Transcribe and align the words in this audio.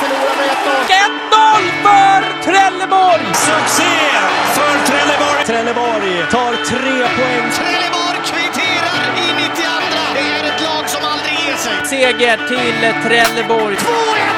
Förlorar 0.00 0.36
med 0.40 0.48
1-0 0.88 1.62
för 1.86 2.20
Trelleborg! 2.44 3.26
Succé 3.34 3.94
för 4.56 4.74
Trelleborg! 4.88 5.44
Trelleborg 5.46 6.26
tar 6.30 6.52
tre 6.70 6.96
poäng. 7.16 7.50
Trelleborg 7.60 8.18
kvitterar 8.30 9.02
i 9.24 9.26
92. 9.48 9.62
Det 10.14 10.20
är 10.20 10.44
ett 10.54 10.62
lag 10.62 10.88
som 10.88 11.02
aldrig 11.12 11.34
ger 11.46 11.56
sig. 11.56 11.72
Seger 11.84 12.36
till 12.48 12.80
Trelleborg. 13.04 13.76
2-1 13.76 13.80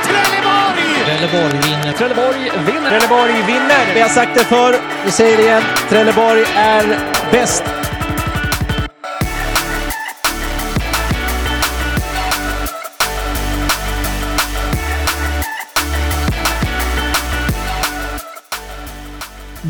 Trelleborg! 0.08 0.88
Trelleborg 1.04 1.58
vinner. 1.68 1.92
Trelleborg 1.92 2.50
vinner. 2.66 2.88
Trelleborg 2.90 3.42
vinner. 3.46 3.94
Vi 3.94 4.00
har 4.00 4.08
sagt 4.08 4.34
det 4.34 4.44
förr, 4.44 4.80
vi 5.04 5.10
säger 5.10 5.36
det 5.36 5.42
igen. 5.42 5.62
Trelleborg 5.88 6.44
är 6.56 6.98
bäst. 7.32 7.64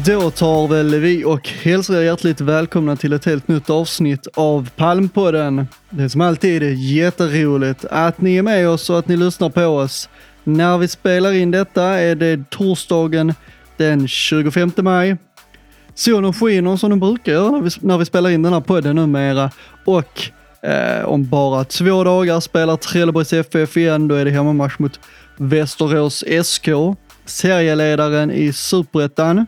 Då 0.09 0.31
tar 0.31 0.69
väl 0.69 0.95
vi 0.95 1.25
och 1.25 1.49
hälsar 1.49 1.95
er 1.95 2.03
hjärtligt 2.03 2.41
välkomna 2.41 2.97
till 2.97 3.13
ett 3.13 3.25
helt 3.25 3.49
nytt 3.49 3.71
avsnitt 3.71 4.27
av 4.35 4.71
Palmpodden. 4.77 5.67
Det 5.91 6.03
är 6.03 6.09
som 6.09 6.21
alltid 6.21 6.79
jätteroligt 6.79 7.85
att 7.85 8.21
ni 8.21 8.37
är 8.37 8.43
med 8.43 8.69
oss 8.69 8.91
och 8.91 8.99
att 8.99 9.09
ni 9.09 9.17
lyssnar 9.17 9.51
på 9.51 9.65
oss. 9.65 10.09
När 10.45 10.79
vi 10.79 10.89
spelar 10.89 11.33
in 11.33 11.51
detta 11.51 11.83
är 11.83 12.15
det 12.15 12.51
torsdagen 12.51 13.35
den 13.77 14.09
25 14.09 14.73
maj. 14.77 15.17
Solen 15.95 16.33
skiner 16.33 16.77
som 16.77 16.91
den 16.91 17.01
brukar 17.01 17.33
göra 17.33 17.51
när 17.51 17.61
vi, 17.61 17.71
när 17.81 17.99
vi 17.99 18.05
spelar 18.05 18.31
in 18.31 18.43
den 18.43 18.53
här 18.53 18.61
podden 18.61 18.97
numera. 18.97 19.51
Och 19.85 20.23
eh, 20.63 21.05
om 21.05 21.29
bara 21.29 21.65
två 21.65 22.05
dagar 22.05 22.41
spelar 22.41 22.77
Trelleborgs 22.77 23.33
FF 23.33 23.77
igen. 23.77 24.09
Då 24.09 24.15
är 24.15 24.25
det 24.25 24.31
hemmamatch 24.31 24.79
mot 24.79 25.01
Västerås 25.37 26.25
SK, 26.45 26.69
serieledaren 27.25 28.31
i 28.31 28.53
Superettan. 28.53 29.47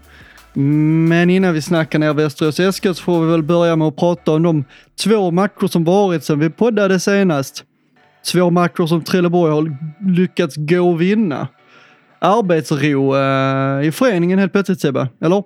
Men 0.55 1.31
innan 1.31 1.55
vi 1.55 1.63
snackar 1.63 1.99
ner 1.99 2.15
Västerås 2.15 2.77
SK 2.77 2.85
så 2.85 2.95
får 2.95 3.25
vi 3.25 3.31
väl 3.31 3.43
börja 3.43 3.77
med 3.77 3.89
att 3.89 3.97
prata 3.97 4.33
om 4.33 4.43
de 4.43 4.65
två 5.05 5.31
matcher 5.31 5.67
som 5.67 5.85
varit 5.85 6.25
sedan 6.25 6.39
vi 6.39 6.51
poddade 6.51 7.01
senast. 7.01 7.65
Två 8.33 8.51
matcher 8.51 8.87
som 8.87 9.05
Trelleborg 9.05 9.53
har 9.53 9.77
lyckats 10.15 10.57
gå 10.57 10.91
och 10.91 11.01
vinna. 11.01 11.49
Arbetsro 12.19 13.17
eh, 13.17 13.89
i 13.89 13.93
föreningen 13.93 14.39
helt 14.39 14.53
plötsligt 14.53 14.81
Sebbe, 14.81 15.09
eller? 15.21 15.45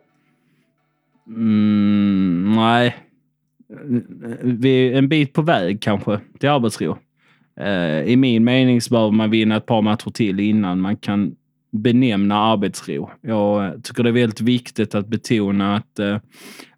Mm, 1.27 2.53
nej. 2.57 2.97
Vi 4.43 4.89
är 4.89 4.99
en 4.99 5.09
bit 5.09 5.33
på 5.33 5.43
väg 5.43 5.83
kanske 5.83 6.21
till 6.39 6.49
arbetsro. 6.49 6.99
Eh, 7.61 8.03
I 8.03 8.17
min 8.17 8.45
mening 8.45 8.81
så 8.81 8.91
behöver 8.91 9.11
man 9.11 9.31
vinna 9.31 9.57
ett 9.57 9.67
par 9.67 9.83
matcher 9.83 10.11
till 10.11 10.41
innan 10.41 10.81
man 10.81 10.97
kan 10.97 11.35
benämna 11.75 12.39
arbetsro. 12.39 13.11
Jag 13.21 13.85
tycker 13.85 14.03
det 14.03 14.11
är 14.11 14.13
väldigt 14.13 14.41
viktigt 14.41 14.95
att 14.95 15.09
betona 15.09 15.77
att 15.77 15.99
eh, 15.99 16.19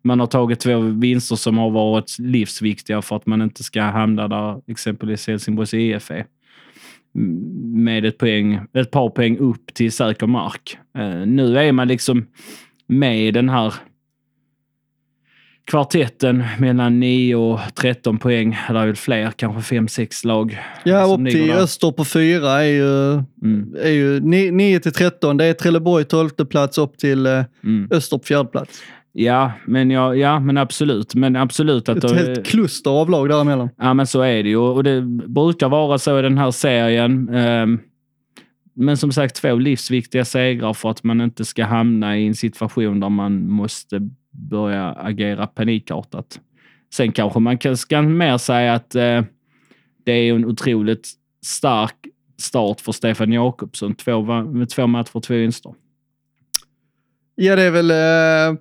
man 0.02 0.20
har 0.20 0.26
tagit 0.26 0.60
två 0.60 0.78
vinster 0.78 1.36
som 1.36 1.58
har 1.58 1.70
varit 1.70 2.18
livsviktiga 2.18 3.02
för 3.02 3.16
att 3.16 3.26
man 3.26 3.42
inte 3.42 3.62
ska 3.62 3.82
hamna 3.82 4.28
där 4.28 4.60
exempelvis 4.66 5.26
Helsingborgs 5.26 5.74
IF 5.74 6.10
är. 6.10 6.26
Med 7.74 8.04
ett, 8.04 8.18
poäng, 8.18 8.60
ett 8.72 8.90
par 8.90 9.08
poäng 9.10 9.38
upp 9.38 9.74
till 9.74 9.92
säker 9.92 10.26
mark. 10.26 10.78
Eh, 10.98 11.26
nu 11.26 11.58
är 11.58 11.72
man 11.72 11.88
liksom 11.88 12.26
med 12.86 13.28
i 13.28 13.30
den 13.30 13.48
här 13.48 13.74
kvartetten 15.70 16.44
mellan 16.58 17.00
9 17.00 17.34
och 17.36 17.60
13 17.74 18.18
poäng. 18.18 18.58
Eller 18.68 18.80
är 18.80 18.86
väl 18.86 18.96
fler, 18.96 19.30
kanske 19.36 19.74
5-6 19.76 20.26
lag. 20.26 20.58
Ja, 20.84 21.02
upp 21.02 21.30
till. 21.30 21.50
Öster 21.50 21.92
på 21.92 22.04
fyra 22.04 22.50
är 22.50 22.68
ju, 22.68 23.12
Mm. 23.42 23.74
är 23.82 23.90
ju 23.90 24.20
9 24.50 24.80
till 24.80 24.92
13. 24.92 25.36
Det 25.36 25.44
är 25.44 25.52
Trelleborg 25.52 26.04
12 26.04 26.28
plats 26.28 26.78
upp 26.78 26.98
till 26.98 27.26
eh, 27.26 27.44
Mm. 27.64 27.88
Öster 27.90 28.18
på 28.18 28.24
fjärde 28.24 28.48
plats. 28.48 28.82
Ja, 29.12 29.52
men 29.66 29.90
ja, 29.90 30.14
ja, 30.14 30.40
men 30.40 30.56
absolut. 30.58 31.14
Men 31.14 31.36
absolut 31.36 31.88
att... 31.88 32.04
Ett 32.04 32.10
helt 32.10 32.46
kluster 32.46 32.90
av 32.90 33.10
lag 33.10 33.28
däremellan. 33.28 33.68
Ja, 33.78 33.94
men 33.94 34.06
så 34.06 34.20
är 34.20 34.42
det 34.42 34.48
ju. 34.48 34.56
Och 34.56 34.84
det 34.84 35.00
brukar 35.26 35.68
vara 35.68 35.98
så 35.98 36.18
i 36.18 36.22
den 36.22 36.38
här 36.38 36.50
serien. 36.50 37.28
Ehm, 37.34 37.78
Men 38.78 38.96
som 38.96 39.12
sagt, 39.12 39.36
två 39.36 39.54
livsviktiga 39.54 40.24
segrar 40.24 40.72
för 40.74 40.90
att 40.90 41.04
man 41.04 41.20
inte 41.20 41.44
ska 41.44 41.64
hamna 41.64 42.18
i 42.18 42.26
en 42.26 42.34
situation 42.34 43.00
där 43.00 43.08
man 43.08 43.50
måste 43.50 44.00
börja 44.30 44.92
agera 44.92 45.46
panikartat. 45.46 46.40
Sen 46.94 47.12
kanske 47.12 47.40
man 47.40 47.58
kan, 47.58 47.76
ska 47.76 48.02
mer 48.02 48.38
säga 48.38 48.74
att 48.74 48.94
eh, 48.94 49.22
det 50.04 50.12
är 50.12 50.34
en 50.34 50.44
otroligt 50.44 51.08
stark 51.46 51.94
start 52.40 52.80
för 52.80 52.92
Stefan 52.92 53.32
Jakobsson. 53.32 53.94
Två, 53.94 54.42
med 54.42 54.68
två 54.70 54.86
matcher, 54.86 55.20
två 55.20 55.34
vinster. 55.34 55.74
Ja, 57.34 57.56
det 57.56 57.62
är 57.62 57.70
väl, 57.70 57.90
eh, 57.90 58.58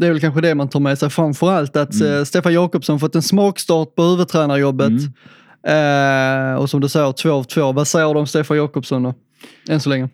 det 0.00 0.06
är 0.06 0.10
väl 0.10 0.20
kanske 0.20 0.40
det 0.40 0.54
man 0.54 0.68
tar 0.68 0.80
med 0.80 0.98
sig 0.98 1.10
framför 1.10 1.50
allt. 1.50 1.76
Att 1.76 2.00
Mm. 2.00 2.18
eh, 2.18 2.24
Stefan 2.24 2.52
Jakobsson 2.54 3.00
fått 3.00 3.14
en 3.14 3.22
smakstart 3.22 3.94
på 3.94 4.02
huvudtränarjobbet. 4.02 4.88
Mm. 4.88 6.54
Eh, 6.54 6.54
och 6.54 6.70
som 6.70 6.80
du 6.80 6.88
säger, 6.88 7.12
två 7.12 7.30
av 7.32 7.42
två. 7.44 7.72
Vad 7.72 7.88
säger 7.88 8.14
du 8.14 8.20
om 8.20 8.26
Stefan 8.26 8.56
Jakobsson 8.56 9.02
då? 9.02 9.14
Än 9.68 9.80
så 9.80 9.90
länge. 9.90 10.08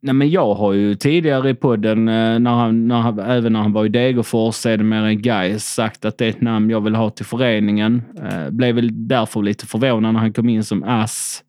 Nej, 0.00 0.14
men 0.14 0.30
jag 0.30 0.54
har 0.54 0.72
ju 0.72 0.94
tidigare 0.94 1.50
i 1.50 1.54
podden, 1.54 2.08
eh, 2.08 2.38
när 2.38 2.50
han, 2.50 2.88
när 2.88 3.00
han, 3.00 3.18
även 3.18 3.52
när 3.52 3.60
han 3.60 3.72
var 3.72 3.84
i 3.84 3.88
Degerfors, 3.88 4.54
sedermera 4.54 5.12
i 5.12 5.14
Gais, 5.14 5.74
sagt 5.74 6.04
att 6.04 6.18
det 6.18 6.24
är 6.24 6.28
ett 6.28 6.40
namn 6.40 6.70
jag 6.70 6.80
vill 6.80 6.94
ha 6.94 7.10
till 7.10 7.26
föreningen. 7.26 8.02
Eh, 8.22 8.50
blev 8.50 8.74
väl 8.74 9.08
därför 9.08 9.42
lite 9.42 9.66
förvånad 9.66 10.12
när 10.14 10.20
han 10.20 10.32
kom 10.32 10.48
in 10.48 10.64
som 10.64 10.82
ass. 10.82 11.44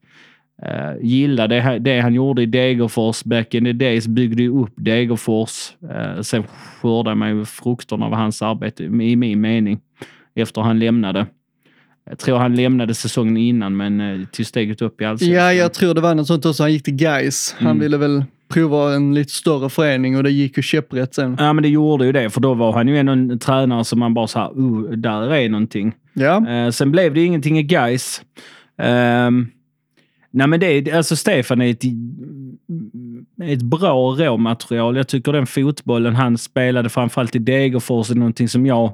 Eh, 0.61 1.01
gillade 1.01 1.55
det, 1.55 1.79
det 1.79 2.01
han 2.01 2.13
gjorde 2.13 2.41
i 2.41 2.45
Degerfors 2.45 3.23
back 3.23 3.53
in 3.53 3.65
the 3.65 3.73
days, 3.73 4.07
byggde 4.07 4.43
ju 4.43 4.61
upp 4.61 4.73
Degerfors. 4.75 5.71
Eh, 5.89 6.21
sen 6.21 6.43
skördade 6.43 7.15
man 7.15 7.37
ju 7.37 7.45
frukterna 7.45 8.05
av 8.05 8.13
hans 8.13 8.41
arbete, 8.41 8.83
i 8.83 9.15
min 9.15 9.41
mening, 9.41 9.79
efter 10.35 10.61
han 10.61 10.79
lämnade. 10.79 11.25
Jag 12.09 12.17
tror 12.19 12.37
han 12.37 12.55
lämnade 12.55 12.93
säsongen 12.93 13.37
innan, 13.37 13.77
men 13.77 14.01
eh, 14.01 14.25
till 14.27 14.45
steget 14.45 14.81
upp 14.81 15.01
i 15.01 15.05
allsvenskan. 15.05 15.35
Ja, 15.45 15.53
jag 15.53 15.73
tror 15.73 15.93
det 15.93 16.01
var 16.01 16.15
något 16.15 16.27
sånt 16.27 16.45
också. 16.45 16.63
Han 16.63 16.73
gick 16.73 16.83
till 16.83 16.95
Gais. 16.95 17.55
Han 17.59 17.67
Mm. 17.67 17.79
ville 17.79 17.97
väl 17.97 18.23
prova 18.53 18.93
en 18.95 19.13
lite 19.15 19.31
större 19.33 19.69
förening 19.69 20.17
och 20.17 20.23
det 20.23 20.31
gick 20.31 20.57
ju 20.57 20.63
käpprätt 20.63 21.13
sen. 21.15 21.35
Ja, 21.39 21.53
men 21.53 21.61
det 21.61 21.69
gjorde 21.69 22.05
ju 22.05 22.11
det, 22.11 22.29
för 22.29 22.41
då 22.41 22.53
var 22.53 22.71
han 22.73 22.87
ju 22.87 22.97
ändå 22.97 23.11
en 23.11 23.39
tränare 23.39 23.85
som 23.85 23.99
man 23.99 24.13
bara 24.13 24.27
sa, 24.27 24.53
uh, 24.57 24.81
där 24.91 25.33
är 25.33 25.49
någonting. 25.49 25.93
Ja, 26.13 26.47
Eh, 26.49 26.69
sen 26.71 26.91
blev 26.91 27.13
det 27.13 27.23
ingenting 27.25 27.59
i 27.59 27.63
Gais. 27.63 28.21
Ehm, 28.77 29.47
nej, 30.31 30.47
men 30.47 30.59
det 30.59 30.65
är, 30.67 30.95
alltså 30.97 31.15
Stefan 31.15 31.61
är 31.61 31.69
ett, 31.71 31.83
ett 33.43 33.61
bra 33.61 34.15
råmaterial. 34.19 34.97
Jag 34.97 35.07
tycker 35.07 35.33
den 35.33 35.47
fotbollen 35.47 36.15
han 36.15 36.37
spelade, 36.37 36.89
framförallt 36.89 37.35
i 37.35 37.39
Degerfors, 37.39 38.11
är 38.11 38.15
någonting 38.15 38.47
som 38.49 38.65
jag 38.65 38.91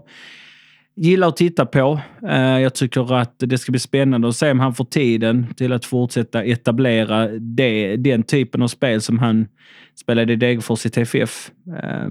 gillar 0.96 1.28
att 1.28 1.38
titta 1.38 1.66
på. 1.66 2.00
Eh, 2.28 2.60
jag 2.60 2.74
tycker 2.74 3.14
att 3.14 3.34
det 3.38 3.58
ska 3.58 3.72
bli 3.72 3.80
spännande 3.80 4.28
att 4.28 4.36
se 4.36 4.52
om 4.52 4.60
han 4.60 4.74
får 4.74 4.86
tiden 4.86 5.54
till 5.54 5.74
att 5.74 5.86
fortsätta 5.86 6.44
etablera 6.44 7.28
det, 7.28 7.96
den 7.96 8.24
typen 8.24 8.62
av 8.62 8.68
spel 8.68 9.02
som 9.02 9.20
han 9.20 9.48
spelade 9.96 10.34
i 10.34 10.36
Degerfors 10.36 10.86
i 10.86 10.90
TFF. 10.90 11.52
Eh, 11.84 12.10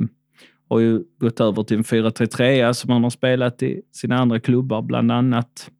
har 0.69 0.79
ju 0.81 1.03
gått 1.21 1.41
över 1.41 1.63
till 1.63 1.77
en 1.77 1.85
4-3-3 1.85 2.73
som 2.73 2.91
han 2.91 3.03
har 3.03 3.11
spelat 3.11 3.63
i 3.63 3.81
sina 3.93 4.17
andra 4.17 4.41
klubbar 4.41 4.83
bland 4.83 5.13
annat. 5.13 5.71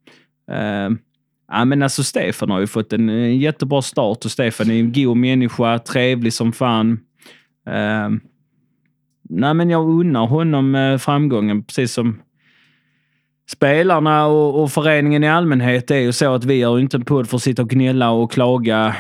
Eh, 0.51 0.91
ja, 1.49 1.65
men 1.65 1.83
alltså 1.83 2.03
Stefan 2.03 2.51
har 2.51 2.61
ju 2.61 2.67
fått 2.67 2.93
en, 2.93 3.39
jättebra 3.39 3.83
start 3.83 4.25
och 4.25 4.31
Stefan 4.31 4.71
är 4.71 4.81
en 4.81 4.93
god 4.93 5.17
människa, 5.17 5.79
trevlig 5.79 6.33
som 6.33 6.53
fan. 6.53 7.01
Nej, 9.29 9.55
men 9.55 9.71
jag 9.71 9.89
unnar 9.89 10.27
honom 10.27 10.99
framgången 11.01 11.65
precis 11.65 11.93
som 11.93 12.19
spelarna 13.51 14.27
och, 14.27 14.63
och 14.63 14.73
föreningen 14.73 15.25
i 15.25 15.29
allmänhet. 15.29 15.89
Det 15.89 15.97
är 15.97 16.01
ju 16.01 16.13
så 16.13 16.35
att 16.35 16.45
vi 16.45 16.63
har 16.63 16.77
ju 16.77 16.83
inte 16.83 16.97
en 16.97 17.05
podd 17.05 17.29
för 17.29 17.37
att 17.37 17.43
sitta 17.43 17.63
och 17.63 17.71
gnälla 17.71 18.11
och 18.11 18.33
klaga 18.33 18.97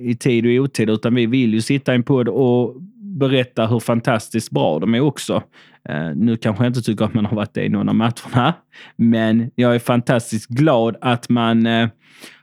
i 0.00 0.14
tid 0.14 0.46
och 0.46 0.64
otid, 0.64 0.90
utan 0.90 1.14
vi 1.14 1.26
vill 1.26 1.54
ju 1.54 1.60
sitta 1.60 1.92
i 1.92 1.94
en 1.94 2.02
podd 2.02 2.28
och 2.28 2.76
berätta 3.18 3.66
hur 3.66 3.80
fantastiskt 3.80 4.50
bra 4.50 4.78
de 4.78 4.94
är 4.94 5.00
också. 5.00 5.42
Eh, 5.88 6.10
nu 6.14 6.36
kanske 6.36 6.64
jag 6.64 6.70
inte 6.70 6.82
tycker 6.82 7.04
att 7.04 7.14
man 7.14 7.26
har 7.26 7.36
varit 7.36 7.54
det 7.54 7.64
i 7.64 7.68
någon 7.68 7.88
av 7.88 7.94
matcherna, 7.94 8.54
men 8.96 9.50
jag 9.54 9.74
är 9.74 9.78
fantastiskt 9.78 10.48
glad 10.48 10.96
att 11.00 11.28
man 11.28 11.66
eh, 11.66 11.88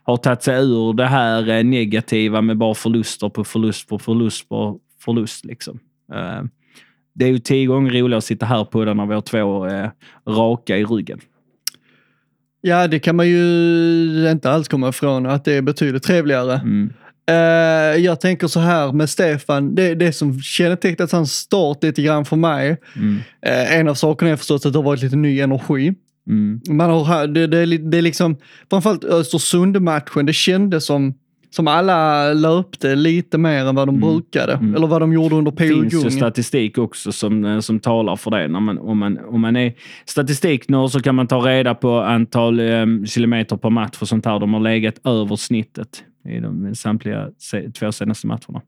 har 0.04 0.18
tagit 0.18 0.44
sig 0.44 0.64
ur 0.64 0.94
det 0.94 1.06
här 1.06 1.50
eh, 1.50 1.64
negativa 1.64 2.42
med 2.42 2.58
bara 2.58 2.74
förluster 2.74 3.30
på 3.30 3.44
förlust 3.44 3.90
på 3.90 4.00
förlust 4.00 4.50
på 4.50 4.80
förlust. 5.00 5.46
Liksom. 5.46 5.80
Eh, 6.14 6.44
det 7.16 7.26
är 7.26 7.30
ju 7.30 7.40
tio 7.40 7.66
gånger 7.66 7.92
roligare 7.92 8.18
att 8.18 8.24
sitta 8.24 8.46
här 8.46 8.66
på 8.66 8.86
den 8.86 8.98
när 8.98 9.06
vi 9.06 9.14
har 9.14 9.22
två 9.22 9.68
eh, 9.68 9.90
raka 10.28 10.78
i 10.78 10.86
ryggen. 10.86 11.20
ja, 12.62 12.88
det 12.88 13.00
kan 13.00 13.16
man 13.16 13.28
ju 13.30 14.32
inte 14.32 14.52
alls 14.52 14.68
komma 14.68 14.90
ifrån 14.90 15.26
att 15.26 15.46
det 15.46 15.54
är 15.54 15.62
betydligt 15.62 16.04
trevligare. 16.04 16.54
Mm. 16.54 16.94
Eh, 17.30 18.04
jag 18.04 18.22
tänker 18.22 18.48
så 18.48 18.60
här 18.60 18.92
med 18.92 19.10
Stefan, 19.10 19.76
det, 19.76 19.96
det 19.96 20.14
som 20.14 20.42
kännetecknat 20.42 21.12
hans 21.12 21.34
start 21.34 21.84
lite 21.84 22.02
grann 22.02 22.26
för 22.26 22.36
mig, 22.36 22.78
Mm. 22.96 23.18
eh, 23.42 23.78
en 23.80 23.88
av 23.88 23.94
sakerna 23.94 24.32
är 24.32 24.36
förstås 24.36 24.66
att 24.66 24.74
det 24.74 24.80
har 24.80 24.84
varit 24.84 25.02
lite 25.04 25.16
ny 25.16 25.40
energi. 25.40 25.94
Mm. 26.28 26.62
Man 26.70 26.90
har, 26.90 27.28
det, 27.28 27.48
det, 27.48 27.66
det 27.78 27.98
är 27.98 28.02
liksom, 28.02 28.38
framförallt 28.70 29.04
Östersund-matchen, 29.04 30.26
det 30.26 30.34
kändes 30.34 30.86
som 30.86 31.14
som 31.56 31.68
alla 31.68 32.34
löpte 32.34 32.96
lite 32.96 33.38
mer 33.38 33.66
än 33.66 33.76
vad 33.76 33.88
de 33.88 34.00
brukade. 34.00 34.54
Eller 34.76 34.88
vad 34.88 35.02
de 35.02 35.14
gjorde 35.14 35.36
under 35.36 35.52
Det 35.52 35.58
P.O. 35.58 35.82
finns 35.82 36.06
ju 36.06 36.12
statistik 36.12 36.78
också 36.78 37.12
som, 37.12 37.46
eh, 37.46 37.60
som 37.60 37.80
talar 37.80 38.16
för 38.16 38.32
det. 38.32 38.48
När 38.48 38.60
man, 38.60 38.78
om, 38.78 38.98
man, 38.98 39.20
om 39.26 39.42
man 39.42 39.56
är 39.56 39.74
statistiknörd 40.06 40.90
så 40.90 41.00
kan 41.00 41.16
man 41.16 41.28
ta 41.28 41.40
reda 41.40 41.76
på 41.76 42.00
antal 42.00 42.60
eh, 42.60 42.86
kilometer 43.06 43.58
per 43.58 43.70
match 43.70 43.98
och 44.02 44.08
sånt 44.08 44.26
här. 44.26 44.40
De 44.40 44.54
har 44.54 44.62
legat 44.62 45.08
över 45.08 45.36
snittet 45.36 46.04
i 46.30 46.40
de 46.40 46.76
samtliga 46.76 47.30
se, 47.38 47.72
två 47.72 47.92
senaste 47.92 48.28
matcherna. 48.28 48.62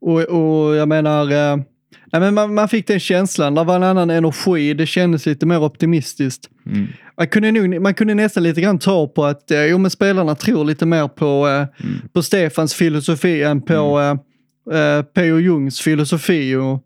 Och, 0.00 0.20
och 0.20 0.74
jag 0.74 0.88
menar, 0.88 1.30
eh, 1.30 1.62
nej, 2.12 2.20
men 2.20 2.34
man, 2.34 2.54
man 2.54 2.68
fick 2.68 2.86
den 2.86 3.00
känslan. 3.00 3.54
Det 3.54 3.64
var 3.64 3.76
en 3.76 3.82
annan 3.82 4.10
energi. 4.10 4.74
Det 4.74 4.86
kändes 4.86 5.26
lite 5.26 5.46
mer 5.46 5.62
optimistiskt. 5.62 6.48
Mm. 6.66 6.86
Man 7.16 7.28
kunde, 7.28 7.52
nog, 7.52 7.80
man 7.82 7.94
kunde 7.94 8.14
nästan 8.14 8.42
lite 8.42 8.60
grann 8.60 8.78
ta 8.78 9.06
på 9.06 9.24
att 9.24 9.50
eh, 9.50 9.64
jo, 9.64 9.78
men 9.78 9.90
spelarna 9.90 10.34
tror 10.34 10.64
lite 10.64 10.86
mer 10.86 11.08
på, 11.08 11.48
eh, 11.48 11.84
Mm. 11.86 12.00
på 12.12 12.22
Stefans 12.22 12.74
filosofi 12.74 13.42
än 13.42 13.62
på 13.62 14.00
eh, 14.00 14.78
eh, 14.78 15.02
P.O. 15.02 15.38
Jungs 15.38 15.80
filosofi. 15.80 16.54
Och, 16.54 16.82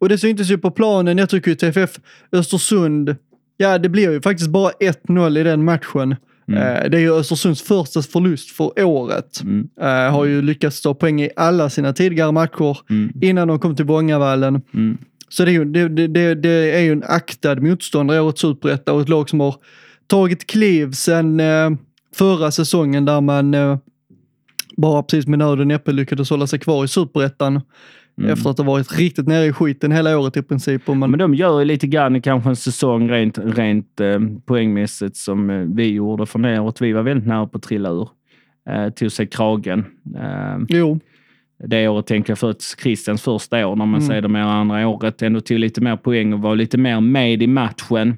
och 0.00 0.08
det 0.08 0.18
syntes 0.18 0.50
ju 0.50 0.58
på 0.58 0.70
planen. 0.70 1.18
Jag 1.18 1.30
tycker 1.30 1.50
ju 1.50 1.54
TFF 1.54 1.90
Östersund, 2.32 3.16
ja 3.56 3.78
det 3.78 3.88
blir 3.88 4.10
ju 4.12 4.20
faktiskt 4.22 4.50
bara 4.50 4.70
1-0 4.70 5.38
i 5.38 5.42
den 5.42 5.64
matchen. 5.64 6.16
Eh, 6.56 6.90
det 6.90 6.96
är 6.96 7.00
ju 7.00 7.14
Östersunds 7.14 7.62
första 7.62 8.02
förlust 8.02 8.50
för 8.50 8.84
året. 8.84 9.40
Mm. 9.40 9.68
Eh, 9.80 10.12
har 10.12 10.24
ju 10.24 10.42
lyckats 10.42 10.82
ta 10.82 10.94
poäng 10.94 11.22
i 11.22 11.30
alla 11.36 11.70
sina 11.70 11.92
tidigare 11.92 12.32
matcher 12.32 12.78
Mm. 12.90 13.12
innan 13.20 13.48
de 13.48 13.58
kom 13.58 13.76
till 13.76 13.86
Bångavallen. 13.86 14.62
Mm. 14.74 14.98
Så 15.28 15.44
det 15.44 15.50
är, 15.50 15.52
ju, 15.52 15.64
det, 15.64 15.88
det, 15.88 16.34
det, 16.34 16.50
är 16.50 16.80
ju 16.80 16.92
en 16.92 17.04
aktad 17.06 17.54
motståndare 17.54 18.18
i 18.18 18.20
årets 18.20 18.40
superetta 18.40 18.92
och 18.92 19.00
ett 19.00 19.08
lag 19.08 19.28
som 19.28 19.40
har 19.40 19.54
tagit 20.06 20.46
kliv 20.46 20.92
sedan 20.92 21.40
eh, 21.40 21.70
förra 22.14 22.50
säsongen 22.50 23.04
där 23.04 23.20
man 23.20 23.54
eh, 23.54 23.78
bara 24.76 25.02
precis 25.02 25.26
med 25.26 25.38
nöd 25.38 25.60
och 25.60 25.66
näppe 25.66 25.92
lyckades 25.92 26.30
hålla 26.30 26.46
sig 26.46 26.58
kvar 26.58 26.84
i 26.84 26.88
superettan. 26.88 27.60
Efter 28.28 28.50
att 28.50 28.58
ha 28.58 28.64
varit 28.64 28.98
riktigt 28.98 29.26
nere 29.26 29.46
i 29.46 29.52
skiten 29.52 29.92
hela 29.92 30.18
året 30.18 30.36
i 30.36 30.42
princip. 30.42 30.86
Man, 30.86 30.98
Men 31.10 31.18
de 31.18 31.34
gör 31.34 31.58
ju 31.58 31.64
lite 31.64 31.86
grann 31.86 32.22
kanske 32.22 32.48
en 32.50 32.56
säsong 32.56 33.10
rent, 33.10 33.38
rent 33.38 34.00
eh, 34.00 34.20
poängmässigt 34.46 35.16
som 35.16 35.50
eh, 35.50 35.56
vi 35.74 35.92
gjorde 35.92 36.26
för 36.26 36.60
året. 36.60 36.80
Vi 36.80 36.92
var 36.92 37.02
väldigt 37.02 37.26
nära 37.28 37.46
på 37.46 37.56
att 37.56 37.62
trilla 37.62 37.90
ur. 37.90 38.08
Eh, 38.70 38.88
tog 38.88 39.12
sig 39.12 39.26
kragen. 39.26 39.84
Eh, 40.16 40.58
jo, 40.68 41.00
det 41.64 41.88
året 41.88 42.06
tänker 42.06 42.30
jag 42.30 42.38
för 42.38 42.50
att 42.50 42.62
Christians 42.82 43.22
första 43.22 43.66
år 43.66 43.76
när 43.76 43.86
man 43.86 44.00
Mm. 44.00 44.08
ser 44.08 44.22
det 44.22 44.28
mer 44.28 44.40
andra 44.40 44.88
året 44.88 45.22
ändå 45.22 45.40
tog 45.40 45.58
lite 45.58 45.80
mer 45.80 45.96
poäng 45.96 46.32
och 46.32 46.40
var 46.42 46.56
lite 46.56 46.78
mer 46.78 47.00
med 47.00 47.42
i 47.42 47.46
matchen. 47.46 48.16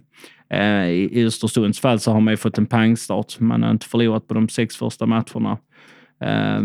Eh, 0.51 0.87
I 0.89 1.09
i 1.13 1.27
Östersunds 1.27 1.81
fall 1.81 2.01
så 2.01 2.13
har 2.13 2.21
man 2.21 2.33
ju 2.33 2.37
fått 2.37 2.59
en 2.59 2.67
pangstart. 2.67 3.41
Man 3.41 3.63
har 3.63 3.71
inte 3.71 3.87
förlorat 3.87 4.29
på 4.29 4.35
de 4.35 4.49
sex 4.49 4.77
första 4.77 5.07
matcherna. 5.07 5.59
Eh, 6.25 6.61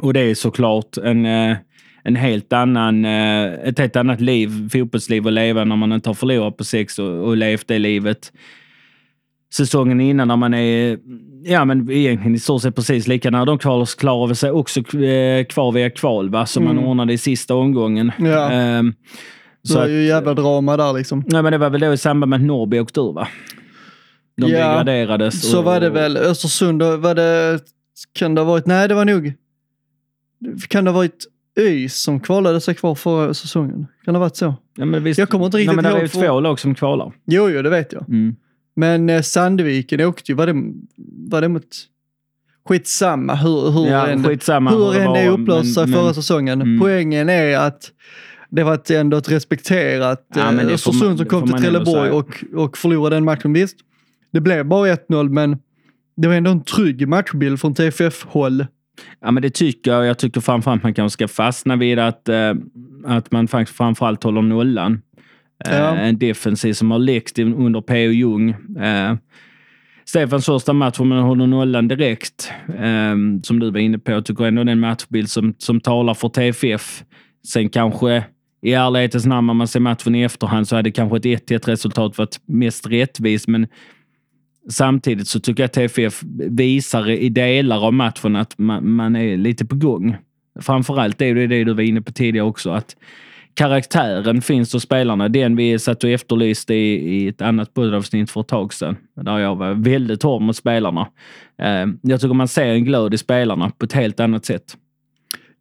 och 0.00 0.12
det 0.12 0.20
är 0.20 0.34
såklart 0.34 0.96
en, 0.96 1.26
eh, 1.26 1.56
en 2.04 2.16
helt 2.16 2.52
annan, 2.52 3.04
eh, 3.04 3.44
ett 3.52 3.78
helt 3.78 3.96
annat 3.96 4.20
liv, 4.20 4.68
fotbollsliv 4.72 5.26
att 5.26 5.32
leva 5.32 5.64
när 5.64 5.76
man 5.76 5.92
inte 5.92 6.08
har 6.08 6.14
förlorat 6.14 6.56
på 6.56 6.64
sex 6.64 6.98
och, 6.98 7.28
och 7.28 7.36
levt 7.36 7.68
det 7.68 7.78
livet 7.78 8.32
säsongen 9.54 10.00
innan 10.00 10.28
när 10.28 10.36
man 10.36 10.54
är 10.54 10.98
ja, 11.44 11.64
men 11.64 11.90
egentligen 11.90 12.34
i 12.34 12.38
stort 12.38 12.62
sett 12.62 12.76
precis 12.76 13.06
lika 13.08 13.30
De 13.30 13.58
kvalar 13.58 13.98
klarar 13.98 14.34
sig 14.34 14.50
också 14.50 14.80
eh, 14.96 15.44
kvar 15.44 15.72
via 15.72 15.90
kval, 15.90 16.30
va? 16.30 16.46
som 16.46 16.64
man 16.64 16.78
ordnade 16.78 17.12
i 17.12 17.18
sista 17.18 17.54
omgången. 17.54 18.12
Mm. 18.18 18.32
Ja. 18.32 18.48
Det 19.62 19.68
så 19.68 19.78
var 19.78 19.84
att, 19.84 19.90
ju 19.90 20.04
jävla 20.04 20.34
drama 20.34 20.76
där 20.76 20.92
liksom. 20.92 21.24
nej, 21.26 21.42
men 21.42 21.52
det 21.52 21.58
var 21.58 21.70
väl 21.70 21.80
då 21.80 21.92
i 21.92 21.96
samband 21.96 22.30
med 22.30 22.36
att 22.36 22.46
Norrby 22.46 22.78
åkte 22.78 23.00
ur, 23.00 23.12
va? 23.12 23.28
De 24.36 24.50
Ja, 24.50 24.68
degraderades. 24.68 25.50
Så 25.50 25.58
och- 25.58 25.64
var 25.64 25.80
det 25.80 25.90
väl. 25.90 26.16
Östersund, 26.16 26.82
var 26.82 27.14
det, 27.14 27.60
kan 28.12 28.34
det 28.34 28.40
ha 28.40 28.46
varit, 28.46 28.66
nej 28.66 28.88
det 28.88 28.94
var 28.94 29.04
nog, 29.04 29.32
kan 30.68 30.84
det 30.84 30.90
ha 30.90 30.96
varit 30.96 31.24
ÖIS 31.58 32.02
som 32.02 32.20
kvalade 32.20 32.60
sig 32.60 32.74
kvar 32.74 32.94
förra 32.94 33.34
säsongen? 33.34 33.86
Kan 34.04 34.14
det 34.14 34.18
ha 34.18 34.24
varit 34.24 34.36
så? 34.36 34.54
Ja, 34.76 34.84
men 34.84 35.04
visst, 35.04 35.18
Jag 35.18 35.28
kommer 35.28 35.44
inte 35.44 35.56
nej, 35.56 35.62
riktigt 35.64 35.76
men 35.76 35.84
det 35.84 35.90
är 35.90 35.94
ihåg 35.94 36.02
ju 36.02 36.08
två 36.08 36.40
lag 36.40 36.60
som 36.60 36.74
kvalar. 36.74 37.12
Jo, 37.26 37.50
jo, 37.50 37.62
det 37.62 37.70
vet 37.70 37.92
jag. 37.92 38.08
Mm. 38.08 38.36
Men 38.76 39.10
eh, 39.10 39.22
Sandviken 39.22 40.00
åkte 40.00 40.32
ju, 40.32 40.36
var 40.36 40.46
det, 40.46 40.54
var 41.30 41.40
det 41.40 41.48
mot... 41.48 41.68
Skitsamma 42.68 43.34
hur, 43.34 43.70
hur 43.70 43.86
Ja, 43.86 44.06
än, 44.06 44.24
skitsamma 44.24 44.70
hur 44.70 44.92
hur 44.92 45.14
det 45.14 45.28
upplöste 45.28 45.74
sig 45.74 45.92
förra 45.92 46.14
säsongen. 46.14 46.62
Mm. 46.62 46.80
Poängen 46.80 47.28
är 47.28 47.58
att 47.58 47.90
det 48.50 48.62
var 48.64 48.74
ett, 48.74 48.90
ändå 48.90 49.16
ett 49.16 49.30
respekterat 49.30 50.26
Ja, 50.34 50.52
eh, 50.52 50.66
Östersund 50.66 51.08
man- 51.08 51.18
som 51.18 51.26
kom 51.26 51.48
till 51.48 51.58
Trelleborg 51.58 52.10
och, 52.10 52.44
och 52.54 52.78
förlorade 52.78 53.16
den 53.16 53.24
matchen. 53.24 53.52
Visst, 53.52 53.76
det 54.32 54.40
blev 54.40 54.66
bara 54.66 54.94
1-0 54.94 55.28
men 55.28 55.58
det 56.16 56.28
var 56.28 56.34
ändå 56.34 56.50
en 56.50 56.64
trygg 56.64 57.08
matchbild 57.08 57.60
från 57.60 57.74
TFF-håll. 57.74 58.66
Ja, 59.20 59.30
men 59.30 59.42
det 59.42 59.50
tycker 59.50 59.90
jag. 59.92 60.06
Jag 60.06 60.18
tycker 60.18 60.40
framförallt 60.40 60.82
man 60.82 60.94
kanske 60.94 61.12
ska 61.14 61.28
fastna 61.28 61.76
vid 61.76 61.98
att, 61.98 62.28
eh, 62.28 62.54
att 63.04 63.32
man 63.32 63.48
faktiskt 63.48 63.76
framförallt 63.76 64.22
håller 64.24 64.42
nollan. 64.42 65.02
Eh, 65.66 65.76
Ja. 65.78 65.96
En 65.96 66.18
defensiv 66.18 66.72
som 66.72 66.90
har 66.90 66.98
in- 67.38 67.54
under 67.54 67.80
P.O. 67.80 68.10
Jung. 68.10 68.50
Eh, 68.80 69.14
Stefans 70.04 70.46
första 70.46 70.72
match, 70.72 71.00
om 71.00 71.08
man 71.08 71.18
håller 71.22 71.46
nollan 71.46 71.88
direkt, 71.88 72.52
eh, 72.78 73.14
som 73.42 73.58
du 73.60 73.70
var 73.70 73.78
inne 73.78 73.98
på, 73.98 74.10
jag 74.12 74.24
tycker 74.24 74.44
ändå 74.44 74.64
det 74.64 74.70
är 74.70 74.72
en 74.72 74.80
matchbild 74.80 75.30
som, 75.30 75.54
som 75.58 75.80
talar 75.80 76.14
för 76.14 76.28
TFF. 76.28 77.02
Sen 77.48 77.68
kanske 77.68 78.24
i 78.62 78.72
ärlighetens 78.72 79.26
namn, 79.26 79.50
om 79.50 79.56
man 79.56 79.68
ser 79.68 79.80
matchen 79.80 80.14
i 80.14 80.22
efterhand, 80.22 80.68
så 80.68 80.76
hade 80.76 80.90
kanske 80.90 81.16
ett 81.16 81.24
1-1 81.50 81.68
resultat 81.68 82.18
varit 82.18 82.40
mest 82.46 82.86
rättvist, 82.86 83.48
men 83.48 83.66
Samtidigt 84.70 85.28
så 85.28 85.40
tycker 85.40 85.62
jag 85.62 85.66
att 85.66 85.72
TFF 85.72 86.22
visar 86.50 87.10
i 87.10 87.28
delar 87.28 87.86
av 87.86 87.92
matchen 87.92 88.36
att 88.36 88.58
man, 88.58 88.90
man 88.90 89.16
är 89.16 89.36
lite 89.36 89.66
på 89.66 89.76
gång. 89.76 90.16
Framförallt 90.60 91.22
är 91.22 91.34
det 91.34 91.46
det 91.46 91.64
du 91.64 91.74
var 91.74 91.82
inne 91.82 92.02
på 92.02 92.12
tidigare 92.12 92.46
också, 92.46 92.70
att 92.70 92.96
karaktären 93.54 94.42
finns 94.42 94.72
hos 94.72 94.82
spelarna. 94.82 95.28
Den 95.28 95.56
vi 95.56 95.78
satt 95.78 96.04
och 96.04 96.10
efterlyste 96.10 96.74
i, 96.74 96.94
i 96.94 97.28
ett 97.28 97.42
annat 97.42 97.74
poddavsnitt 97.74 98.30
för 98.30 98.40
ett 98.40 98.48
tag 98.48 98.74
sedan, 98.74 98.96
där 99.16 99.38
jag 99.38 99.56
var 99.56 99.74
väldigt 99.74 100.22
hård 100.22 100.42
mot 100.42 100.56
spelarna. 100.56 101.08
Eh, 101.62 101.86
jag 102.02 102.20
tycker 102.20 102.34
man 102.34 102.48
ser 102.48 102.66
en 102.66 102.84
glöd 102.84 103.14
i 103.14 103.18
spelarna 103.18 103.70
på 103.70 103.84
ett 103.84 103.92
helt 103.92 104.20
annat 104.20 104.44
sätt. 104.44 104.76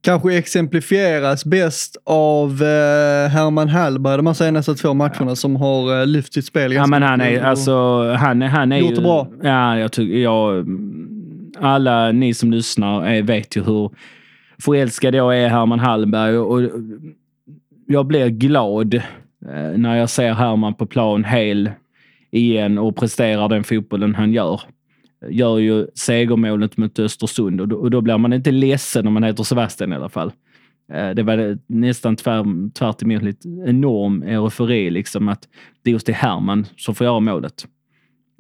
Kanske 0.04 0.38
exemplifieras 0.38 1.46
bäst 1.46 1.98
av 2.04 2.50
eh, 2.52 3.30
Herman 3.30 3.70
Hallberg 3.70 4.18
de 4.18 4.28
här 4.28 4.34
senaste 4.34 4.76
två 4.76 4.94
matcherna 4.94 5.36
som 5.36 5.56
har 5.56 6.00
eh, 6.00 6.08
lyft 6.08 6.34
sitt 6.34 6.46
spel 6.46 6.72
Ja, 6.72 6.88
men 6.88 7.04
han 7.04 7.22
är, 7.22 7.42
alltså, 7.42 8.04
han 8.14 8.42
han 8.42 8.72
är 8.72 8.78
Gjort 8.78 8.92
ju... 8.92 8.96
det 8.96 9.02
bra. 9.02 9.28
Ja, 9.44 9.80
jag 9.80 9.92
tycker, 9.92 10.18
jag, 10.18 10.66
alla 11.60 12.12
ni 12.12 12.34
som 12.34 12.52
lyssnar 12.52 13.06
är, 13.06 13.22
vet 13.22 13.58
ju 13.58 13.64
hur 13.64 13.90
förälskad 14.64 15.16
jag 15.16 15.38
är 15.38 15.50
Herman 15.50 15.80
Hallberg 15.80 16.38
och 16.38 16.62
jag 17.88 18.06
blir 18.06 18.28
glad 18.28 18.94
eh, 18.94 19.78
när 19.78 19.96
jag 19.98 20.10
ser 20.10 20.34
Herman 20.34 20.74
på 20.74 20.86
plan 20.86 21.24
hel 21.24 21.70
igen 22.32 22.78
och 22.78 22.96
presterar 22.96 23.50
den 23.50 23.64
fotbollen 23.64 24.16
han 24.16 24.34
gör. 24.34 24.62
Gör 25.30 25.58
ju 25.58 25.88
segermålet 25.96 26.78
mot 26.78 27.00
Östersund 27.00 27.62
och 27.62 27.68
då, 27.68 27.76
och 27.76 27.92
då 27.92 28.02
blir 28.02 28.18
man 28.18 28.34
inte 28.34 28.52
ledsen 28.52 29.08
om 29.08 29.14
man 29.14 29.24
heter 29.24 29.44
Sebastian 29.44 29.94
i 29.94 29.96
alla 29.96 30.10
fall. 30.10 30.32
Eh, 30.94 31.10
det 31.10 31.24
var 31.24 31.58
nästan 31.68 32.16
tvär, 32.16 32.72
tvärt 32.74 33.04
emot 33.04 33.24
lite 33.24 33.48
enorm 33.50 34.24
eufori 34.24 34.90
liksom 34.90 35.30
att 35.30 35.48
det 35.84 35.92
just 35.92 36.10
är 36.10 36.14
Herman 36.14 36.66
som 36.78 36.96
får 36.96 37.06
göra 37.06 37.20
målet. 37.20 37.68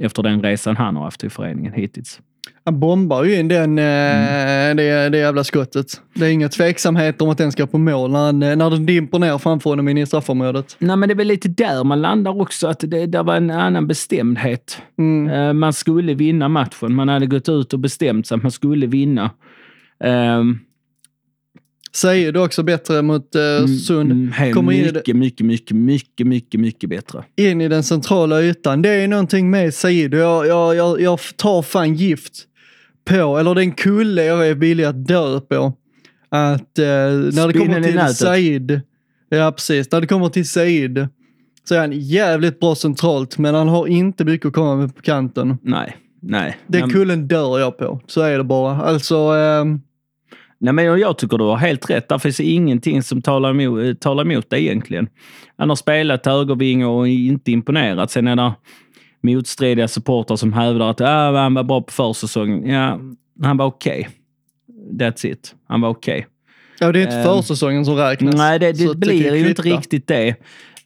Efter 0.01 0.23
den 0.23 0.43
resan 0.43 0.77
han 0.77 0.95
har 0.95 1.03
haft 1.03 1.23
i 1.23 1.29
föreningen 1.29 1.73
hittills. 1.73 2.21
Han 2.65 2.79
bombar 2.79 3.24
ju 3.24 3.36
in 3.39 3.48
den, 3.48 3.79
eh, 3.79 3.86
Mm. 3.86 4.77
det, 4.77 5.10
det 5.10 5.17
jävla 5.17 5.43
skottet. 5.43 5.88
Det 6.13 6.25
är 6.25 6.29
inga 6.29 6.50
tveksamheter 6.50 7.25
om 7.25 7.31
att 7.31 7.38
den 7.38 7.51
ska 7.51 7.67
på 7.67 7.77
mål 7.77 8.12
när, 8.12 8.19
han, 8.19 8.43
eh, 8.43 8.55
när 8.55 8.69
den 8.69 8.86
dimper 8.86 9.19
ner 9.19 9.38
framför 9.38 9.69
honom 9.69 9.88
in 9.88 9.98
i 9.98 10.05
straffområdet. 10.05 10.75
Nej, 10.79 10.95
men 10.98 11.10
det 11.10 11.13
är 11.13 11.17
väl 11.17 11.27
lite 11.27 11.48
där 11.48 11.83
man 11.83 12.01
landar 12.01 12.41
också, 12.41 12.67
att 12.67 12.79
det, 12.79 13.05
det 13.05 13.21
var 13.24 13.36
en 13.36 13.51
annan 13.51 13.88
bestämdhet. 13.88 14.77
Mm. 15.00 15.29
Eh, 15.33 15.53
Man 15.53 15.74
skulle 15.74 16.13
vinna 16.13 16.48
matchen. 16.50 16.93
Man 16.93 17.10
hade 17.10 17.25
gått 17.25 17.50
ut 17.50 17.74
och 17.74 17.79
bestämt 17.79 18.27
sig 18.27 18.36
att 18.36 18.41
man 18.43 18.51
skulle 18.51 18.88
vinna. 18.88 19.31
Ehm, 20.03 20.60
Säger 21.95 22.31
du 22.31 22.39
också 22.39 22.63
bättre 22.63 23.01
mot 23.01 23.36
eh, 23.36 23.41
Sund. 23.88 24.12
mm, 24.12 24.31
helt 24.31 24.55
Kommer 24.55 24.71
in 24.71 24.79
i 24.79 24.83
det- 24.91 24.93
mycket, 24.93 25.15
mycket, 25.15 25.45
mycket, 25.45 25.75
mycket, 25.77 26.27
mycket, 26.27 26.60
mycket 26.60 26.89
bättre. 26.89 27.24
in 27.38 27.62
i 27.62 27.67
den 27.67 27.83
centrala 27.83 28.41
ytan. 28.41 28.81
Det 28.81 28.89
är 28.89 29.07
någonting 29.07 29.50
med 29.50 29.74
Said. 29.74 30.13
Jag, 30.13 30.48
jag, 30.48 30.75
jag, 30.75 31.01
jag 31.01 31.19
tar 31.38 31.62
fan 31.62 31.93
gift 31.95 32.33
på, 33.05 33.38
eller 33.38 33.55
den 33.55 33.71
kulle 33.71 34.24
jag 34.25 34.48
är 34.48 34.55
villig 34.55 34.83
att 34.83 35.07
dö 35.07 35.39
på. 35.39 35.74
Att 36.29 36.79
eh, 36.79 36.86
när 36.86 37.48
det 37.48 37.53
kommer 37.60 37.81
till 37.83 37.95
nätet. 37.95 38.17
Said, 38.17 38.81
ja 39.29 39.51
precis, 39.51 39.91
när 39.91 40.01
det 40.01 40.07
kommer 40.07 40.29
till 40.29 40.48
Said 40.50 41.07
så 41.63 41.75
är 41.75 41.79
han 41.79 41.91
jävligt 41.91 42.60
bra 42.60 42.75
centralt 42.75 43.38
men 43.38 43.55
han 43.55 43.67
har 43.67 43.88
inte 43.88 44.25
mycket 44.25 44.45
att 44.48 44.53
komma 44.53 44.75
med 44.75 44.95
på 44.95 45.01
kanten. 45.01 45.57
Nej, 45.62 45.98
nej. 46.21 46.57
Den 46.67 46.81
Nej, 46.81 46.89
kullen 46.91 47.27
dör 47.27 47.60
jag 47.60 47.77
på, 47.77 48.01
så 48.07 48.21
är 48.21 48.38
det 48.38 48.43
bara. 48.43 48.75
Alltså, 48.81 49.15
ehm, 49.17 49.81
Nej, 50.62 50.74
men 50.74 50.86
jag, 50.86 51.18
tycker 51.18 51.38
du 51.38 51.44
har 51.44 51.58
helt 51.58 51.89
rätt. 51.89 52.10
Där 52.10 52.18
finns 52.18 52.39
ingenting 52.39 53.03
som 53.03 53.22
talar 53.22 53.50
emot, 53.50 53.84
eh, 53.84 53.94
talar 53.94 54.24
emot 54.24 54.50
det 54.50 54.62
egentligen. 54.62 55.10
Han 55.58 55.70
har 55.70 55.75
spelat 55.75 56.25
högerving 56.25 56.86
och 56.86 57.08
inte 57.08 57.51
imponerat. 57.51 58.12
Sen 58.12 58.27
är 58.27 58.36
det 58.36 58.53
motstridiga 59.24 59.88
supportrar 59.88 60.38
som 60.38 60.53
hävdar 60.53 60.89
att 60.89 61.01
ah, 61.01 61.38
han 61.38 61.53
var 61.53 61.63
bra 61.63 61.82
på 61.82 61.91
försäsongen. 61.91 62.70
Ja, 62.70 63.00
han 63.44 63.58
var 63.58 63.65
okej. 63.65 64.10
That's 64.91 65.25
it. 65.25 65.56
Han 65.68 65.82
var 65.82 65.89
okej. 65.89 66.27
Ja, 66.80 66.91
det 66.91 67.00
är 67.00 67.03
inte 67.03 67.15
Ehm, 67.15 67.24
försäsongen 67.24 67.86
som 67.86 67.96
räknas. 67.96 68.36
Nej, 68.36 68.60
det, 68.60 68.72
det 68.72 68.96
blir 68.96 69.36
ju 69.36 69.50
inte 69.50 69.62
riktigt 69.62 70.08
det. 70.08 70.36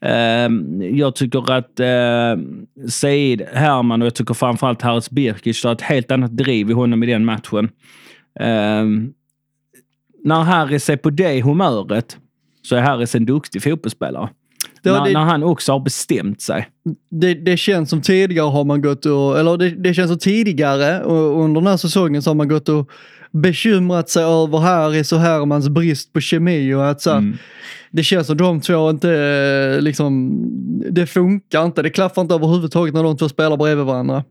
Ehm, 0.02 0.82
jag 0.96 1.16
tycker 1.16 1.52
att 1.52 1.80
uh, 1.80 2.44
Said 2.88 3.42
Herman 3.54 4.02
och 4.02 4.06
jag 4.06 4.16
tycker 4.16 4.34
framförallt 4.34 4.82
Haris 4.82 5.10
Birkic 5.10 5.64
har 5.64 5.72
ett 5.72 5.82
helt 5.82 6.12
annat 6.12 6.38
driv 6.38 6.70
i 6.70 6.74
honom 6.74 7.04
i 7.04 7.06
den 7.06 7.26
matchen. 7.26 7.70
Ehm, 8.40 9.14
när 10.26 10.42
Harris 10.44 10.90
är 10.90 10.98
på 10.98 11.10
det 11.10 11.42
humöret 11.42 12.18
så 12.62 12.76
är 12.76 12.82
Harris 12.82 13.16
en 13.16 13.26
duktig 13.26 13.64
fotbollsspelare. 13.64 14.30
Det 14.84 14.92
när, 14.92 15.06
det- 15.06 15.14
när 15.14 15.20
han 15.24 15.44
också 15.44 15.72
har 15.72 15.80
bestämt 15.80 16.42
sig. 16.42 16.68
det, 17.12 17.34
det 17.34 17.58
känns 17.58 17.90
som 17.90 18.02
tidigare 18.02 18.48
har 18.50 18.64
man 18.64 18.82
gått 18.82 19.06
och, 19.06 19.40
eller 19.40 19.58
det, 19.58 19.70
det 19.70 19.94
känns 19.94 20.10
som 20.10 20.20
tidigare 20.20 21.04
och 21.04 21.44
under 21.44 21.62
den 21.62 21.68
här 21.68 21.78
säsongen 21.78 22.22
så 22.22 22.30
har 22.30 22.36
man 22.36 22.48
gått 22.48 22.70
och 22.70 22.90
bekymrat 23.32 24.10
sig 24.10 24.24
över 24.24 24.58
Harris 24.58 25.12
och 25.12 25.20
Hermans 25.20 25.70
brist 25.70 26.14
på 26.14 26.20
kemi 26.22 26.74
och 26.74 26.90
att 26.90 27.02
så 27.02 27.10
här, 27.12 27.18
Mm. 27.18 27.38
det 27.92 28.04
känns 28.04 28.28
som 28.28 28.38
de 28.38 28.62
två 28.62 28.90
inte 28.90 29.12
eh, 29.76 29.82
liksom, 29.82 30.32
det 30.92 31.08
funkar 31.08 31.66
inte, 31.66 31.82
det 31.82 31.90
klaffar 31.90 32.22
inte 32.22 32.36
överhuvudtaget 32.36 32.94
när 32.94 33.04
de 33.04 33.18
två 33.18 33.30
spelar 33.30 33.58
bredvid 33.58 33.86
varandra. 33.86 34.24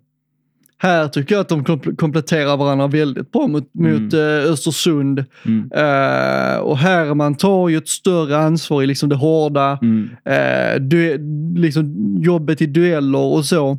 Här 0.79 1.09
tycker 1.09 1.35
jag 1.35 1.41
att 1.41 1.49
de 1.49 1.65
kom- 1.65 1.97
kompletterar 1.97 2.57
varandra 2.57 2.87
väldigt 2.87 3.33
bra 3.33 3.47
mot, 3.47 3.75
mot 3.75 4.13
eh, 4.15 4.21
Östersund. 4.53 5.25
Mm. 5.47 5.71
Eh, 5.75 6.57
och 6.59 6.79
Herman 6.79 7.35
tar 7.35 7.69
ju 7.69 7.77
ett 7.77 7.89
större 7.89 8.37
ansvar 8.37 8.83
i 8.83 8.87
liksom 8.87 9.09
det 9.09 9.17
hårda, 9.17 9.79
Mm. 9.83 10.09
eh, 10.25 10.81
du, 10.81 11.19
liksom 11.61 11.95
jobbet 12.23 12.63
i 12.63 12.67
dueller 12.67 13.19
och 13.19 13.45
så. 13.45 13.79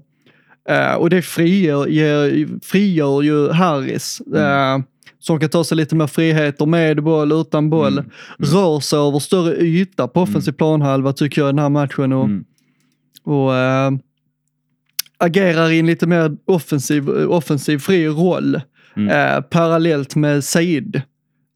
Eh, 0.69 0.93
och 0.93 1.09
det 1.09 1.21
frigör, 1.21 1.87
ger, 1.87 2.47
frigör 2.65 3.21
ju 3.21 3.49
Harris. 3.51 4.21
Eh, 4.35 4.77
som 5.19 5.39
kan 5.39 5.49
ta 5.49 5.63
sig 5.63 5.77
lite 5.77 5.95
mer 5.95 6.07
friheter 6.07 6.65
med 6.65 7.03
boll, 7.03 7.31
utan 7.31 7.69
boll. 7.69 8.03
Rör 8.37 8.79
sig 8.79 8.99
över 8.99 9.19
större 9.19 9.55
yta 9.55 10.07
på 10.07 10.21
offensiv 10.21 10.51
planhalva 10.51 11.13
tycker 11.13 11.41
jag 11.41 11.49
i 11.49 11.51
den 11.51 11.59
här 11.59 11.69
matchen. 11.69 12.13
Och, 12.13 12.25
Mm. 12.25 12.43
och 13.23 13.55
eh, 13.55 13.91
agerar 15.17 15.72
i 15.72 15.79
en 15.79 15.86
lite 15.86 16.07
mer 16.07 16.31
offensiv, 16.45 17.10
offensiv 17.10 17.77
fri 17.77 18.07
roll. 18.07 18.62
Mm. 18.98 19.10
Eh, 19.10 19.41
parallellt 19.41 20.15
med 20.15 20.43
Said. 20.43 21.01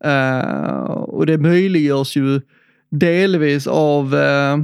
Eh, 0.04 0.92
och 0.92 1.26
det 1.26 1.38
möjliggörs 1.38 2.18
ju 2.18 2.42
delvis 2.92 3.68
av, 3.68 4.16
eh, 4.16 4.58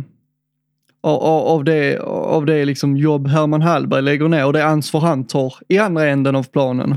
av, 1.03 1.23
av 1.23 1.63
det, 1.63 1.99
av 2.03 2.45
det 2.45 2.65
liksom 2.65 2.97
jobb 2.97 3.27
Herman 3.27 3.61
Hallberg 3.61 4.01
lägger 4.01 4.27
ner 4.27 4.45
och 4.45 4.53
det 4.53 4.65
ansvar 4.65 5.01
han 5.01 5.27
tar 5.27 5.53
i 5.67 5.77
andra 5.77 6.05
änden 6.05 6.35
av 6.35 6.43
planen. 6.43 6.95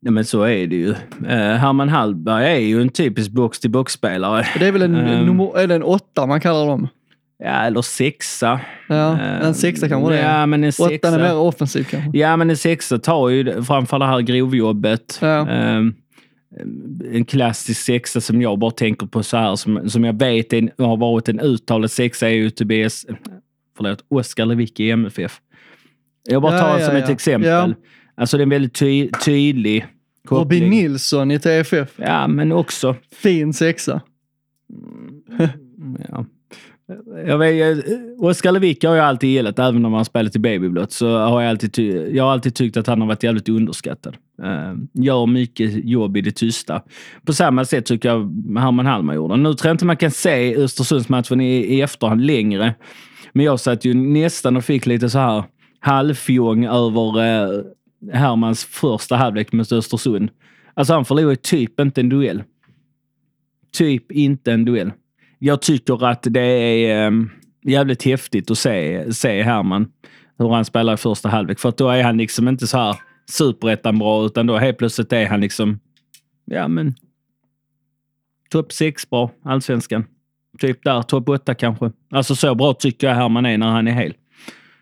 Ja, 0.00 0.10
men 0.10 0.24
så 0.24 0.42
är 0.42 0.66
det 0.66 0.76
ju. 0.76 0.90
Uh, 0.90 0.96
Herman 1.32 1.88
Hallberg 1.88 2.44
är 2.44 2.58
ju 2.58 2.82
en 2.82 2.88
typisk 2.88 3.30
box-till-box-spelare. 3.30 4.46
Det 4.58 4.66
är 4.66 4.72
väl 4.72 4.82
en, 4.82 4.94
Ehm. 5.08 5.26
nummer, 5.26 5.58
är 5.58 5.66
det 5.66 5.74
en 5.74 5.82
åtta 5.82 6.26
man 6.26 6.40
kallar 6.40 6.66
dem? 6.66 6.88
Ja, 7.38 7.50
eller 7.50 7.82
sexa. 7.82 8.60
Ja, 8.88 9.12
Eh, 9.20 9.46
en 9.46 9.54
sexa 9.54 9.88
kanske 9.88 10.12
det 10.12 10.18
är. 10.18 10.38
Ja, 10.40 10.46
men 10.46 10.64
en 10.64 10.68
Åttan 10.68 10.88
sexa. 10.88 11.08
är 11.14 11.18
mer 11.18 11.36
offensiv 11.36 11.84
kanske. 11.84 12.18
Ja, 12.18 12.36
men 12.36 12.50
en 12.50 12.56
sexa 12.56 12.98
tar 12.98 13.28
ju 13.28 13.62
framför 13.62 13.98
det 13.98 14.06
här 14.06 14.20
grovjobbet. 14.20 15.18
Ja. 15.22 15.48
Ehm, 15.48 15.94
en 17.12 17.24
klassisk 17.24 17.80
sexa 17.82 18.20
som 18.20 18.42
jag 18.42 18.58
bara 18.58 18.70
tänker 18.70 19.06
på 19.06 19.22
så 19.22 19.36
här, 19.36 19.56
som, 19.56 19.90
som 19.90 20.04
jag 20.04 20.18
vet 20.18 20.52
är, 20.52 20.82
har 20.84 20.96
varit 20.96 21.28
en 21.28 21.40
uttalad 21.40 21.90
sexa 21.90 22.28
är 22.28 22.32
ju 22.34 22.50
Tobias, 22.50 23.06
förlåt, 23.76 24.04
Oskar 24.08 24.46
Lewicki 24.46 24.84
i 24.84 24.90
MFF. 24.90 25.40
Jag 26.28 26.42
bara 26.42 26.54
Ja, 26.54 26.60
tar 26.60 26.78
ja, 26.78 26.86
som 26.86 26.96
ja. 26.96 27.02
ett 27.02 27.10
exempel. 27.10 27.50
Ja. 27.50 27.68
Alltså 28.14 28.36
det 28.36 28.40
är 28.40 28.42
en 28.42 28.50
väldigt 28.50 28.74
ty 28.74 29.10
tydlig 29.24 29.86
Robin 30.28 30.44
koppling. 30.44 30.70
Nilsson 30.70 31.30
i 31.30 31.38
TFF. 31.38 31.88
Ja, 31.96 32.26
men 32.28 32.52
också 32.52 32.96
Fin 33.22 33.52
sexa. 33.54 34.00
Ja. 36.08 36.24
Jag 37.26 37.38
vet, 37.38 37.84
Oskar 38.18 38.52
Lewicki 38.52 38.86
har 38.86 38.94
jag 38.94 39.06
alltid 39.06 39.30
gillat, 39.30 39.58
även 39.58 39.84
om 39.84 39.92
han 39.92 40.04
spelat 40.04 40.36
i 40.36 40.38
babyblått, 40.38 40.92
Så 40.92 41.18
har 41.18 41.42
jag, 41.42 41.50
alltid 41.50 41.72
ty- 41.72 42.16
jag 42.16 42.24
har 42.24 42.32
alltid 42.32 42.54
tyckt 42.54 42.76
att 42.76 42.86
han 42.86 43.00
har 43.00 43.08
varit 43.08 43.22
jävligt 43.22 43.48
underskattad. 43.48 44.16
Uh, 44.42 44.78
gör 44.92 45.26
mycket 45.26 45.84
jobb 45.84 46.16
i 46.16 46.20
det 46.20 46.30
tysta. 46.36 46.82
På 47.26 47.32
samma 47.32 47.64
sätt 47.64 47.86
tycker 47.86 48.08
jag 48.08 48.18
Herman 48.58 48.86
Hallman 48.86 49.14
gjorde. 49.14 49.36
Nu 49.36 49.54
tror 49.54 49.68
jag 49.68 49.74
inte 49.74 49.84
man 49.84 49.96
kan 49.96 50.10
se 50.10 50.56
Östersundsmatchen 50.56 51.40
i, 51.40 51.56
i 51.56 51.80
efterhand 51.80 52.26
längre. 52.26 52.74
Men 53.32 53.44
jag 53.44 53.60
satt 53.60 53.84
ju 53.84 53.94
nästan 53.94 54.56
och 54.56 54.64
fick 54.64 54.86
lite 54.86 55.10
så 55.10 55.18
här 55.18 55.44
halvfjång 55.80 56.64
över 56.64 57.18
uh, 57.18 57.64
Hermans 58.12 58.64
första 58.64 59.16
halvlek 59.16 59.52
mot 59.52 59.72
Östersund. 59.72 60.30
Alltså 60.74 60.94
han 60.94 61.04
förlorade 61.04 61.36
typ 61.36 61.80
inte 61.80 62.00
en 62.00 62.08
duell. 62.08 62.42
Typ 63.72 64.12
inte 64.12 64.52
en 64.52 64.64
duell 64.64 64.92
jag 65.38 65.62
tycker 65.62 66.06
att 66.06 66.22
det 66.30 66.40
är 66.40 67.06
ehm, 67.06 67.30
jävligt 67.62 68.02
häftigt 68.02 68.50
att 68.50 68.58
se, 68.58 69.12
se 69.12 69.42
Herman, 69.42 69.88
hur 70.38 70.48
han 70.48 70.64
spelar 70.64 70.94
i 70.94 70.96
första 70.96 71.28
halvlek. 71.28 71.58
För 71.58 71.68
att 71.68 71.76
då 71.76 71.88
är 71.88 72.02
han 72.02 72.16
liksom 72.16 72.48
inte 72.48 72.66
så 72.66 72.78
här 72.78 72.96
superettan 73.30 73.98
bra, 73.98 74.26
utan 74.26 74.46
då 74.46 74.56
helt 74.56 74.78
plötsligt 74.78 75.12
är 75.12 75.26
han 75.26 75.40
liksom, 75.40 75.80
ja 76.44 76.68
men, 76.68 76.94
topp 78.50 78.72
sex 78.72 79.10
bra, 79.10 79.30
allsvenskan. 79.44 80.04
Typ 80.58 80.84
där, 80.84 81.02
topp 81.02 81.28
åtta 81.28 81.54
kanske. 81.54 81.92
Alltså 82.10 82.34
så 82.34 82.54
bra 82.54 82.74
tycker 82.74 83.06
jag 83.06 83.14
Herman 83.14 83.46
är 83.46 83.58
när 83.58 83.66
han 83.68 83.88
är 83.88 83.92
hel. 83.92 84.14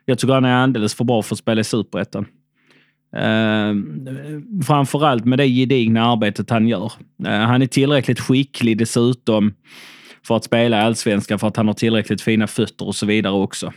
Jag 0.04 0.18
tycker 0.18 0.34
han 0.34 0.44
är 0.44 0.56
alldeles 0.56 0.94
för 0.94 1.04
bra 1.04 1.22
för 1.22 1.34
att 1.34 1.38
spela 1.38 1.60
i 1.60 1.64
superettan. 1.64 2.26
Uh, 3.16 3.82
framförallt 4.66 5.24
med 5.24 5.38
det 5.38 5.46
gedigna 5.46 6.04
arbetet 6.04 6.50
han 6.50 6.68
gör. 6.68 6.92
Uh, 7.26 7.30
han 7.30 7.62
är 7.62 7.66
tillräckligt 7.66 8.20
skicklig 8.20 8.78
dessutom 8.78 9.54
för 10.26 10.36
att 10.36 10.44
spela 10.44 10.76
i 10.78 10.80
allsvenskan 10.80 11.38
för 11.38 11.48
att 11.48 11.56
han 11.56 11.66
har 11.66 11.74
tillräckligt 11.74 12.20
fina 12.20 12.46
fötter 12.46 12.86
och 12.86 12.94
så 12.96 13.06
vidare 13.06 13.32
också. 13.32 13.72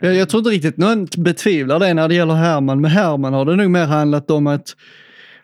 Jag, 0.00 0.14
jag 0.14 0.28
tror 0.28 0.38
inte 0.40 0.50
riktigt 0.50 0.76
någon 0.76 1.06
betvivlar 1.16 1.78
det 1.80 1.94
när 1.94 2.08
det 2.08 2.14
gäller 2.14 2.34
Herman. 2.34 2.80
Med 2.80 2.90
Herman 2.90 3.32
har 3.34 3.44
det 3.44 3.56
nog 3.56 3.70
mer 3.70 3.86
handlat 3.86 4.30
om 4.30 4.46
att 4.46 4.76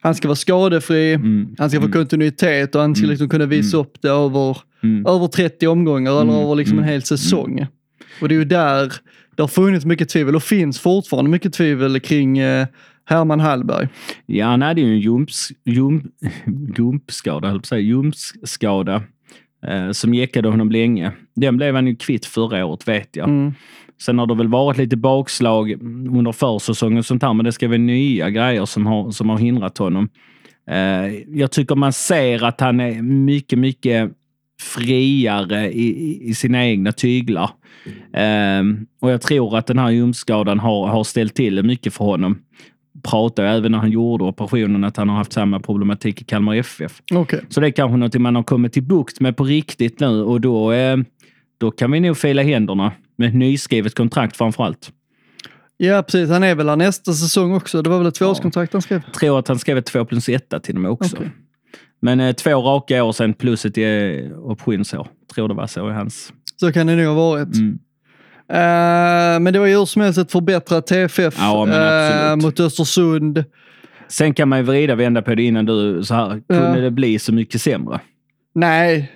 han 0.01 0.15
ska 0.15 0.29
vara 0.29 0.37
skadefri, 0.37 1.13
Mm. 1.15 1.55
han 1.59 1.71
ska 1.71 1.81
få 1.81 1.89
kontinuitet 1.93 2.75
och 2.75 2.81
han 2.81 2.95
ska 2.97 3.07
liksom 3.07 3.29
kunna 3.29 3.47
visa 3.47 3.77
upp 3.77 3.93
det 4.03 4.09
över, 4.09 4.57
Mm. 4.83 5.07
över 5.07 5.27
30 5.27 5.67
omgångar 5.67 6.11
eller 6.13 6.23
Mm. 6.23 6.35
över 6.35 6.55
liksom 6.55 6.79
en 6.79 6.85
hel 6.85 7.03
säsong. 7.03 7.67
Och 8.21 8.29
det 8.29 8.35
är 8.35 8.39
ju 8.39 8.45
där 8.45 8.93
det 9.37 9.43
har 9.43 9.49
funnits 9.49 9.85
mycket 9.85 10.09
tvivel 10.09 10.37
och 10.37 10.43
finns 10.43 10.79
fortfarande 10.81 11.31
mycket 11.31 11.53
tvivel 11.53 12.01
kring 12.01 12.39
eh, 12.39 12.67
Herman 13.05 13.41
Hallberg. 13.41 13.89
Ja, 14.27 14.47
han 14.47 14.63
hade 14.63 14.81
ju 14.81 14.87
en 14.93 15.01
jumps, 15.01 15.49
jump, 15.65 16.05
jumpskada, 16.79 17.49
höll 17.49 17.57
på 17.59 17.61
att 17.61 17.67
säga, 17.67 17.81
jumpskada 17.81 19.03
eh, 19.69 19.91
som 19.91 20.15
jäckade 20.15 20.49
honom 20.49 20.71
länge. 20.71 21.13
Den 21.35 21.57
blev 21.57 21.75
han 21.75 21.87
ju 21.87 21.97
kvitt 21.97 22.27
förra 22.27 22.67
året 22.67 22.89
vet 22.89 23.17
jag. 23.17 23.29
Mm. 23.29 23.53
Sen 24.03 24.19
har 24.19 24.27
det 24.27 24.35
väl 24.35 24.49
varit 24.49 24.79
lite 24.79 24.97
bakslag 24.97 25.73
under 26.19 26.33
försäsongen 26.33 26.99
och 26.99 27.07
sånt 27.07 27.23
här, 27.23 27.35
men 27.35 27.45
det 27.45 27.53
ska 27.53 27.69
vara 27.69 27.79
nya 27.79 28.31
grejer 28.31 28.65
som 28.65 28.87
har, 28.87 29.11
som 29.11 29.29
har 29.29 29.39
hindrat 29.39 29.79
honom. 29.79 30.09
Eh, 30.71 31.15
jag 31.29 31.51
tycker 31.51 31.75
man 31.75 31.93
ser 31.93 32.45
att 32.45 32.61
han 32.61 32.81
är 32.81 33.03
mycket, 33.03 33.59
mycket 33.59 34.11
friare 34.61 35.73
i, 35.73 36.19
i, 36.29 36.35
sina 36.35 36.67
egna 36.67 36.93
tyglar. 36.93 37.51
Eh, 38.13 38.63
och 39.01 39.11
jag 39.11 39.23
tror 39.23 39.59
att 39.59 39.67
den 39.67 39.79
här 39.79 39.91
ljumskadan 39.91 40.59
har, 40.59 40.87
har 40.87 41.05
ställt 41.05 41.35
till 41.35 41.63
mycket 41.63 41.95
för 41.95 42.05
honom. 42.05 42.39
Pratade 43.07 43.49
även 43.49 43.73
när 43.73 43.79
han 43.79 43.91
gjorde 43.91 44.25
operationen 44.25 44.85
att 44.85 44.97
han 44.97 45.09
har 45.09 45.17
haft 45.17 45.33
samma 45.33 45.61
problematik 45.61 46.23
i 46.23 46.25
Kalmar 46.25 46.57
FF. 46.57 47.03
Okej. 47.13 47.41
Så 47.49 47.61
det 47.61 47.67
är 47.67 47.71
kanske 47.71 47.97
något 47.97 48.15
man 48.15 48.37
har 48.37 48.43
kommit 48.43 48.73
till 48.73 48.83
bukt 48.83 49.21
med 49.21 49.37
på 49.37 49.45
riktigt 49.45 50.01
nu 50.01 50.23
och 50.23 50.41
då, 50.41 50.73
eh, 50.73 50.97
då 51.59 51.71
kan 51.71 51.91
vi 51.91 52.01
nog 52.01 52.17
fila 52.17 52.43
händerna 52.43 52.93
med 53.17 53.29
ett 53.29 53.35
nyskrivet 53.35 53.95
kontrakt 53.95 54.37
framför 54.37 54.65
allt. 54.65 54.93
Ja, 55.77 56.03
precis. 56.03 56.31
Han 56.31 56.43
är 56.43 56.55
väl 56.55 56.69
här 56.69 56.77
nästa 56.77 57.13
säsong 57.13 57.55
också. 57.55 57.83
Det 57.83 57.91
var 57.91 57.99
väl 57.99 58.07
ett 58.07 58.15
tvåårskontrakt 58.15 58.73
han 58.73 58.83
skrev? 58.83 59.03
Jag 59.07 59.15
tror 59.15 59.39
att 59.39 59.49
han 59.49 59.59
skrev 59.59 59.79
ett 59.79 59.87
2 59.87 60.05
plus 60.05 60.29
1 60.29 60.63
till 60.63 60.75
och 60.75 60.81
med 60.81 60.91
också. 60.91 61.17
Okej. 61.17 61.31
Men 62.01 62.21
eh, 62.21 62.33
två 62.33 62.51
raka 62.51 63.05
år 63.05 63.13
sedan 63.13 63.35
plus 63.35 63.65
ett 63.65 63.79
eh, 63.79 64.39
optionsår. 64.39 65.09
Tror 65.35 65.49
det 65.49 65.55
var 65.55 65.67
så 65.67 65.91
i 65.91 65.93
hans. 65.93 66.33
Så 66.61 66.73
kan 66.73 66.87
det 66.87 66.97
nog 66.97 67.07
ha 67.07 67.15
varit. 67.15 67.55
Mm. 67.55 67.79
Eh, 68.49 69.41
men 69.41 69.53
det 69.53 69.59
var 69.59 69.67
ju 69.67 69.79
hur 69.79 69.85
som 69.85 70.03
helst 70.03 70.19
ett 70.19 70.33
förbättrat 70.33 70.87
TFF 70.87 71.35
Ja, 71.39 71.69
eh, 72.31 72.37
mot 72.37 72.61
Östersund. 72.61 73.45
Sen 74.09 74.35
kan 74.35 74.49
man 74.49 74.59
ju 74.59 74.65
vrida 74.65 74.93
och 74.93 75.01
vända 75.01 75.23
på 75.23 75.35
det 75.35 75.43
innan 75.43 75.67
du 75.67 76.05
så 76.05 76.15
här. 76.15 76.43
Kunde 76.49 76.81
det 76.81 76.91
bli 76.91 77.19
så 77.19 77.33
mycket 77.33 77.61
sämre? 77.63 78.01
Nej, 78.55 79.13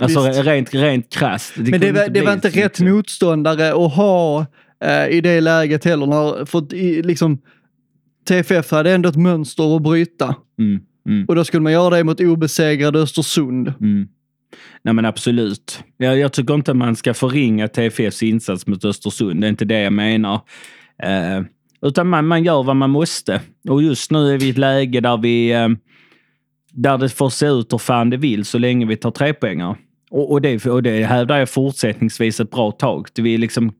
Alltså 0.00 0.28
Visst. 0.28 0.40
rent, 0.44 0.74
rent 0.74 1.10
krasst. 1.12 1.52
men 1.56 1.80
det 1.80 1.92
var, 1.92 2.08
det 2.08 2.22
var 2.22 2.32
inte 2.32 2.48
rätt 2.48 2.54
mycket. 2.54 2.80
motståndare 2.80 3.68
att 3.86 3.94
ha 3.94 4.46
eh, 4.84 5.08
i 5.08 5.20
det 5.20 5.40
läget 5.40 5.84
heller. 5.84 6.06
När, 6.06 6.44
för, 6.44 6.74
i, 6.74 7.02
liksom, 7.02 7.38
TFF 8.28 8.70
hade 8.70 8.92
ändå 8.92 9.08
ett 9.08 9.16
mönster 9.16 9.76
att 9.76 9.82
bryta. 9.82 10.34
Mm, 10.58 10.80
mm. 11.08 11.24
Och 11.28 11.34
då 11.34 11.44
skulle 11.44 11.60
man 11.62 11.72
göra 11.72 11.96
det 11.96 12.04
mot 12.04 12.20
obesegrade 12.20 12.98
Östersund. 12.98 13.72
Mm. 13.80 14.08
Nej 14.84 14.94
men 14.94 15.04
absolut. 15.04 15.84
Jag, 15.96 16.18
jag 16.18 16.32
tycker 16.32 16.54
inte 16.54 16.74
man 16.74 16.96
ska 16.96 17.14
förringa 17.14 17.68
TFFs 17.68 18.22
insats 18.22 18.66
mot 18.66 18.84
Östersund. 18.84 19.40
Det 19.40 19.46
är 19.46 19.48
inte 19.48 19.64
det 19.64 19.80
jag 19.80 19.92
menar. 19.92 20.40
Eh, 21.02 21.40
Utan 21.84 22.08
man, 22.08 22.26
man 22.26 22.44
gör 22.44 22.62
vad 22.62 22.76
man 22.76 22.90
måste. 22.90 23.40
Och 23.68 23.82
just 23.82 24.10
nu 24.10 24.34
är 24.34 24.38
vi 24.38 24.46
i 24.46 24.50
ett 24.50 24.58
läge 24.58 25.00
där 25.00 25.16
vi 25.16 25.52
eh, 25.52 25.68
där 26.72 26.98
det 26.98 27.08
får 27.08 27.30
se 27.30 27.46
ut 27.46 27.72
hur 27.72 27.78
fan 27.78 28.10
det 28.10 28.16
vill 28.16 28.44
så 28.44 28.58
länge 28.58 28.86
vi 28.86 28.96
tar 28.96 29.10
tre 29.10 29.34
poängar. 29.34 29.76
Och, 30.10 30.32
och, 30.32 30.42
det, 30.42 30.66
och 30.66 30.82
det 30.82 31.04
hävdar 31.04 31.38
jag 31.38 31.48
fortsättningsvis 31.48 32.40
ett 32.40 32.50
bra 32.50 32.70
tag. 32.70 33.08
Vi 33.16 33.38
liksom 33.38 33.72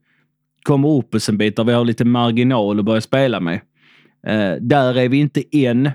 kommer 0.63 0.89
upp 0.89 1.15
oss 1.15 1.29
en 1.29 1.39
bit 1.39 1.57
där 1.57 1.65
vi 1.65 1.73
har 1.73 1.85
lite 1.85 2.05
marginal 2.05 2.79
att 2.79 2.85
börja 2.85 3.01
spela 3.01 3.41
med. 3.41 3.61
Eh, 4.27 4.53
där 4.61 4.99
är 4.99 5.09
vi 5.09 5.17
inte 5.17 5.43
än. 5.53 5.87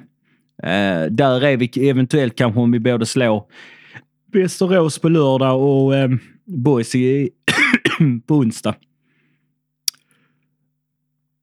Eh, 0.64 1.06
där 1.10 1.44
är 1.44 1.58
vi 1.58 1.90
eventuellt 1.90 2.36
kanske 2.36 2.60
om 2.60 2.72
vi 2.72 2.80
både 2.80 3.06
slår 3.06 3.44
Västerås 4.34 5.00
på 5.00 5.10
lördag 5.10 5.62
och 5.62 5.96
eh, 5.96 6.10
Boys 6.46 6.96
i, 6.96 7.30
på 8.28 8.36
onsdag. 8.36 8.76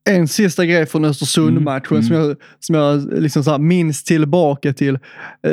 En 0.08 0.28
sista 0.28 0.66
grej 0.66 0.86
från 0.86 1.04
Östersund-matchen 1.04 2.02
som 2.02 2.16
jag, 2.16 2.36
som 2.60 2.74
jag 2.74 3.22
liksom 3.22 3.44
så 3.44 3.58
minns 3.58 4.04
tillbaka 4.04 4.72
till. 4.72 4.94
Eh, 4.94 5.50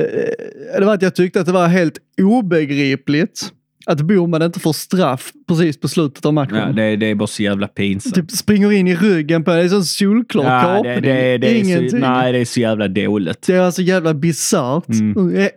det 0.80 0.86
var 0.86 0.94
att 0.94 1.02
jag 1.02 1.16
tyckte 1.16 1.40
att 1.40 1.46
det 1.46 1.52
var 1.52 1.68
helt 1.68 1.98
obegripligt 2.22 3.52
att 3.86 4.02
Boman 4.02 4.42
inte 4.42 4.60
får 4.60 4.74
straff 4.74 5.32
precis 5.48 5.80
på 5.80 5.88
slutet 5.88 6.26
av 6.26 6.34
matchen. 6.34 6.56
Ja, 6.56 6.66
det, 6.66 6.96
det 6.96 7.06
är 7.06 7.16
bara 7.16 7.28
så 7.28 7.44
jävla 7.44 7.68
pinsamt. 7.68 8.16
Typ 8.16 8.32
springer 8.32 8.72
in 8.72 8.88
i 8.88 8.96
ryggen 8.96 9.44
på 9.44 9.52
en. 9.52 9.58
Det 9.58 9.64
är 9.64 9.70
så 9.70 9.84
solklar 9.84 10.44
Ja, 10.44 10.62
kapning. 10.62 10.94
det, 10.94 11.00
det, 11.02 11.38
det, 11.38 11.60
Ingenting. 11.60 11.90
så, 11.90 11.98
nej, 11.98 12.32
det 12.34 12.40
är 12.40 12.46
så 12.46 12.60
jävla 12.60 12.88
dåligt. 12.88 13.42
Det 13.48 13.54
är 13.56 13.60
alltså 13.62 13.82
jävla 13.82 14.14
bisarrt. 14.14 14.90
Mm. 14.90 15.50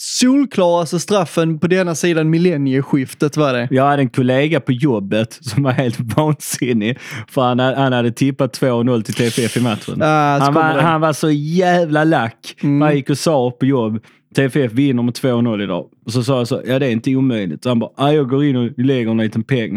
Solklaraste 0.00 1.00
straffen 1.00 1.58
på 1.58 1.66
denna 1.66 1.94
sidan 1.94 2.30
millennieskiftet 2.30 3.36
var 3.36 3.52
det. 3.52 3.68
Jag 3.70 3.84
hade 3.84 4.02
en 4.02 4.10
kollega 4.10 4.60
på 4.60 4.72
jobbet 4.72 5.38
som 5.40 5.62
var 5.62 5.72
helt 5.72 6.00
vansinnig. 6.00 6.98
För 7.28 7.42
han, 7.42 7.58
han 7.58 7.92
hade 7.92 8.12
tippat 8.12 8.60
2-0 8.60 9.02
till 9.02 9.14
TFF 9.14 9.56
i 9.56 9.60
matchen. 9.60 10.02
Ah, 10.02 10.38
han, 10.38 10.54
var, 10.54 10.62
han 10.62 11.00
var 11.00 11.12
så 11.12 11.30
jävla 11.30 12.04
lack. 12.04 12.56
Mm. 12.62 12.80
Han 12.80 12.96
gick 12.96 13.10
och 13.10 13.18
sa 13.18 13.50
på 13.50 13.66
jobb, 13.66 13.98
TFF 14.34 14.72
vinner 14.72 15.02
med 15.02 15.14
2-0 15.14 15.62
idag. 15.62 15.86
Och 16.06 16.12
så 16.12 16.24
sa 16.24 16.38
jag 16.38 16.48
så, 16.48 16.62
ja 16.66 16.78
det 16.78 16.86
är 16.86 16.90
inte 16.90 17.16
omöjligt. 17.16 17.62
Så 17.62 17.68
han 17.68 17.78
bara, 17.78 17.90
ah, 17.96 18.12
jag 18.12 18.28
går 18.28 18.44
in 18.44 18.56
och 18.56 18.70
lägger 18.76 19.10
en 19.10 19.16
liten 19.16 19.44
peng. 19.44 19.74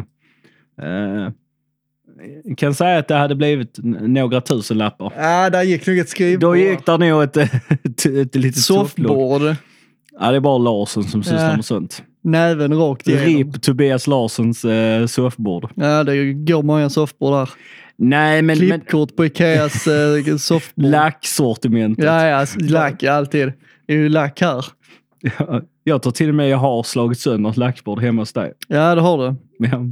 Uh, 0.83 1.29
kan 2.57 2.73
säga 2.73 2.97
att 2.97 3.07
det 3.07 3.15
hade 3.15 3.35
blivit 3.35 3.79
några 3.83 4.41
tusenlappar. 4.41 5.13
Ja, 5.17 5.49
där 5.49 5.63
gick 5.63 5.87
nog 5.87 5.97
ett 5.97 6.09
skrivbord. 6.09 6.49
Då 6.49 6.55
gick 6.55 6.85
där 6.85 6.97
nog 6.97 7.23
ett, 7.23 7.37
ett, 7.37 8.05
ett 8.05 8.35
litet 8.35 8.61
sofflock. 8.61 9.07
Soffbord. 9.07 9.55
Ja, 10.21 10.31
det 10.31 10.37
är 10.37 10.41
bara 10.41 10.57
Larsson 10.57 11.03
som 11.03 11.23
sysslar 11.23 11.55
med 11.55 11.65
sånt. 11.65 12.03
Näven 12.23 12.73
rakt 12.73 13.07
igenom. 13.07 13.25
RIP 13.25 13.61
Tobias 13.61 14.07
Larssons 14.07 14.65
uh, 14.65 15.05
soffbord. 15.05 15.69
Ja, 15.75 16.03
det 16.03 16.33
går 16.33 16.63
många 16.63 16.89
soffbord 16.89 17.33
där. 17.33 17.49
Nej, 17.95 18.41
men, 18.41 18.59
men 18.59 18.69
Klippkort 18.69 19.15
på 19.15 19.25
Ikeas 19.25 19.87
eh, 19.87 20.35
soffbord. 20.37 20.85
lacksortimentet. 20.85 22.05
Ja, 22.05 22.25
ja, 22.27 22.45
lack 22.59 23.03
alltid. 23.03 23.53
Det 23.87 23.93
är 23.93 23.97
ju 23.97 24.09
lack 24.09 24.41
här. 24.41 24.65
Ja, 25.21 25.61
Jag 25.83 26.01
tror 26.01 26.13
till 26.13 26.29
och 26.29 26.35
med 26.35 26.49
jag 26.49 26.57
har 26.57 26.83
slagit 26.83 27.19
sönder 27.19 27.49
ett 27.49 27.57
lackbord 27.57 28.01
hemma 28.01 28.21
hos 28.21 28.33
dig. 28.33 28.53
Ja, 28.67 28.95
det 28.95 29.01
har 29.01 29.17
du. 29.17 29.35
Ja. 29.67 29.85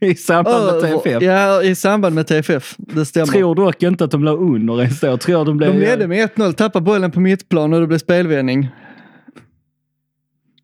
I 0.06 0.14
samband 0.14 0.66
med 0.66 0.82
TFF. 0.82 1.22
Ja, 1.22 1.62
i 1.62 1.74
samband 1.74 2.14
med 2.14 2.26
TFF. 2.26 2.74
Det 2.78 3.04
stämmer. 3.06 3.26
Tror 3.26 3.54
dock 3.54 3.82
inte 3.82 4.04
att 4.04 4.10
de 4.10 4.24
låg 4.24 4.40
under 4.40 4.82
ens 4.82 5.00
då. 5.00 5.16
Tror 5.16 5.44
de 5.44 5.56
blev... 5.56 5.72
De 5.72 5.78
ledde 5.78 6.08
med 6.08 6.28
1-0, 6.28 6.52
tappade 6.52 6.84
bollen 6.84 7.10
på 7.10 7.20
mittplan 7.20 7.72
och 7.72 7.80
det 7.80 7.86
blev 7.86 7.98
spelvändning. 7.98 8.68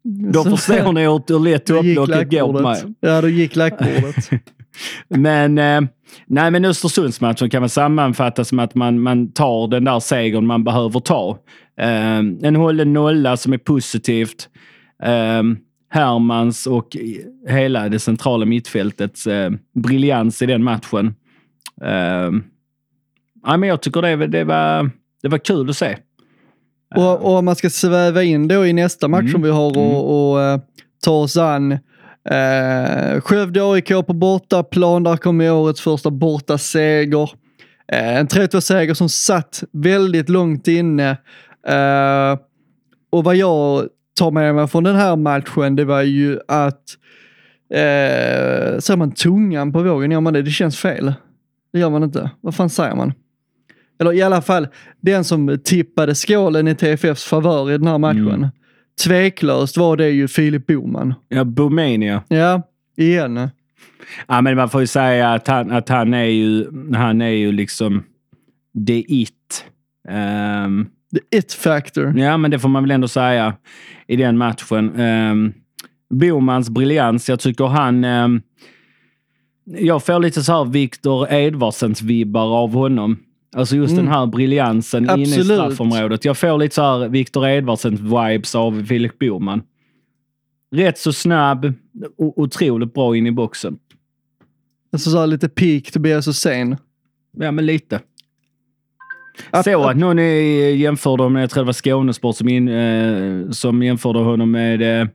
Då 0.05 0.45
förstår 0.45 0.93
ni 0.93 1.03
hur, 1.03 1.45
lätt 1.45 1.67
topplocket 1.67 2.31
går 2.31 2.53
på 2.53 2.61
mig. 2.61 2.83
Ja, 3.01 3.21
då 3.21 3.29
gick 3.29 3.57
lackbordet. 3.57 4.31
Men, 5.09 5.59
eh, 5.59 5.81
nej, 6.27 6.51
men 6.51 6.65
Östersundsmatchen 6.65 7.51
kan 7.51 7.63
man 7.63 7.69
sammanfatta 7.69 8.45
som 8.45 8.59
att 8.59 8.75
man, 8.75 9.01
man 9.01 9.33
tar 9.33 9.69
den 9.69 9.85
där 9.85 10.01
segern 10.01 10.47
man 10.47 10.65
behöver 10.65 11.01
ta. 11.01 11.39
Eh, 11.81 12.19
en 12.19 12.57
hållen 12.57 12.93
nolla 12.93 13.37
som 13.37 13.53
är 13.53 13.59
positivt. 13.59 14.49
Eh, 15.03 15.43
Hermans 15.91 16.67
och 16.67 16.97
hela 17.49 17.89
det 17.89 17.99
centrala 17.99 18.47
mittfältets 18.47 19.27
eh, 19.27 19.51
briljans 19.75 20.43
i 20.43 20.47
den 20.47 20.65
matchen. 20.65 21.15
Eh, 21.83 22.31
ja, 23.43 23.57
men 23.57 23.69
jag 23.69 23.83
tycker 23.83 24.03
det, 24.03 24.27
det, 24.27 24.45
var, 24.45 24.91
det 25.23 25.29
var 25.29 25.39
kul 25.39 25.71
att 25.71 25.77
se. 25.77 25.97
Och, 26.97 27.37
om 27.39 27.45
man 27.45 27.57
ska 27.57 27.71
sväva 27.71 28.23
in 28.23 28.49
då 28.49 28.67
i 28.67 28.73
nästa 28.73 29.09
match 29.09 29.21
Mm. 29.21 29.33
som 29.33 29.43
vi 29.43 29.51
har 29.51 29.79
och, 29.79 30.31
och 30.33 30.43
eh, 30.43 30.61
ta 31.05 31.11
oss 31.13 31.37
an. 31.37 31.73
Eh, 32.31 33.21
Skövde 33.21 33.63
AIK 33.73 33.89
på 33.89 34.13
bortaplan, 34.13 35.03
där 35.03 35.17
kommer 35.17 35.53
årets 35.53 35.81
första 35.81 36.11
borta 36.11 36.59
seger. 36.59 37.31
Eh, 37.93 38.17
en 38.19 38.27
3-2-seger 38.29 38.95
som 38.95 39.09
satt 39.09 39.63
väldigt 39.73 40.29
långt 40.29 40.69
inne. 40.69 41.11
Eh, 41.69 42.39
och 43.13 43.25
vad 43.25 43.37
jag 43.37 43.87
tar 44.19 44.31
med 44.31 44.55
mig 44.55 44.67
från 44.69 44.85
den 44.85 44.97
här 44.97 45.17
matchen, 45.17 45.77
det 45.77 45.85
var 45.85 46.03
ju 46.03 46.39
att 46.49 46.83
eh, 47.75 48.79
ser 48.79 48.97
man 48.97 49.13
tungan 49.13 49.73
på 49.73 49.83
vågen, 49.83 50.11
gör 50.11 50.21
man 50.21 50.33
det? 50.33 50.43
Det 50.43 50.51
känns 50.51 50.79
fel. 50.79 51.15
Det 51.73 51.79
gör 51.79 51.91
man 51.91 52.03
inte. 52.03 52.31
Vad 52.41 52.55
fan 52.55 52.71
säger 52.71 52.95
man? 52.95 53.13
Eller 54.01 54.13
i 54.13 54.23
alla 54.23 54.43
fall, 54.43 54.69
den 55.01 55.25
som 55.25 55.59
tippade 55.65 56.15
skålen 56.15 56.69
i 56.69 56.75
TFFs 56.75 57.25
favör 57.25 57.71
i 57.71 57.79
den 57.79 57.87
här 57.87 57.99
matchen. 57.99 58.29
Mm. 58.29 58.49
Tveklöst 59.05 59.77
var 59.77 59.97
det 59.97 60.11
ju 60.11 60.29
Filip 60.29 60.67
Boman. 60.67 61.15
Ja, 61.29 61.45
Bomania. 61.45 62.23
Ja, 62.29 62.63
igen. 62.97 63.49
Ja, 64.27 64.41
men 64.41 64.57
man 64.57 64.71
får 64.71 64.81
ju 64.81 64.87
säga 64.87 65.33
att 65.33 65.49
han, 65.49 65.71
att 65.71 65.89
han 65.89 66.15
är 66.15 66.25
ju, 66.25 66.67
han 66.95 67.21
är 67.23 67.29
ju 67.29 67.53
liksom 67.53 68.03
the 68.87 69.05
it. 69.23 69.65
Ehm, 70.09 70.87
The 71.15 71.39
it 71.39 71.53
factor. 71.53 72.19
ja, 72.19 72.37
men 72.37 72.51
det 72.51 72.59
får 72.59 72.69
man 72.69 72.83
väl 72.83 72.91
ändå 72.91 73.09
säga 73.09 73.55
i 74.07 74.17
den 74.17 74.39
matchen. 74.39 75.01
Um, 75.01 75.53
Bomans 76.11 76.71
briljans, 76.71 77.29
jag 77.29 77.41
tycker 77.41 77.65
han... 77.67 78.05
ehm, 78.05 78.43
jag 79.67 80.05
får 80.05 80.19
lite 80.19 80.43
så 80.43 80.53
här 80.53 80.65
Viktor 80.65 81.33
Edvardsens 81.33 82.03
vibbar 82.03 82.57
av 82.63 82.73
honom. 82.75 83.19
Alltså 83.55 83.77
just 83.77 83.93
Mm. 83.93 84.05
den 84.05 84.15
här 84.15 84.27
briljansen 84.27 85.05
inne 85.11 85.23
i 85.23 85.27
straffområdet. 85.45 86.25
Jag 86.25 86.39
får 86.39 86.59
lite 86.59 86.75
så 86.75 86.83
här 86.83 87.09
Viktor 87.09 87.47
Edvardsens 87.49 88.01
vibes 88.01 88.55
av 88.55 88.85
Filip 88.85 89.19
Boman. 89.19 89.63
Rätt 90.73 90.99
så 90.99 91.13
snabb, 91.13 91.73
otroligt 92.17 92.95
bra 92.95 93.17
in 93.17 93.27
i 93.27 93.31
boxen. 93.33 93.79
Alltså 94.93 95.11
så 95.11 95.19
här 95.19 95.27
lite 95.27 95.49
peak 95.49 95.91
Tobias 95.93 96.29
Hysén. 96.29 96.77
Ja, 97.37 97.51
men 97.53 97.67
lite. 97.67 98.01
Att- 99.51 99.65
Så 99.65 99.85
att- 99.89 99.97
någon 99.97 100.19
jämförde 100.79 101.23
honom, 101.23 101.41
jag 101.41 101.51
tror 101.51 101.63
det 101.63 101.67
var 101.67 101.73
Skånesport 101.73 102.37
som, 102.37 102.49
in, 102.49 102.69
eh, 102.69 103.51
som 103.51 103.83
jämförde 103.83 104.19
honom 104.19 104.51
med 104.51 105.01
eh, 105.03 105.09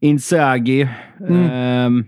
Inzaghi. 0.00 0.88
Mm. 1.28 1.44
Eh, 1.44 2.04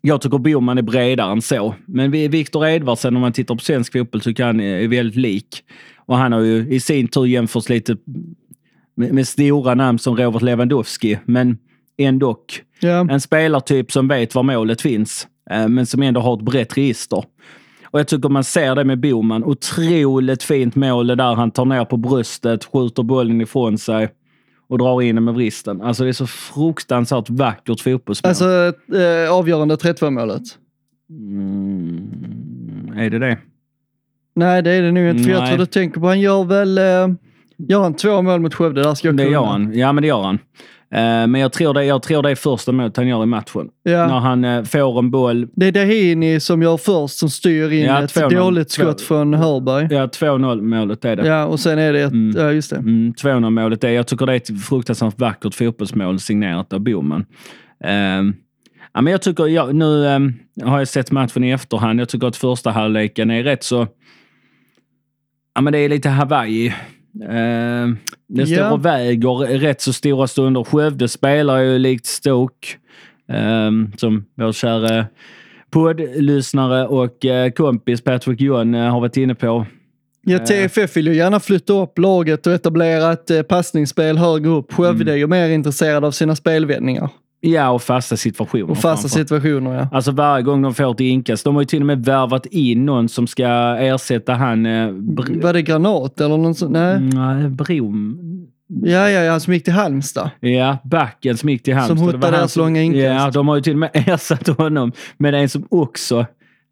jag 0.00 0.20
tycker 0.20 0.38
Boman 0.38 0.78
är 0.78 0.82
bredare 0.82 1.32
än 1.32 1.42
så. 1.42 1.74
Men 1.86 2.10
vi- 2.10 2.28
Viktor 2.28 2.66
Edvardsen, 2.66 3.16
om 3.16 3.20
man 3.22 3.32
tittar 3.32 3.54
på 3.54 3.60
svensk 3.60 3.92
fotboll, 3.92 4.20
tycker 4.20 4.44
han 4.44 4.60
är 4.60 4.88
väldigt 4.88 5.16
lik. 5.16 5.62
Och 5.96 6.16
han 6.16 6.32
har 6.32 6.40
ju 6.40 6.68
i 6.70 6.80
sin 6.80 7.08
tur 7.08 7.24
jämförts 7.26 7.68
lite 7.68 7.96
med, 8.94 9.12
med 9.14 9.28
stora 9.28 9.74
namn 9.74 9.98
som 9.98 10.16
Robert 10.16 10.42
Lewandowski. 10.42 11.18
Men 11.24 11.58
ändå 11.98 12.36
Ja. 12.80 13.06
en 13.10 13.20
spelartyp 13.20 13.92
som 13.92 14.08
vet 14.08 14.34
var 14.34 14.42
målet 14.42 14.80
finns, 14.82 15.28
eh, 15.50 15.68
men 15.68 15.86
som 15.86 16.02
ändå 16.02 16.20
har 16.20 16.34
ett 16.36 16.42
brett 16.44 16.76
register. 16.76 17.24
Och 17.84 18.00
jag 18.00 18.08
tycker 18.08 18.28
man 18.28 18.44
ser 18.44 18.74
det 18.74 18.84
med 18.84 19.00
Boman. 19.00 19.44
Otroligt 19.44 20.42
fint 20.42 20.74
mål 20.74 21.06
det 21.06 21.14
där 21.14 21.34
han 21.34 21.50
tar 21.50 21.64
ner 21.64 21.84
på 21.84 21.96
bröstet, 21.96 22.64
skjuter 22.64 23.02
bollen 23.02 23.40
ifrån 23.40 23.78
sig 23.78 24.08
och 24.68 24.78
drar 24.78 25.02
in 25.02 25.14
den 25.14 25.24
med 25.24 25.34
vristen. 25.34 25.82
Alltså 25.82 26.02
det 26.02 26.10
är 26.10 26.12
så 26.12 26.26
fruktansvärt 26.26 27.30
vackert 27.30 27.80
fotbollsmål. 27.80 28.28
Alltså 28.28 28.72
eh, 28.96 29.32
avgörande 29.32 29.74
3-2 29.74 30.10
målet. 30.10 30.42
Mm, 31.10 32.92
är 32.96 33.10
det 33.10 33.18
det? 33.18 33.38
Nej, 34.34 34.62
det 34.62 34.70
är 34.70 34.82
det 34.82 34.92
nog 34.92 35.04
inte. 35.10 35.24
För 35.24 35.30
jag 35.30 35.46
tror 35.48 35.58
du 35.58 35.66
tänker 35.66 36.00
på, 36.00 36.06
han 36.06 36.20
gör 36.20 36.44
väl, 36.44 36.78
eh, 36.78 37.08
gör 37.68 37.82
han 37.82 37.94
två 37.94 38.22
mål 38.22 38.40
mot 38.40 38.54
Skövde? 38.54 38.82
Där 38.82 38.94
ska 38.94 39.08
jag 39.08 39.16
Det 39.16 39.28
gör 39.28 39.44
han. 39.44 39.78
Ja, 39.78 39.92
men 39.92 40.02
det 40.02 40.08
gör 40.08 40.22
han. 40.22 40.38
Eh, 40.94 41.26
men 41.26 41.34
jag 41.34 41.52
tror, 41.52 41.74
det, 41.74 41.84
jag 41.84 42.02
tror 42.02 42.22
det 42.22 42.30
är 42.30 42.34
första 42.34 42.72
målet 42.72 42.96
han 42.96 43.08
gör 43.08 43.22
i 43.22 43.26
matchen. 43.26 43.68
När 43.84 43.92
Ja. 43.92 44.18
han 44.18 44.44
eh, 44.44 44.62
får 44.64 44.98
en 44.98 45.10
boll. 45.10 45.48
Det 45.56 45.66
är 45.66 45.72
Dahini 45.72 46.40
som 46.40 46.62
gör 46.62 46.76
först, 46.76 47.18
som 47.18 47.30
styr 47.30 47.72
in 47.72 47.84
Ja, 47.84 48.02
ett 48.02 48.10
2-0. 48.16 48.34
dåligt 48.36 48.70
skott 48.70 49.00
från 49.00 49.34
Hörberg. 49.34 49.88
Ja, 49.90 50.06
2-0 50.06 50.60
målet 50.62 51.04
är 51.04 51.16
det. 51.16 51.26
Ja, 51.26 51.44
och 51.44 51.60
sen 51.60 51.78
är 51.78 51.92
det 51.92 52.00
ett, 52.02 52.12
Mm. 52.12 52.36
ja 52.36 52.52
just 52.52 52.70
det. 52.70 52.76
Mm, 52.76 53.14
200 53.14 53.50
målet 53.50 53.84
är, 53.84 53.88
jag 53.90 54.06
tycker 54.06 54.26
det 54.26 54.32
är 54.32 54.36
ett 54.36 54.64
fruktansvärt 54.64 55.20
vackert 55.20 55.54
fotbollsmål 55.54 56.20
signerat 56.20 56.72
av 56.72 56.80
Boman. 56.80 57.24
Ehm, 57.84 58.34
ja, 58.94 59.00
men 59.00 59.10
jag 59.10 59.22
tycker, 59.22 59.46
jag, 59.46 59.74
nu 59.74 60.06
ehm, 60.08 60.32
har 60.64 60.78
jag 60.78 60.88
sett 60.88 61.10
matchen 61.10 61.44
i 61.44 61.50
efterhand. 61.50 62.00
Jag 62.00 62.08
tycker 62.08 62.26
att 62.26 62.36
första 62.36 62.70
halvleken 62.70 63.30
är 63.30 63.42
rätt 63.42 63.62
så... 63.64 63.86
Ja, 65.54 65.60
men 65.60 65.72
det 65.72 65.78
är 65.78 65.88
lite 65.88 66.08
Hawaii. 66.08 66.74
Ehm, 67.28 67.98
det 68.28 68.46
står 68.46 68.58
Ja. 68.58 68.72
och 68.72 68.84
väger 68.84 69.58
rätt 69.58 69.80
så 69.80 69.92
stora 69.92 70.26
stunder. 70.26 70.64
Skövde 70.64 71.08
spelar 71.08 71.58
ju 71.58 71.78
likt 71.78 72.06
Stoke. 72.06 72.68
ehm, 73.28 73.92
som 73.96 74.24
vår 74.34 74.52
kära 74.52 75.06
poddlyssnare 75.70 76.86
och 76.86 77.24
eh, 77.24 77.50
kompis 77.50 78.00
Patrick 78.00 78.40
John 78.40 78.74
eh, 78.74 78.90
har 78.90 79.00
varit 79.00 79.16
inne 79.16 79.34
på. 79.34 79.66
Ja, 80.28 80.38
TFF 80.38 80.96
vill 80.96 81.06
ju 81.06 81.14
gärna 81.14 81.40
flytta 81.40 81.72
upp 81.72 81.98
laget 81.98 82.46
och 82.46 82.52
etablera 82.52 83.12
ett 83.12 83.30
eh, 83.30 83.42
passningsspel 83.42 84.18
högre 84.18 84.50
upp. 84.50 84.72
Skövde 84.72 85.02
Mm. 85.02 85.14
är 85.14 85.16
ju 85.18 85.26
mer 85.26 85.48
intresserad 85.48 86.04
av 86.04 86.10
sina 86.10 86.36
spelvändningar 86.36 87.08
Ja, 87.46 87.70
och 87.70 87.82
fasta 87.82 88.16
situationer. 88.16 88.70
och 88.70 88.78
fasta 88.78 89.08
framför. 89.08 89.18
situationer. 89.18 89.74
Ja. 89.74 89.88
Alltså 89.92 90.10
varje 90.12 90.42
gång 90.42 90.62
de 90.62 90.74
får 90.74 90.90
ett 90.92 91.00
inkast. 91.00 91.44
De 91.44 91.54
har 91.54 91.62
ju 91.62 91.66
till 91.66 91.80
och 91.80 91.86
med 91.86 92.04
värvat 92.04 92.46
in 92.46 92.86
någon 92.86 93.08
som 93.08 93.26
ska 93.26 93.46
ersätta 93.78 94.34
han... 94.34 94.66
Eh, 94.66 94.70
br- 94.88 95.42
Var 95.42 95.52
det 95.52 95.62
Granat 95.62 96.20
eller 96.20 96.36
någon 96.36 96.54
sån? 96.54 96.72
Nej. 96.72 97.00
Nej, 97.00 97.48
Brom. 97.48 98.18
Ja, 98.68 99.10
ja, 99.10 99.20
ja, 99.22 99.40
som 99.40 99.52
gick 99.54 99.64
till 99.64 99.72
Halmstad. 99.72 100.30
Ja, 100.40 100.78
backen 100.84 101.36
som 101.36 101.48
gick 101.48 101.62
till 101.62 101.74
Halmstad. 101.74 101.98
Som 101.98 102.06
hotade 102.06 102.26
han 102.26 102.32
deras 102.32 102.56
långa 102.56 102.82
inkast. 102.82 103.02
Ja, 103.04 103.30
de 103.30 103.48
har 103.48 103.56
ju 103.56 103.62
till 103.62 103.72
och 103.72 103.78
med 103.78 103.90
ersatt 104.08 104.48
honom 104.48 104.92
med 105.18 105.34
en 105.34 105.48
som 105.48 105.66
också 105.70 106.26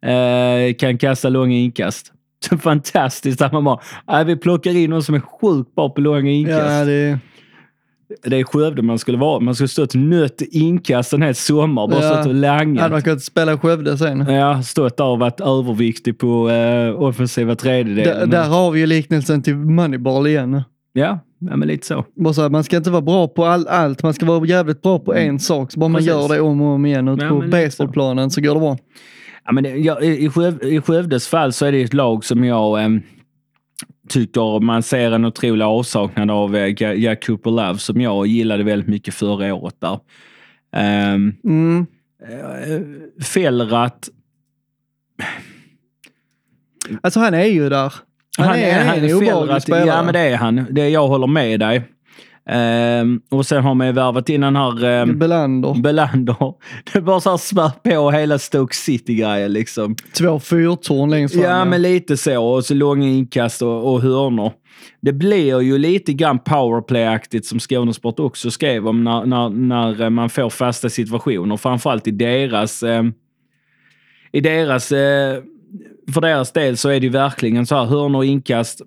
eh, 0.05 0.73
kan 0.79 0.97
kasta 0.97 1.29
långa 1.29 1.55
inkast. 1.55 2.11
Så 2.49 2.57
fantastiskt 2.57 3.41
att 3.41 3.51
man 3.51 3.63
bara, 3.63 3.79
äh, 4.11 4.23
vi 4.25 4.35
plockar 4.35 4.75
in 4.77 4.89
någon 4.89 5.03
som 5.03 5.15
är 5.15 5.19
sjukt 5.19 5.75
bra 5.75 5.89
på 5.89 6.01
långa 6.01 6.31
inkast. 6.31 6.71
Ja, 6.71 6.85
det, 6.85 7.19
Det 8.23 8.37
är 8.39 8.43
Skövde 8.43 8.81
man 8.81 8.99
skulle 8.99 9.17
vara. 9.17 9.39
Man 9.39 9.55
skulle 9.55 9.67
stått 9.67 9.95
nött 9.95 10.41
inkast 10.51 11.13
en 11.13 11.21
hel 11.21 11.35
sommar. 11.35 11.87
Bara 11.87 12.03
Ja. 12.03 12.13
stått 12.13 12.25
och 12.27 12.33
langat. 12.35 12.81
hade 12.81 12.91
man 12.93 13.01
kunnat 13.01 13.21
spela 13.23 13.53
i 13.53 13.57
Skövde 13.57 13.97
sen. 13.97 14.19
Ja, 14.33 14.61
stått 14.63 14.97
där 14.97 15.05
och 15.05 15.19
varit 15.19 15.39
överviktig 15.39 16.17
på 16.19 16.49
eh, 16.49 17.01
offensiva 17.01 17.55
tredjedelen. 17.55 18.19
Där, 18.19 18.37
där 18.37 18.49
har 18.49 18.71
vi 18.71 18.79
ju 18.79 18.85
liknelsen 18.85 19.41
till 19.41 19.55
Moneyball 19.55 20.27
igen. 20.27 20.63
Ja, 20.93 21.19
ja, 21.39 21.55
men 21.55 21.67
lite 21.67 21.87
så. 21.87 22.05
Bara 22.15 22.33
så 22.33 22.41
här, 22.41 22.49
man 22.49 22.63
ska 22.63 22.77
inte 22.77 22.89
vara 22.91 23.01
bra 23.01 23.27
på 23.27 23.45
all, 23.45 23.67
allt, 23.67 24.03
man 24.03 24.13
ska 24.13 24.25
vara 24.25 24.45
jävligt 24.45 24.81
bra 24.81 24.99
på 24.99 25.13
en 25.15 25.39
sak. 25.39 25.71
Så 25.71 25.79
bara 25.79 25.89
man 25.89 25.99
Precis. 25.99 26.09
gör 26.09 26.29
det 26.29 26.41
om 26.41 26.61
och 26.61 26.67
om 26.67 26.85
igen 26.85 27.07
ute 27.07 27.23
Ja, 27.23 27.29
på 27.29 27.43
baseballplanen 27.51 28.29
så 28.31 28.41
går 28.41 28.53
det 28.53 28.59
bra. 28.59 28.77
Ja, 29.45 29.51
men 29.51 29.63
det, 29.63 29.69
ja, 29.69 30.01
i, 30.01 30.29
Sköv, 30.29 30.63
I 30.63 30.81
Skövdes 30.81 31.27
fall 31.27 31.53
så 31.53 31.65
är 31.65 31.71
det 31.71 31.81
ett 31.81 31.93
lag 31.93 32.25
som 32.25 32.43
jag 32.43 32.83
eh, 32.83 32.89
tycker 34.09 34.59
man 34.59 34.83
ser 34.83 35.11
en 35.11 35.25
otrolig 35.25 35.65
avsaknad 35.65 36.31
av 36.31 36.55
eh, 36.55 36.73
Ja- 36.77 36.93
Jack 36.93 37.25
Cooper 37.25 37.51
Love 37.51 37.77
som 37.77 38.01
jag 38.01 38.27
gillade 38.27 38.63
väldigt 38.63 38.87
mycket 38.89 39.13
förra 39.13 39.53
året 39.53 39.75
där. 39.79 39.99
Um, 41.13 41.35
Mm. 41.43 41.85
Fällrat, 43.23 44.09
Alltså 47.01 47.19
han 47.19 47.33
är 47.33 47.45
ju 47.45 47.69
där. 47.69 47.93
Han, 48.37 48.55
är, 48.55 48.85
han 48.85 48.97
är 48.97 49.09
en 49.09 49.15
obehaglig 49.17 49.27
Fällrat- 49.55 49.59
spelare. 49.59 49.85
Ja, 49.87 50.03
men 50.03 50.13
det 50.13 50.19
är 50.19 50.35
han. 50.37 50.65
Det, 50.71 50.89
jag 50.89 51.07
håller 51.07 51.27
med 51.27 51.59
dig. 51.59 51.83
Ehm, 52.49 53.21
och 53.31 53.45
sen 53.45 53.63
har 53.63 53.75
man 53.75 53.87
ju 53.87 53.93
värvat 53.93 54.29
in 54.29 54.41
den 54.41 54.55
här 54.55 54.83
ehm, 54.83 55.19
Belander. 55.19 55.73
Belander. 55.81 56.53
Det 56.93 57.01
bara 57.01 57.19
så 57.19 57.29
här 57.29 57.37
smär 57.37 57.71
på 57.83 58.11
hela 58.11 58.39
Stoke 58.39 58.75
City-grejen 58.75 59.53
liksom. 59.53 59.95
Två 60.17 60.39
fyrtorn 60.39 61.09
längst 61.09 61.35
fram. 61.35 61.43
Ja, 61.43 61.65
men 61.65 61.81
lite 61.81 62.17
så. 62.17 62.45
Och 62.45 62.65
så 62.65 62.73
långa 62.73 63.07
inkast 63.07 63.61
och, 63.61 63.93
och 63.93 64.01
hörnor. 64.01 64.51
Det 65.01 65.13
blir 65.13 65.61
ju 65.61 65.77
lite 65.77 66.13
grann 66.13 66.39
powerplay-aktigt 66.39 67.45
som 67.45 67.59
Skånesport 67.59 68.19
också 68.19 68.51
skrev 68.51 68.87
om 68.87 69.03
när, 69.03 69.25
när, 69.25 69.49
när 69.49 70.09
man 70.09 70.29
får 70.29 70.49
fasta 70.49 70.89
situationer. 70.89 71.57
Framförallt 71.57 72.07
i 72.07 72.11
deras... 72.11 72.83
Eh, 72.83 73.03
I 74.31 74.41
deras... 74.41 74.91
Eh, 74.91 75.43
för 76.13 76.21
deras 76.21 76.51
del 76.51 76.77
så 76.77 76.89
är 76.89 76.99
det 76.99 77.05
ju 77.05 77.11
verkligen 77.11 77.65
så 77.65 77.75
här 77.75 77.85
hörnor 77.85 78.23
inkast 78.23 78.81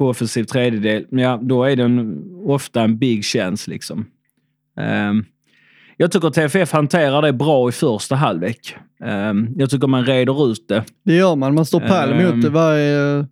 på 0.00 0.08
offensiv 0.08 0.44
tredjedel. 0.44 1.06
Ja, 1.10 1.38
då 1.42 1.64
är 1.64 1.76
det 1.76 1.82
en, 1.82 2.22
ofta 2.44 2.82
en 2.82 2.98
big 2.98 3.24
chance 3.24 3.70
liksom. 3.70 4.06
Ehm, 4.80 5.24
jag 5.96 6.12
tycker 6.12 6.28
att 6.28 6.34
TFF 6.34 6.72
hanterar 6.72 7.22
det 7.22 7.32
bra 7.32 7.68
i 7.68 7.72
första 7.72 8.16
halvlek. 8.16 8.74
Ehm, 9.04 9.48
jag 9.56 9.70
tycker 9.70 9.86
man 9.86 10.06
reder 10.06 10.50
ut 10.52 10.68
det. 10.68 10.84
Det 11.04 11.14
gör 11.14 11.36
man. 11.36 11.54
Man 11.54 11.66
står 11.66 11.80
pall 11.80 12.12
Ehm. 12.12 12.26
mot 12.36 12.42
det 12.44 12.50
varje, 12.50 13.26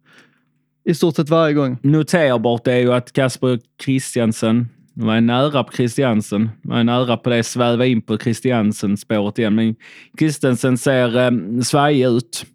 i 0.89 0.95
stort 0.95 1.17
sett 1.17 1.29
varje 1.29 1.55
gång. 1.55 1.79
Noterbart 1.83 2.67
är 2.67 2.77
ju 2.77 2.93
att 2.93 3.13
Kasper 3.13 3.59
Christiansen 3.85 4.69
var 4.95 5.21
nära 5.21 5.65
på 5.65 5.73
Christiansen. 5.73 6.51
Var 6.63 6.85
nära 6.85 7.17
på 7.17 7.31
det 7.31 7.43
sväva 7.43 7.87
in 7.87 8.03
på 8.03 8.19
Christiansen-spåret 8.19 9.39
igen. 9.39 9.55
Men 9.55 9.75
Christiansen 10.19 10.79
ser 10.79 11.19
eh, 11.19 11.61
svajig 11.63 12.07
ut. 12.07 12.47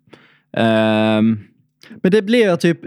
Ehm, 0.57 1.39
Men 2.01 2.11
det 2.11 2.21
blir 2.21 2.55
typ, 2.55 2.79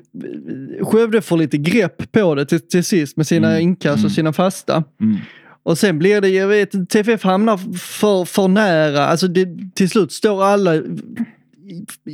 Skövde 0.82 1.22
får 1.22 1.36
lite 1.36 1.56
grepp 1.58 2.12
på 2.12 2.34
det 2.34 2.46
till, 2.46 2.60
till 2.60 2.84
sist 2.84 3.16
med 3.16 3.26
sina 3.26 3.50
Mm, 3.50 3.62
inkast 3.62 3.96
mm. 3.96 4.06
och 4.06 4.12
sina 4.12 4.32
fasta. 4.32 4.84
mm. 5.00 5.16
Och 5.62 5.78
sen 5.78 5.98
blir 5.98 6.20
det, 6.20 6.28
jag 6.28 6.48
vet 6.48 6.88
TFF 6.90 7.22
hamnar 7.22 7.56
för, 7.78 8.24
för 8.24 8.48
nära. 8.48 9.06
Alltså 9.06 9.28
det, 9.28 9.48
till 9.74 9.90
slut 9.90 10.12
står 10.12 10.44
alla 10.44 10.76
i, 10.76 10.84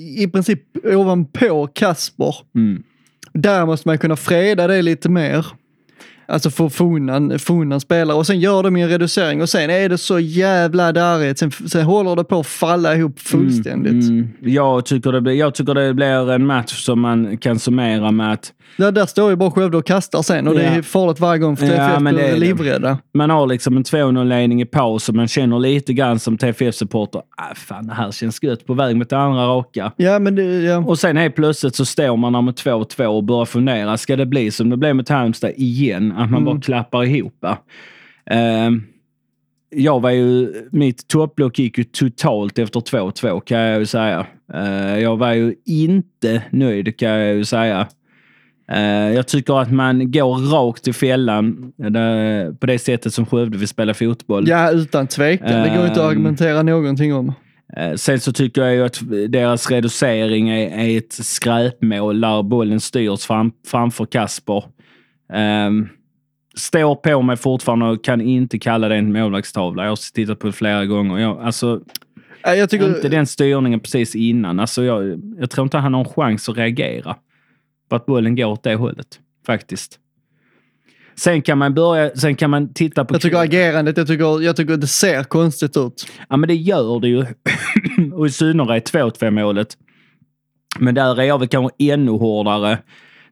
i 0.01 0.29
princip 0.29 0.61
ovanpå 0.85 1.66
Kasper. 1.66 2.37
Mm. 2.55 2.83
Där 3.33 3.66
måste 3.66 3.88
man 3.88 3.99
kunna 3.99 4.16
freda 4.16 4.66
det 4.66 4.83
lite 4.83 5.09
mer. 5.09 5.47
Alltså 6.33 6.51
få 6.51 6.71
Fonan, 6.71 7.38
Fonan 7.38 7.81
spelare 7.81 8.16
och 8.16 8.27
sen 8.27 8.40
gör 8.40 8.62
de 8.62 8.77
en 8.77 8.88
reducering 8.88 9.42
och 9.42 9.49
sen 9.49 9.71
är 9.71 9.88
det 9.88 9.99
så 9.99 10.18
jävla 10.18 10.92
darrigt. 10.92 11.38
Sen, 11.38 11.51
sen 11.51 11.85
håller 11.85 12.16
det 12.16 12.25
på 12.25 12.40
att 12.40 12.47
falla 12.47 12.97
ihop 12.97 13.21
fullständigt. 13.21 13.92
Mm, 13.92 14.18
mm. 14.18 14.29
Jag, 14.40 14.87
tycker 14.87 15.12
det 15.12 15.35
jag 15.35 15.55
tycker 15.55 15.75
det 15.75 15.95
blir 15.95 16.31
en 16.31 16.47
match 16.47 16.85
som 16.85 17.01
man 17.01 17.38
kan 17.38 17.59
summera 17.59 18.11
med 18.11 18.33
att 18.33 18.53
Där, 18.76 18.92
där 18.92 19.06
står 19.06 19.30
ju 19.30 19.37
bara 19.37 19.50
Skövde 19.50 19.76
och 19.76 19.87
kastar 19.87 20.22
sen 20.22 20.48
och 20.48 20.54
det 20.54 20.62
är 20.62 20.76
Ja. 20.76 20.82
farligt 20.82 21.20
varje 21.20 21.38
gång 21.38 21.56
för 21.56 21.66
Ja, 21.66 21.72
TFF 21.88 22.00
men 22.02 22.14
det 22.14 22.22
är 22.28 22.37
livrädda. 22.37 22.98
man 23.14 23.30
har 23.30 23.46
liksom 23.46 23.76
en 23.76 23.82
2-0-ledning 23.85 24.62
i 24.62 24.64
paus 24.64 25.08
och 25.08 25.14
man 25.14 25.28
känner 25.28 25.58
lite 25.58 25.92
grann 25.92 26.18
som 26.18 26.38
TFF-supporter. 26.38 27.22
Ah, 27.37 27.54
fan, 27.54 27.87
det 27.87 27.94
här 27.94 28.11
känns 28.11 28.42
gött 28.42 28.66
på 28.66 28.74
väg 28.74 28.96
mot 28.96 29.11
det 29.11 29.18
andra 29.18 29.46
raka. 29.46 29.92
Ja, 29.96 30.18
men 30.18 30.35
det, 30.35 30.42
ja. 30.44 30.78
Och 30.78 30.98
sen 30.98 31.16
helt 31.16 31.35
plötsligt 31.35 31.74
så 31.74 31.85
står 31.85 32.16
man 32.16 32.32
där 32.32 32.42
med 32.42 32.54
2-2 32.54 33.04
och 33.06 33.24
börjar 33.24 33.44
fundera. 33.44 33.96
Ska 33.96 34.16
det 34.16 34.26
bli 34.26 34.50
som 34.50 34.70
det 34.70 34.76
blev 34.76 34.96
mot 34.96 35.08
Halmstad 35.08 35.50
igen? 35.56 36.12
Att 36.16 36.30
man 36.30 36.44
bara 36.44 36.61
klappar 36.61 37.04
ihop. 37.04 37.44
Ehm, 38.30 38.82
jag 39.74 40.00
var 40.00 40.11
ju, 40.11 40.52
mitt 40.72 41.08
topplock 41.08 41.58
gick 41.58 41.78
ju 41.78 41.85
totalt 41.85 42.58
efter 42.58 42.80
2-2 42.80 43.40
kan 43.40 43.58
jag 43.61 43.78
ju 43.78 43.87
säga. 43.87 44.26
Eh, 44.54 44.98
jag 44.98 45.16
var 45.16 45.32
ju 45.32 45.54
inte 45.66 46.42
nöjd 46.50 46.96
kan 46.98 47.08
jag 47.11 47.35
ju 47.35 47.44
säga. 47.44 47.87
Eh, 48.72 49.14
jag 49.14 49.26
tycker 49.28 49.61
att 49.61 49.72
man 49.72 50.11
går 50.11 50.50
rakt 50.52 50.88
i 50.88 50.92
fällan 50.92 51.72
eh, 51.85 52.54
på 52.54 52.66
det 52.66 52.78
sättet 52.78 53.14
som 53.14 53.26
Skövde 53.26 53.58
vill 53.58 53.68
spela 53.68 53.94
fotboll. 53.94 54.48
ja, 54.48 54.70
utan 54.70 55.06
tvekan. 55.06 55.48
Det 55.62 55.68
går 55.76 55.87
inte 55.87 55.92
att 55.92 55.98
Ehm. 55.98 56.06
argumentera 56.08 56.62
någonting 56.62 57.14
om. 57.14 57.32
Eh, 57.76 57.94
Sen 57.94 58.20
så 58.20 58.32
tycker 58.32 58.62
jag 58.64 58.74
ju 58.74 58.85
att 58.85 59.00
deras 59.28 59.70
reducering 59.70 60.48
är, 60.48 60.98
ett 60.98 61.12
skräpmål 61.12 62.20
där 62.20 62.42
bollen 62.42 62.80
styrs 62.80 63.24
fram, 63.26 63.52
framför 63.66 64.04
Kasper. 64.06 64.64
Um, 65.66 65.88
står 66.56 66.94
på 66.94 67.22
mig 67.22 67.37
fortfarande 67.37 67.87
och 67.87 68.04
kan 68.04 68.20
inte 68.20 68.58
kalla 68.58 68.88
det 68.88 68.96
en 68.96 69.12
målvaktstavla. 69.12 69.82
Jag 69.82 69.90
har 69.90 70.12
tittat 70.14 70.38
på 70.38 70.46
det 70.46 70.52
flera 70.52 70.87
gånger. 70.87 71.18
Jag, 71.18 71.38
alltså, 71.42 71.80
Jag 72.42 72.70
tycker, 72.70 72.88
inte 72.96 73.08
den 73.08 73.26
styrningen 73.26 73.80
precis 73.80 74.14
innan. 74.14 74.61
Alltså, 74.61 74.85
jag, 74.85 75.20
jag 75.38 75.50
tror 75.50 75.62
inte 75.64 75.78
han 75.78 75.94
har 75.94 76.00
en 76.00 76.08
chans 76.08 76.48
att 76.48 76.56
reagera 76.56 77.16
på 77.92 77.96
att 77.96 78.07
bollen 78.07 78.37
går 78.37 78.46
åt 78.46 78.62
det 78.62 78.74
hållet. 78.74 79.20
Faktiskt. 79.46 79.98
Sen 81.16 81.42
kan 81.42 81.59
man 81.59 81.74
börja, 81.74 82.11
sen 82.16 82.35
kan 82.35 82.50
man 82.50 82.74
titta 82.74 83.05
på... 83.05 83.14
jag 83.14 83.22
tycker 83.22 83.38
agerandet, 83.38 83.96
jag 83.96 84.07
tycker, 84.07 84.42
jag 84.42 84.57
tycker 84.57 84.76
det 84.76 84.87
ser 84.87 85.24
konstigt 85.24 85.76
ut. 85.76 86.07
Ja, 86.28 86.37
men 86.37 86.48
det 86.48 86.55
gör 86.55 87.00
det 87.00 87.09
ju. 87.09 87.26
och 88.14 88.26
i 88.26 88.31
synnerhet 88.31 88.92
2-2 88.92 89.31
målet. 89.31 89.68
Men 90.78 90.94
där 90.94 91.20
är 91.20 91.24
jag 91.24 91.38
väl 91.38 91.48
kanske 91.48 91.92
ännu 91.92 92.11
hårdare. 92.11 92.78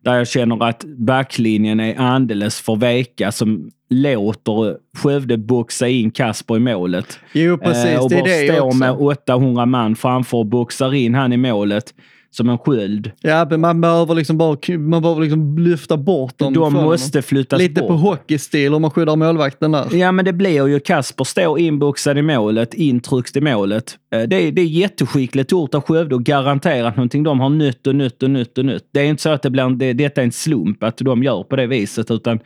Där 0.05 0.15
jag 0.15 0.29
känner 0.29 0.65
att 0.65 0.85
backlinjen 0.85 1.81
är 1.81 1.99
alldeles 1.99 2.61
för 2.61 2.77
veka 2.77 3.33
som 3.33 3.71
låter 3.91 4.77
Skövde 4.99 5.39
boxa 5.39 5.89
in 5.89 6.11
Kasper 6.11 6.57
i 6.57 6.61
målet. 6.61 7.19
Jo, 7.33 7.59
precis. 7.59 7.85
Eh, 7.85 8.03
och 8.03 8.11
det 8.11 8.17
är 8.17 8.23
bara 8.23 8.29
det 8.29 8.47
står 8.47 8.67
också. 8.67 8.79
med 8.79 8.93
800 8.93 9.67
man 9.67 9.97
framför 9.97 10.39
och 10.39 10.47
boxar 10.47 10.95
in 10.95 11.15
han 11.15 11.33
i 11.33 11.37
målet 11.37 11.95
som 12.33 12.49
en 12.49 12.59
sköld. 12.59 13.11
Ja, 13.21 13.57
man 13.59 13.81
behöver 13.81 14.15
liksom 14.15 14.39
bara 14.39 14.57
man 14.79 15.03
behöver 15.03 15.21
liksom 15.23 15.59
lyfta 15.59 15.97
bort 15.97 16.39
dem. 16.39 16.55
De 16.55 16.73
måste 16.73 17.23
flyttas 17.23 17.57
honom. 17.59 17.69
Lite 17.69 17.81
bort. 17.81 17.89
på 17.89 17.97
hockeystil 17.97 18.75
om 18.75 18.83
man 18.83 18.91
skyddar 18.91 19.17
målvakten 19.17 19.73
där. 19.73 19.97
Ja, 19.97 20.13
men 20.13 20.25
det 20.25 20.33
blir 20.33 20.69
ju 20.69 20.81
Kasper 20.81 21.25
står 21.25 21.59
inboxad 21.59 22.19
i 22.19 22.23
målet, 22.23 22.75
intryckt 22.75 23.37
i 23.37 23.41
målet. 23.41 23.99
Eh, 24.15 24.23
Det 24.23 24.37
är, 24.37 24.53
det 24.53 24.63
är 24.63 24.67
jätteskickligt 24.67 25.53
gjort 25.53 25.75
av 25.75 25.81
Skövde 25.81 26.15
och 26.15 26.25
garanterat 26.25 26.97
någonting. 26.97 27.23
De 27.23 27.41
har 27.41 27.49
nytt 27.49 27.87
och 27.87 27.95
nytt 27.95 28.23
och 28.23 28.31
nytt 28.31 28.59
och 28.59 28.65
nytt. 28.65 28.89
Det 28.93 29.01
är 29.01 29.05
inte 29.05 29.23
så 29.23 29.31
att 29.31 29.43
det 29.43 29.51
blir 29.51 29.63
en, 29.63 29.79
det, 29.79 29.93
detta 29.93 30.21
är 30.21 30.25
en 30.25 30.33
slump 30.33 30.83
att 30.83 30.99
de 30.99 31.23
gör 31.23 31.43
på 31.43 31.57
det 31.57 31.67
viset, 31.67 32.11
utan 32.11 32.41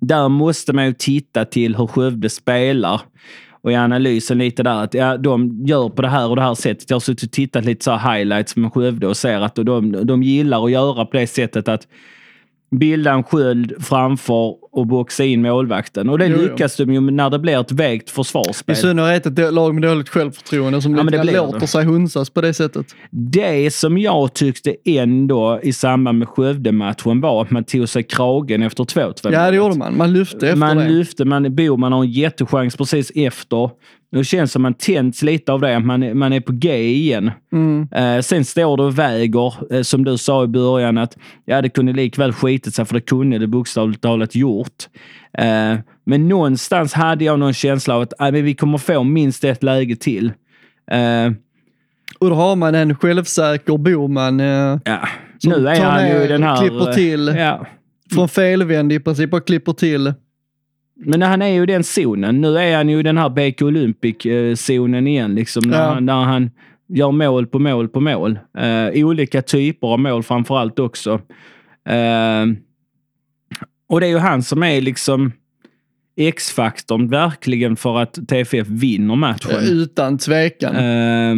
där 0.00 0.28
måste 0.28 0.72
man 0.72 0.86
ju 0.86 0.92
titta 0.92 1.44
till 1.44 1.76
hur 1.76 1.86
Skövde 1.86 2.30
spelar. 2.30 3.00
Och 3.62 3.72
i 3.72 3.74
analysen 3.74 4.38
lite 4.38 4.62
där 4.62 4.82
att 4.82 4.94
ja, 4.94 5.16
de 5.16 5.62
gör 5.66 5.88
på 5.88 6.02
det 6.02 6.08
här 6.08 6.28
och 6.28 6.36
det 6.36 6.42
här 6.42 6.54
sättet. 6.54 6.90
Jag 6.90 6.94
har 6.94 7.00
suttit 7.00 7.24
och 7.24 7.32
tittat 7.32 7.64
lite 7.64 7.84
så 7.84 7.90
här 7.90 8.16
highlights 8.16 8.56
med 8.56 8.72
Skövde 8.72 9.06
och 9.06 9.16
ser 9.16 9.40
att 9.40 9.54
de, 9.54 10.06
de 10.06 10.22
gillar 10.22 10.64
att 10.64 10.70
göra 10.70 11.04
på 11.04 11.16
det 11.16 11.26
sättet 11.26 11.68
att 11.68 11.88
bilda 12.72 13.12
en 13.12 13.22
sköld 13.24 13.72
framför 13.80 14.54
och 14.74 14.86
boxa 14.86 15.24
in 15.24 15.42
målvakten. 15.42 16.08
Och 16.08 16.18
det 16.18 16.26
Jo, 16.26 16.36
jo. 16.36 16.42
lyckas 16.42 16.76
de 16.76 16.92
ju 16.94 17.00
när 17.00 17.30
det 17.30 17.38
blir 17.38 17.60
ett 17.60 17.72
vägt 17.72 18.08
I 18.08 18.12
försvarsspel. 18.12 18.76
synnerhet 18.76 19.26
ett 19.26 19.52
lag 19.54 19.74
med 19.74 19.82
dåligt 19.82 20.08
självförtroende 20.08 20.82
som 20.82 20.96
Ja, 20.96 21.02
lite 21.02 21.22
det. 21.22 21.32
låter 21.32 21.66
sig 21.66 21.84
hunsas 21.84 22.30
på 22.30 22.40
det 22.40 22.54
sättet. 22.54 22.86
Det 23.10 23.74
som 23.74 23.98
jag 23.98 24.34
tyckte 24.34 24.76
ändå 24.84 25.60
i 25.62 25.72
samband 25.72 26.18
med 26.18 26.28
Skövde-matchen 26.28 27.20
var 27.20 27.42
att 27.42 27.50
man 27.50 27.64
tog 27.64 27.88
sig 27.88 28.02
kragen 28.02 28.62
efter 28.62 28.84
2-2 28.84 29.32
Ja, 29.32 29.50
det 29.50 29.56
gjorde 29.56 29.78
man. 29.78 29.96
Man 29.96 30.12
lyfte 30.12 30.36
efter 30.46 30.56
man 30.56 30.76
det. 30.76 30.88
lyfte, 30.88 31.24
man, 31.24 31.54
Boman 31.54 31.92
har 31.92 32.04
en 32.04 32.10
jättechans 32.10 32.76
precis 32.76 33.12
efter. 33.14 33.70
Det 34.12 34.24
känns 34.24 34.52
som 34.52 34.62
man 34.62 34.74
tänds 34.74 35.22
lite 35.22 35.52
av 35.52 35.60
det, 35.60 35.76
att 35.76 35.84
man, 35.84 36.18
man 36.18 36.32
är 36.32 36.40
på 36.40 36.52
G 36.52 36.84
igen. 36.84 37.30
Mm. 37.52 37.88
Eh, 37.92 38.20
sen 38.20 38.44
står 38.44 38.76
det 38.76 38.82
och 38.82 38.98
väger, 38.98 39.74
eh, 39.74 39.82
som 39.82 40.04
du 40.04 40.18
sa 40.18 40.44
i 40.44 40.46
början, 40.46 40.98
att 40.98 41.16
ja, 41.44 41.62
det 41.62 41.68
kunde 41.68 41.92
likväl 41.92 42.32
skitit 42.32 42.74
sig, 42.74 42.84
för 42.84 42.94
det 42.94 43.00
kunde 43.00 43.38
det 43.38 43.46
bokstavligt 43.46 44.02
talat 44.02 44.34
gjort. 44.34 44.88
Eh, 45.38 45.74
men 46.06 46.28
någonstans 46.28 46.92
hade 46.92 47.24
jag 47.24 47.38
någon 47.38 47.54
känsla 47.54 47.94
av 47.96 48.02
att 48.02 48.20
äh, 48.20 48.32
men 48.32 48.44
vi 48.44 48.54
kommer 48.54 48.78
få 48.78 49.02
minst 49.04 49.44
ett 49.44 49.62
läge 49.62 49.96
till. 49.96 50.32
Eh, 50.90 51.32
Och 52.18 52.28
då 52.30 52.34
har 52.34 52.56
man 52.56 52.74
en 52.74 52.94
självsäker 52.96 53.78
Boman 53.78 54.40
eh, 54.40 54.78
ja. 54.84 55.08
Som 55.38 55.52
Nu 55.52 55.68
är 55.68 55.76
tar 55.76 55.84
han 55.84 56.08
ju 56.08 56.14
ner, 56.14 56.24
i 56.24 56.28
den 56.28 56.42
här... 56.42 56.56
klipper 56.56 56.88
eh, 56.88 56.94
till. 56.94 57.34
Ja. 57.38 57.66
från 58.14 58.28
felvänd 58.28 58.92
i 58.92 59.00
princip 59.00 59.34
och 59.34 59.46
klipper 59.46 59.72
till. 59.72 60.14
Men 61.04 61.22
han 61.22 61.42
är 61.42 61.48
ju 61.48 61.62
i 61.62 61.66
den 61.66 61.84
zonen. 61.84 62.40
Nu 62.40 62.58
är 62.58 62.76
han 62.76 62.88
ju 62.88 62.98
i 63.00 63.02
den 63.02 63.18
här 63.18 63.28
BK 63.28 63.62
Olympic-zonen 63.62 65.06
igen. 65.06 65.34
Liksom, 65.34 65.62
när, 65.66 65.78
Ja. 65.78 65.94
han, 65.94 66.06
när 66.06 66.22
han 66.24 66.50
gör 66.88 67.10
mål 67.12 67.46
på 67.46 67.58
mål 67.58 67.88
på 67.88 68.00
mål. 68.00 68.38
Eh, 68.58 69.04
olika 69.04 69.42
typer 69.42 69.86
av 69.86 69.98
mål 70.00 70.22
framför 70.22 70.58
allt 70.58 70.78
också. 70.78 71.20
Eh, 71.88 72.46
och 73.88 74.00
det 74.00 74.06
är 74.06 74.10
ju 74.10 74.18
han 74.18 74.42
som 74.42 74.62
är 74.62 74.80
liksom 74.80 75.32
X-faktorn 76.16 77.08
verkligen 77.08 77.76
för 77.76 77.98
att 77.98 78.18
TFF 78.28 78.66
vinner 78.68 79.16
matchen. 79.16 79.60
Utan 79.62 80.18
tvekan. 80.18 80.76
Eh, 80.76 81.34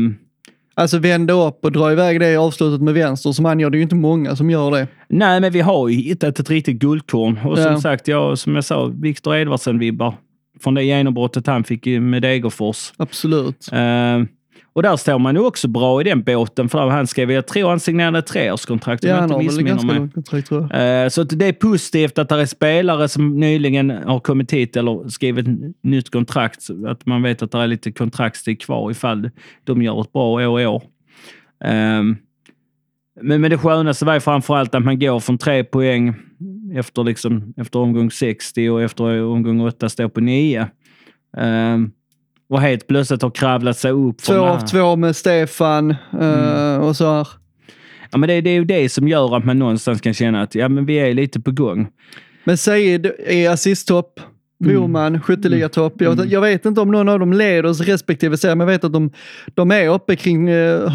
Alltså 0.76 0.98
vända 0.98 1.32
upp 1.34 1.64
och 1.64 1.72
dra 1.72 1.92
iväg 1.92 2.20
det 2.20 2.36
avslutet 2.36 2.80
med 2.82 2.94
vänster 2.94 3.32
som 3.32 3.44
han 3.44 3.60
gör. 3.60 3.70
Det 3.70 3.76
är 3.76 3.78
ju 3.78 3.82
inte 3.82 3.94
många 3.94 4.36
som 4.36 4.50
gör 4.50 4.70
det. 4.70 4.86
nej, 5.08 5.40
men 5.40 5.52
vi 5.52 5.60
har 5.60 5.88
ju 5.88 5.96
hittat 5.96 6.38
ett 6.38 6.50
riktigt 6.50 6.76
guldkorn. 6.78 7.38
Och 7.44 7.58
som 7.58 7.72
Ja. 7.72 7.80
sagt, 7.80 8.08
jag, 8.08 8.38
som 8.38 8.54
jag 8.54 8.64
sa, 8.64 8.86
Viktor 8.86 9.34
Edvardsen-vibbar. 9.36 10.14
Från 10.60 10.74
det 10.74 10.82
genombrottet 10.84 11.46
han 11.46 11.64
fick 11.64 11.86
med 11.86 12.22
Degerfors. 12.22 12.92
Absolut. 12.96 13.68
Eh, 13.72 14.22
och 14.74 14.82
där 14.82 14.96
står 14.96 15.18
man 15.18 15.34
ju 15.34 15.40
också 15.40 15.68
bra 15.68 16.00
i 16.00 16.04
den 16.04 16.22
båten. 16.22 16.68
För 16.68 16.88
han 16.90 17.06
skrev, 17.06 17.30
jag 17.32 17.46
tror 17.46 17.68
han 17.68 17.80
signerade 17.80 18.18
ett 18.18 18.26
treårskontrakt 18.26 19.04
om 19.04 19.10
Ja, 19.10 19.16
jag 19.16 19.24
inte 19.24 19.38
missminner 19.38 19.70
ganska 19.70 19.86
mig. 19.86 19.96
långt 19.96 20.14
kontrakt. 20.14 20.50
Eh, 20.52 21.08
Så 21.08 21.22
det 21.22 21.46
är 21.46 21.52
positivt 21.52 22.18
att 22.18 22.28
det 22.28 22.40
är 22.40 22.46
spelare 22.46 23.08
som 23.08 23.40
nyligen 23.40 23.90
har 23.90 24.20
kommit 24.20 24.52
hit 24.52 24.76
eller 24.76 25.08
skrivit 25.08 25.46
nytt 25.82 26.10
kontrakt. 26.10 26.60
Att 26.86 27.06
man 27.06 27.22
vet 27.22 27.42
att 27.42 27.50
det 27.50 27.58
är 27.58 27.66
lite 27.66 27.92
kontraktstid 27.92 28.60
kvar 28.62 28.90
ifall 28.90 29.30
de 29.64 29.82
gör 29.82 30.00
ett 30.00 30.12
bra 30.12 30.28
år 30.30 30.60
i 30.60 30.66
år. 30.66 30.82
Ehm, 31.64 32.16
Men, 33.22 33.40
men 33.40 33.50
det 33.50 33.58
skönaste 33.58 34.04
var 34.04 34.20
framförallt 34.20 34.74
att 34.74 34.84
man 34.84 34.98
går 34.98 35.20
från 35.20 35.38
tre 35.38 35.64
poäng 35.64 36.14
efter, 36.74 37.04
liksom, 37.04 37.54
efter 37.56 37.78
omgång 37.78 38.10
60 38.10 38.68
och 38.70 38.82
efter 38.82 39.22
omgång 39.22 39.60
8 39.60 39.88
står 39.88 40.08
på 40.08 40.20
9. 40.20 40.66
Ehm, 41.36 41.90
och 42.54 42.60
helt 42.60 42.86
plötsligt 42.86 43.22
har 43.22 43.30
kravlat 43.30 43.78
sig 43.78 43.90
upp. 43.90 44.18
Två 44.18 44.34
av 44.34 44.58
två 44.58 44.96
med 44.96 45.16
Stefan 45.16 45.90
eh, 46.20 46.76
och 46.76 46.96
så 46.96 47.12
här. 47.12 47.28
Ja, 48.10 48.18
men 48.18 48.28
det, 48.28 48.40
det 48.40 48.50
är 48.50 48.54
ju 48.54 48.64
det 48.64 48.88
som 48.88 49.08
gör 49.08 49.36
att 49.36 49.44
man 49.44 49.58
någonstans 49.58 50.00
kan 50.00 50.14
känna 50.14 50.42
att 50.42 50.54
ja, 50.54 50.68
men 50.68 50.86
vi 50.86 50.96
är 50.96 51.14
lite 51.14 51.40
på 51.40 51.50
gång. 51.50 51.88
Men 52.44 52.56
Said 52.56 53.10
är 53.26 53.50
assisttopp. 53.50 54.20
Mm. 54.64 54.76
Boman, 54.76 55.20
skytteligatopp. 55.20 56.00
Jag, 56.00 56.26
jag 56.26 56.40
vet 56.40 56.66
inte 56.66 56.80
om 56.80 56.90
någon 56.90 57.08
av 57.08 57.18
dem 57.18 57.32
leder 57.32 57.72
respektive 57.72 58.36
serie, 58.36 58.54
men 58.54 58.68
jag 58.68 58.74
vet 58.74 58.84
att 58.84 58.92
de, 58.92 59.12
de 59.54 59.70
är 59.70 59.88
uppe 59.88 60.16
kring 60.16 60.48
eh, 60.48 60.90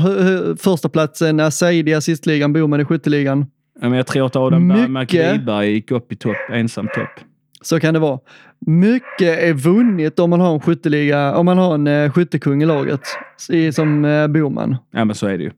första 0.60 0.90
platsen. 0.90 1.52
Said 1.52 1.90
i 1.90 1.94
assistligan, 1.94 2.54
Boman 2.54 2.82
i 2.82 2.86
skytteligan. 2.86 3.46
Ja, 3.82 3.90
men 3.90 3.98
jag 3.98 4.08
tror 4.08 4.26
att 4.26 4.36
Adam 4.36 4.68
Mycket. 4.68 4.90
McViberg 4.90 5.72
gick 5.72 5.92
upp 5.92 6.12
i 6.12 6.16
topp, 6.16 6.38
ensam 6.52 6.88
topp. 6.88 7.29
Så 7.62 7.80
kan 7.80 7.94
det 7.94 8.00
vara. 8.00 8.20
Mycket 8.68 9.40
är 9.40 9.54
vunnet 9.54 10.20
om 10.20 10.30
man 10.30 10.40
har 10.40 10.54
en 10.54 10.60
skytteliga, 10.60 11.36
om 11.36 11.46
man 11.46 11.58
har 11.58 11.74
en 11.74 11.88
eh, 11.88 12.12
skyttekung 12.12 12.64
i 12.64 12.66
laget. 12.66 13.02
I, 13.50 13.72
som 13.72 14.06
eh, 14.06 14.28
Boman. 14.28 14.78
Ja, 14.92 15.06
men 15.06 15.16
så 15.16 15.28
är 15.28 15.38
det 15.38 15.44
ju. 15.44 15.52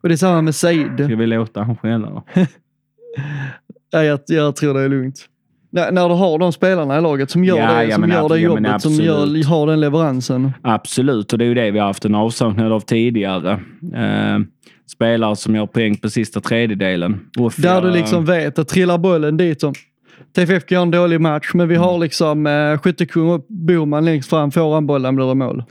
Och 0.00 0.08
det 0.08 0.14
är 0.14 0.16
samma 0.16 0.42
med 0.42 0.54
Said. 0.54 1.04
Ska 1.04 1.16
vi 1.16 1.26
låta 1.26 1.62
han 1.62 1.76
skälla 1.76 2.10
då? 2.10 2.24
Nej, 3.92 4.06
jag, 4.06 4.20
jag 4.26 4.56
tror 4.56 4.74
det 4.74 4.80
är 4.80 4.88
lugnt. 4.88 5.26
När, 5.72 5.92
när 5.92 6.08
du 6.08 6.14
har 6.14 6.38
de 6.38 6.52
spelarna 6.52 6.98
i 6.98 7.00
laget 7.00 7.30
som 7.30 7.44
gör 7.44 7.56
Ja, 7.56 7.74
det, 7.74 7.84
ja, 7.84 7.94
som 7.94 8.00
men 8.00 8.10
gör 8.10 8.28
det 8.28 8.38
ja, 8.38 8.54
men 8.54 8.64
jobbet, 8.64 8.82
som 8.82 8.92
gör, 8.92 9.22
absolut. 9.22 9.46
har 9.46 9.66
den 9.66 9.80
leveransen. 9.80 10.52
Absolut, 10.62 11.32
och 11.32 11.38
det 11.38 11.44
är 11.44 11.46
ju 11.48 11.54
det 11.54 11.70
vi 11.70 11.78
har 11.78 11.86
haft 11.86 12.04
en 12.04 12.14
avsaknad 12.14 12.72
av 12.72 12.80
tidigare. 12.80 13.52
Eh, 13.94 14.38
spelare 14.92 15.36
som 15.36 15.54
gör 15.54 15.66
poäng 15.66 15.96
på 15.96 16.10
sista 16.10 16.40
tredjedelen. 16.40 17.20
Där 17.56 17.82
du 17.82 17.90
liksom 17.90 18.24
vet 18.24 18.58
att 18.58 18.68
trillar 18.68 18.98
bollen 18.98 19.36
dit 19.36 19.60
som 19.60 19.74
TFF 20.36 20.70
göra 20.70 20.82
en 20.82 20.90
dålig 20.90 21.20
match, 21.20 21.50
men 21.54 21.68
vi 21.68 21.74
har 21.76 21.90
Mm. 21.90 22.02
liksom 22.02 22.46
eh, 22.46 22.78
skyttekung 22.78 23.28
och 23.30 23.46
Boman 23.48 24.04
längst 24.04 24.30
fram, 24.30 24.50
får 24.50 24.74
han 24.74 24.86
bollen 24.86 25.16
blir 25.16 25.26
det 25.28 25.34
mål. 25.34 25.64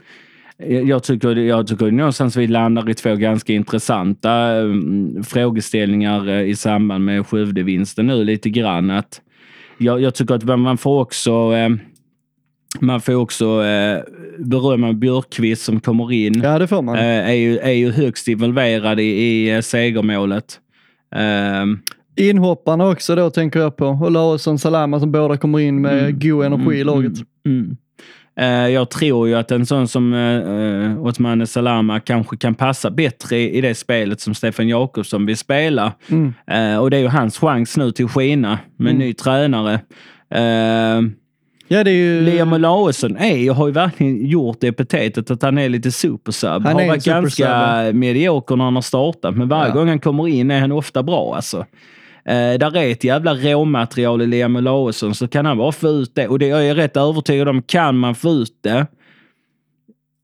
Jag 0.68 0.84
jag 0.84 1.02
tycker, 1.02 1.36
jag 1.38 1.66
tycker 1.66 1.90
någonstans 1.90 2.36
vi 2.36 2.46
landar 2.46 2.90
i 2.90 2.94
två 2.94 3.14
ganska 3.14 3.52
intressanta 3.52 4.32
mm, 4.32 5.24
frågeställningar 5.24 6.28
eh, 6.28 6.42
i 6.42 6.56
samband 6.56 7.04
med 7.04 7.26
Skövde-vinsten 7.26 8.06
nu 8.06 8.24
lite 8.24 8.50
grann. 8.50 8.90
Att 8.90 9.20
jag, 9.78 10.00
jag 10.02 10.14
tycker 10.14 10.34
att 10.34 10.44
man- 10.44 10.78
får 10.78 11.00
också 11.00 11.30
eh, 11.54 11.68
man 12.80 13.00
får 13.00 13.14
också 13.14 13.64
eh, 13.64 13.98
berömma 14.38 14.92
Björkqvist 14.92 15.62
som 15.64 15.80
kommer 15.80 16.12
in. 16.12 16.40
Ja, 16.44 16.58
det 16.58 16.66
får 16.68 16.82
man. 16.82 16.96
Eh, 16.98 17.02
är, 17.28 17.32
ju, 17.34 17.58
är 17.58 17.72
ju 17.72 17.90
högst 17.90 18.28
involverad 18.28 19.00
i, 19.00 19.04
i 19.04 19.50
eh, 19.54 19.60
segermålet. 19.60 20.58
Ehm, 21.14 21.78
Inhopparna 22.16 22.88
också 22.88 23.14
då 23.14 23.30
tänker 23.30 23.60
jag 23.60 23.76
på. 23.76 23.86
Och 23.86 24.10
Larsson 24.10 24.58
Salama 24.58 25.00
som 25.00 25.12
båda 25.12 25.36
kommer 25.36 25.58
in 25.60 25.80
med 25.80 25.98
Mm. 26.04 26.18
god 26.18 26.44
energi 26.44 26.76
i 26.78 26.84
laget. 26.84 27.12
Mm, 27.46 27.58
mm. 27.58 27.76
Eh, 28.40 28.68
jag 28.74 28.90
tror 28.90 29.28
ju 29.28 29.34
att 29.34 29.50
en 29.50 29.66
sån 29.66 29.88
som 29.88 30.12
uh, 30.12 31.00
Othmane 31.06 31.46
Salama 31.46 32.00
kanske 32.00 32.36
kan 32.36 32.54
passa 32.54 32.90
bättre 32.90 33.36
i, 33.38 33.56
i 33.58 33.60
det 33.60 33.74
spelet 33.74 34.20
som 34.20 34.34
Stefan 34.34 34.68
Jakobsson 34.68 35.26
vill 35.26 35.36
spela. 35.36 35.92
Mm. 36.08 36.32
Eh, 36.46 36.78
och 36.80 36.90
det 36.90 36.96
är 36.96 37.00
ju 37.00 37.08
hans 37.08 37.38
chans 37.38 37.76
nu 37.76 37.92
till 37.92 38.04
att 38.04 38.10
skina 38.12 38.58
med 38.76 38.90
en 38.92 38.98
ny 38.98 39.12
tränare. 39.14 39.74
Eh, 40.34 41.02
Ja, 41.72 41.84
det 41.84 41.90
är 41.90 41.94
ju... 41.94 42.20
Liam 42.20 42.52
Olausson 42.52 43.16
är, 43.16 43.52
har 43.52 43.66
ju 43.66 43.72
verkligen 43.72 44.26
gjort 44.26 44.56
det 44.60 44.68
epitetet 44.68 45.30
att 45.30 45.42
han 45.42 45.58
är 45.58 45.68
lite 45.68 45.90
supersub. 45.92 46.48
Han 46.66 46.74
har 46.74 46.86
varit 46.86 47.04
ganska 47.04 47.90
medioker 47.92 48.56
när 48.56 48.64
han 48.64 48.74
har 48.74 48.82
startat, 48.82 49.36
men 49.36 49.48
varje 49.48 49.68
Ja. 49.68 49.74
gång 49.74 49.88
han 49.88 49.98
kommer 49.98 50.28
in 50.28 50.50
är 50.50 50.60
han 50.60 50.72
ofta 50.72 51.02
bra 51.02 51.36
alltså. 51.36 51.66
Eh, 52.24 52.58
där 52.58 52.76
är 52.76 52.90
ett 52.90 53.04
jävla 53.04 53.34
råmaterial 53.34 54.22
i 54.22 54.26
Liam 54.26 54.56
Olausson, 54.56 55.14
så 55.14 55.28
kan 55.28 55.46
han 55.46 55.58
bara 55.58 55.72
få 55.72 55.88
ut 55.88 56.14
det. 56.14 56.28
Och 56.28 56.38
det 56.38 56.50
är 56.50 56.60
jag 56.60 56.76
rätt 56.76 56.96
övertygad 56.96 57.48
om, 57.48 57.62
kan 57.62 57.98
man 57.98 58.14
få 58.14 58.30
ut 58.30 58.58
det 58.62 58.86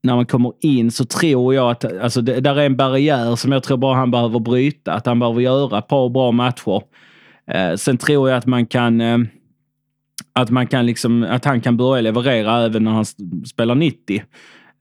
när 0.03 0.15
man 0.15 0.27
kommer 0.27 0.53
in 0.61 0.91
så 0.91 1.05
tror 1.05 1.55
jag 1.55 1.71
att 1.71 1.85
alltså, 2.01 2.21
det, 2.21 2.41
där 2.41 2.57
är 2.57 2.67
en 2.67 2.77
barriär 2.77 3.37
som 3.37 3.53
jag 3.53 3.63
tror 3.63 3.77
bara 3.77 3.97
han 3.97 4.11
behöver 4.11 4.39
bryta. 4.39 4.93
Att 4.93 5.07
han 5.07 5.19
behöver 5.19 5.41
göra 5.41 5.79
ett 5.79 5.89
par 5.89 6.09
bra 6.09 6.33
matcher. 6.33 6.83
Eh, 7.51 7.75
sen 7.75 7.99
tror 7.99 8.29
jag 8.29 8.39
att 8.39 8.47
man 8.47 8.67
kan 8.67 9.01
eh, 9.01 9.19
att, 10.33 10.51
man 10.51 10.67
kan 10.67 10.87
liksom, 10.87 11.23
att 11.23 11.45
han 11.45 11.61
kan 11.61 11.77
börja 11.77 12.01
leverera 12.01 12.65
även 12.65 12.85
när 12.85 12.91
han 12.91 13.05
spelar 13.47 13.75
90. 13.75 14.23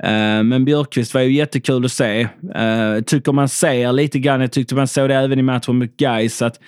Eh, 0.04 0.44
men 0.44 0.66
Björkqvist 0.66 1.14
var 1.14 1.22
ju 1.22 1.34
jättekul 1.34 1.86
att 1.86 1.92
se. 1.92 2.22
Eh, 2.56 3.02
tycker 3.06 3.32
man 3.32 3.50
ser 3.50 3.92
lite 3.92 4.20
grann, 4.20 4.42
jag 4.42 4.52
tyckte 4.52 4.76
man 4.76 4.88
såg 4.88 5.10
det 5.10 5.16
även 5.16 5.40
i 5.40 5.42
matchen 5.42 5.80
mot 5.80 5.98
Gais 5.98 6.42
att 6.42 6.60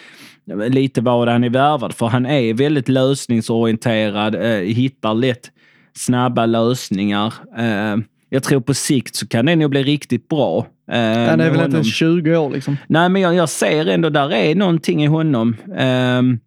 lite 0.56 1.02
vad 1.02 1.30
han 1.30 1.44
är 1.44 1.50
värvad 1.50 1.94
för. 1.94 2.08
Han 2.08 2.26
är 2.26 2.54
väldigt 2.54 2.90
lösningsorienterad, 2.90 4.36
eh, 4.36 4.60
hittar 4.60 5.14
lätt 5.14 5.52
snabba 5.98 6.46
lösningar. 6.46 7.34
Eh, 7.58 7.96
jag 8.30 8.44
tror 8.44 8.60
på 8.62 8.74
sikt 8.74 9.16
så 9.16 9.28
kan 9.28 9.46
det 9.46 9.56
nog 9.56 9.70
bli 9.70 9.84
riktigt 9.84 10.28
bra. 10.28 10.68
eh, 10.92 10.96
Han 11.30 11.40
är 11.40 11.50
väl 11.52 11.62
inte 11.66 11.76
ens 11.78 11.96
20 11.96 12.38
år 12.38 12.50
liksom. 12.50 12.78
Nej, 12.88 13.10
men 13.10 13.22
jag, 13.22 13.36
jag 13.36 13.50
ser 13.50 13.86
ändå 13.86 14.10
där 14.10 14.34
är 14.34 14.56
någonting 14.56 15.04
i 15.04 15.08
honom. 15.08 15.56
Ehm, 15.78 16.40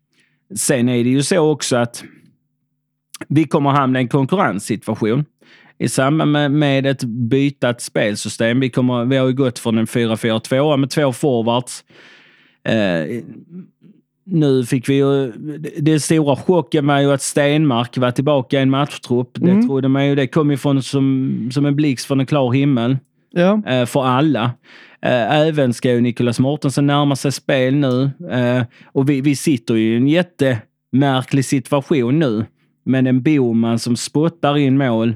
sen 0.56 0.88
är 0.88 1.04
det 1.04 1.10
ju 1.10 1.22
så 1.22 1.38
också 1.50 1.76
att 1.76 2.04
vi 3.28 3.44
kommer 3.44 3.70
hamna 3.70 3.98
i 3.98 4.02
en 4.02 4.08
konkurrenssituation 4.08 5.24
i 5.78 5.88
samband 5.88 6.32
med, 6.32 6.50
med 6.50 6.86
ett 6.86 7.04
bytat 7.04 7.80
spelsystem. 7.80 8.60
Vi, 8.60 8.70
kommer, 8.70 9.04
vi 9.04 9.16
har 9.16 9.26
ju 9.26 9.32
gått 9.34 9.58
från 9.58 9.78
en 9.78 9.86
4-4-2 9.86 10.76
med 10.76 10.90
två 10.90 11.12
forwards. 11.12 11.84
Eh, 12.64 13.22
nu 14.30 14.64
fick 14.64 14.88
vi 14.88 14.94
ju... 14.94 15.32
Den 15.78 16.00
stora 16.00 16.36
chocken 16.36 16.86
var 16.86 17.00
ju 17.00 17.12
att 17.12 17.22
Stenmark 17.22 17.98
var 17.98 18.10
tillbaka 18.10 18.58
i 18.58 18.62
en 18.62 18.70
matchtrupp. 18.70 19.30
Det 19.34 19.50
Mm. 19.50 19.66
trodde 19.68 19.88
man 19.88 20.06
ju. 20.08 20.14
Det 20.14 20.26
kom 20.26 20.50
ju 20.50 20.56
från 20.56 20.82
som, 20.82 21.48
som 21.52 21.66
en 21.66 21.76
blixt 21.76 22.06
från 22.06 22.20
en 22.20 22.26
klar 22.26 22.52
himmel. 22.52 22.96
Ja. 23.32 23.62
eh, 23.66 23.86
för 23.86 24.04
alla. 24.04 24.44
Eh, 25.02 25.34
Även 25.40 25.74
ska 25.74 25.90
ju 25.92 26.00
Nicolas 26.00 26.40
Mortensen 26.40 26.86
närma 26.86 27.16
sig 27.16 27.32
spel 27.32 27.74
nu. 27.74 28.10
Eh, 28.30 28.62
Och 28.92 29.10
vi, 29.10 29.20
vi 29.20 29.36
sitter 29.36 29.74
ju 29.74 29.92
i 29.92 29.96
en 29.96 30.08
jättemärklig 30.08 31.44
situation 31.44 32.18
nu. 32.18 32.44
med 32.84 33.06
en 33.08 33.22
Boman 33.22 33.78
som 33.78 33.96
spottar 33.96 34.56
in 34.58 34.78
mål 34.78 35.14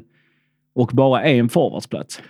och 0.75 0.91
bara 0.95 1.23
en 1.23 1.49
forwardsplats. 1.49 2.21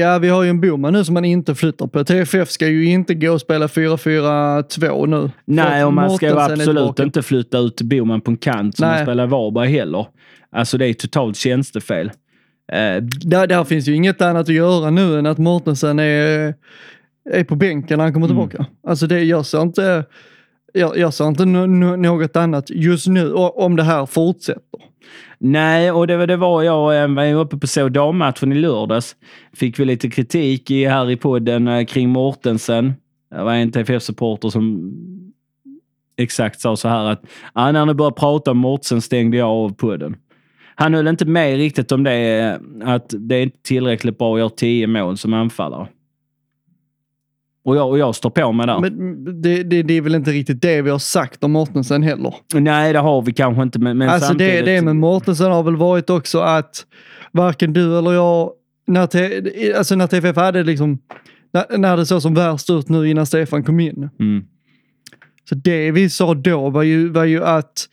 Ja, 0.00 0.18
vi 0.18 0.28
har 0.28 0.42
ju 0.42 0.50
en 0.50 0.60
Boman 0.60 0.92
nu 0.92 1.04
som 1.04 1.14
man 1.14 1.24
inte 1.24 1.54
flyttar 1.54 1.86
på. 1.86 2.04
TFF 2.04 2.50
ska 2.50 2.66
ju 2.68 2.84
inte 2.84 3.14
gå 3.14 3.32
och 3.32 3.40
spela 3.40 3.66
4-4-2 3.66 5.06
nu. 5.06 5.30
Nej, 5.44 5.84
och 5.84 5.92
man 5.92 6.10
ska 6.10 6.26
ju 6.26 6.38
absolut 6.38 6.98
inte 6.98 7.22
flytta 7.22 7.58
ut 7.58 7.82
Boman 7.82 8.20
på 8.20 8.30
en 8.30 8.36
kant 8.36 8.76
som 8.76 8.88
Nej. 8.88 8.96
man 8.96 9.04
spelar 9.04 9.26
Varberg 9.26 9.68
heller. 9.70 10.06
Alltså 10.52 10.78
det 10.78 10.86
är 10.86 10.94
totalt 10.94 11.36
tjänstefel. 11.36 12.06
Eh, 12.72 13.02
Där, 13.02 13.46
där 13.46 13.64
finns 13.64 13.88
ju 13.88 13.94
inget 13.94 14.22
annat 14.22 14.42
att 14.48 14.54
göra 14.54 14.90
nu 14.90 15.18
än 15.18 15.26
att 15.26 15.38
Mortensen 15.38 15.98
är, 15.98 16.54
är 17.30 17.44
på 17.44 17.56
bänken 17.56 17.96
när 17.98 18.04
han 18.04 18.12
kommer 18.12 18.26
Mm. 18.30 18.48
tillbaka. 18.48 18.70
Alltså 18.88 19.06
det, 19.06 19.22
jag 19.22 19.46
ser 19.46 19.62
inte, 19.62 20.04
jag, 20.72 20.98
jag 20.98 21.14
ser 21.14 21.28
inte 21.28 21.44
no, 21.44 21.66
no, 21.66 21.96
något 21.96 22.36
annat 22.36 22.70
just 22.70 23.06
nu 23.06 23.32
om 23.34 23.76
det 23.76 23.82
här 23.82 24.06
fortsätter. 24.06 24.87
Nej, 25.38 25.92
och 25.92 26.06
det, 26.06 26.16
var- 26.16 26.26
det 26.26 26.36
var 26.36 26.62
jag 26.62 27.08
var 27.14 27.22
ju 27.24 27.34
uppe 27.34 27.56
på 27.56 27.66
så 27.66 27.88
dammatchen 27.88 28.52
i 28.52 28.54
lördags. 28.54 29.16
Fick 29.52 29.78
vi 29.78 29.84
lite 29.84 30.10
kritik 30.10 30.70
i, 30.70 30.84
här 30.84 31.10
i 31.10 31.16
podden 31.16 31.68
eh, 31.68 31.84
kring 31.84 32.08
Mortensen. 32.08 32.94
Det 33.30 33.42
var 33.42 33.54
en 33.54 33.72
TFF-supporter 33.72 34.48
som 34.48 34.92
exakt 36.18 36.60
sa 36.60 36.76
så 36.76 36.88
här 36.88 37.04
att 37.04 37.22
ah, 37.52 37.72
när 37.72 37.86
ni 37.86 37.94
började 37.94 38.14
prata 38.16 38.50
om 38.50 38.58
Mortensen 38.58 39.00
stängde 39.00 39.36
jag 39.36 39.48
av 39.48 39.74
podden. 39.74 40.16
Han 40.74 40.94
höll 40.94 41.08
inte 41.08 41.24
med 41.24 41.56
riktigt 41.56 41.92
om 41.92 42.04
det, 42.04 42.12
eh, 42.82 42.88
att 42.94 43.14
det 43.18 43.34
är 43.36 43.42
inte 43.42 43.58
tillräckligt 43.62 44.18
bra 44.18 44.34
att 44.34 44.38
göra 44.40 44.50
tio 44.50 44.86
mål 44.86 45.16
som 45.16 45.34
anfallare. 45.34 45.88
Och 47.68 47.76
jag, 47.76 47.88
och 47.88 47.98
jag 47.98 48.14
står 48.14 48.30
på 48.30 48.52
mig 48.52 48.66
där. 48.66 48.80
Men 48.80 49.24
det, 49.42 49.62
det, 49.62 49.82
det 49.82 49.94
är 49.94 50.00
väl 50.00 50.14
inte 50.14 50.30
riktigt 50.30 50.62
det 50.62 50.82
vi 50.82 50.90
har 50.90 50.98
sagt 50.98 51.44
om 51.44 51.52
Mortensen 51.52 52.02
heller. 52.02 52.34
Nej, 52.54 52.92
det 52.92 52.98
har 52.98 53.22
vi 53.22 53.32
kanske 53.32 53.62
inte, 53.62 53.78
men, 53.78 53.98
men 53.98 54.08
alltså 54.08 54.28
samtidigt... 54.28 54.64
det, 54.64 54.74
det 54.74 54.82
med 54.82 54.96
Mortensen 54.96 55.52
har 55.52 55.62
väl 55.62 55.76
varit 55.76 56.10
också 56.10 56.40
att 56.40 56.86
varken 57.32 57.72
du 57.72 57.98
eller 57.98 58.12
jag, 58.12 58.50
när, 58.86 59.06
T- 59.06 59.72
alltså 59.76 59.94
när 59.94 60.06
TFF 60.06 60.36
hade 60.36 60.62
liksom, 60.62 60.98
när, 61.52 61.78
när 61.78 61.96
det 61.96 62.06
såg 62.06 62.22
som 62.22 62.34
värst 62.34 62.70
ut 62.70 62.88
nu 62.88 63.08
innan 63.08 63.26
Stefan 63.26 63.64
kom 63.64 63.80
in. 63.80 64.10
Mm. 64.20 64.44
Så 65.48 65.54
det 65.54 65.90
vi 65.90 66.10
sa 66.10 66.34
då 66.34 66.70
var 66.70 66.82
ju, 66.82 67.08
var 67.08 67.24
ju 67.24 67.44
att 67.44 67.88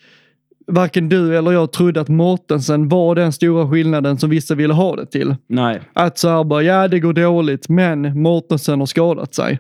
varken 0.68 1.10
du 1.10 1.38
eller 1.38 1.52
jag 1.52 1.72
trodde 1.72 2.02
att 2.02 2.10
Mortensen 2.10 2.90
var 2.90 3.16
den 3.16 3.34
stora 3.34 3.70
skillnaden 3.70 4.18
som 4.18 4.30
vissa 4.30 4.56
ville 4.56 4.74
ha 4.74 4.96
det 4.96 5.06
till. 5.06 5.36
Nej. 5.48 5.82
Att 5.94 6.18
så 6.18 6.30
här 6.30 6.44
bara, 6.44 6.64
ja 6.64 6.88
det 6.88 7.00
går 7.00 7.14
dåligt, 7.14 7.70
men 7.70 8.22
Mortensen 8.22 8.80
har 8.80 8.86
skadat 8.86 9.36
sig. 9.36 9.60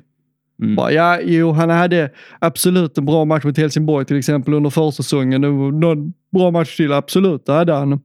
Mm. 0.62 0.76
Bara, 0.76 0.91
ja, 0.91 1.20
jo, 1.24 1.52
han 1.52 1.70
hade 1.70 2.12
absolut 2.39 2.98
en 2.98 3.06
bra 3.06 3.26
match 3.26 3.44
mot 3.44 3.58
Helsingborg 3.58 4.06
till 4.06 4.18
exempel 4.18 4.54
under 4.54 4.70
försäsongen. 4.70 5.41
Någon 5.41 6.13
bra 6.34 6.52
match 6.52 6.78
till, 6.78 6.94
absolut, 6.94 7.46
det 7.46 7.54
hade 7.54 7.74
han. 7.74 8.00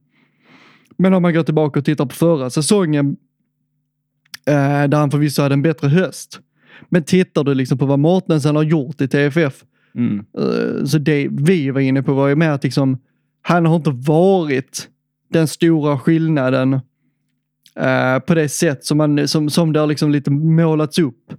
Men 0.97 1.13
om 1.13 1.21
man 1.21 1.33
går 1.33 1.43
tillbaka 1.43 1.79
och 1.79 1.85
tittar 1.85 2.05
på 2.05 2.15
förra 2.15 2.49
säsongen, 2.49 3.15
eh, 4.47 4.87
där 4.87 4.97
han 4.97 5.11
förvisso 5.11 5.41
hade 5.41 5.53
en 5.53 5.61
bättre 5.61 5.87
höst. 5.87 6.39
Men 6.89 7.03
tittar 7.03 7.43
du 7.43 7.53
liksom 7.53 7.77
på 7.77 7.85
vad 7.85 7.99
Mortensen 7.99 8.55
har 8.55 8.63
gjort 8.63 9.01
i 9.01 9.07
TFF, 9.07 9.63
Mm. 9.95 10.25
Eh, 10.37 10.85
Så 10.85 10.97
det 10.97 11.27
vi 11.31 11.71
var 11.71 11.81
inne 11.81 12.03
på 12.03 12.13
var 12.13 12.27
ju 12.27 12.35
mer 12.35 12.49
att 12.49 12.63
liksom, 12.63 12.97
han 13.41 13.65
har 13.65 13.75
inte 13.75 13.91
varit 13.91 14.87
den 15.29 15.47
stora 15.47 15.99
skillnaden 15.99 16.73
eh, 17.79 18.19
på 18.19 18.35
det 18.35 18.49
sätt 18.49 18.85
som, 18.85 18.97
man, 18.97 19.27
som, 19.27 19.49
som 19.49 19.73
det 19.73 19.79
har 19.79 19.87
liksom 19.87 20.11
lite 20.11 20.31
målats 20.31 20.99
upp. 20.99 21.33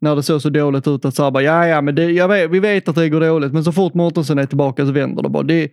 När 0.00 0.16
det 0.16 0.22
såg 0.22 0.42
så 0.42 0.50
dåligt 0.50 0.88
ut 0.88 1.04
att 1.04 1.14
så 1.14 1.24
här 1.24 1.30
bara, 1.30 1.42
ja 1.42 1.66
ja 1.66 1.80
men 1.80 1.94
det, 1.94 2.10
jag 2.10 2.28
vet, 2.28 2.50
vi 2.50 2.60
vet 2.60 2.88
att 2.88 2.94
det 2.94 3.08
går 3.08 3.20
dåligt 3.20 3.52
men 3.52 3.64
så 3.64 3.72
fort 3.72 3.94
Mårtensson 3.94 4.38
är 4.38 4.46
tillbaka 4.46 4.86
så 4.86 4.92
vänder 4.92 5.22
det 5.22 5.28
bara. 5.28 5.42
Det, 5.42 5.70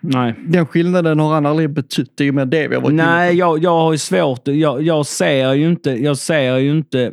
Nej. 0.00 0.34
den 0.46 0.66
skillnaden 0.66 1.18
har 1.18 1.34
han 1.34 1.46
aldrig 1.46 1.70
betytt. 1.70 2.12
Det 2.16 2.24
är 2.24 2.26
ju 2.26 2.32
mer 2.32 2.46
det 2.46 2.68
vi 2.68 2.74
har 2.74 2.82
varit 2.82 2.94
Nej, 2.94 3.36
jag, 3.36 3.62
jag 3.62 3.70
har 3.70 3.92
ju 3.92 3.98
svårt. 3.98 4.48
Jag, 4.48 4.82
jag, 4.82 5.06
ser 5.06 5.52
ju 5.54 5.68
inte, 5.68 5.90
jag 5.90 6.16
ser 6.16 6.56
ju 6.56 6.70
inte 6.70 7.12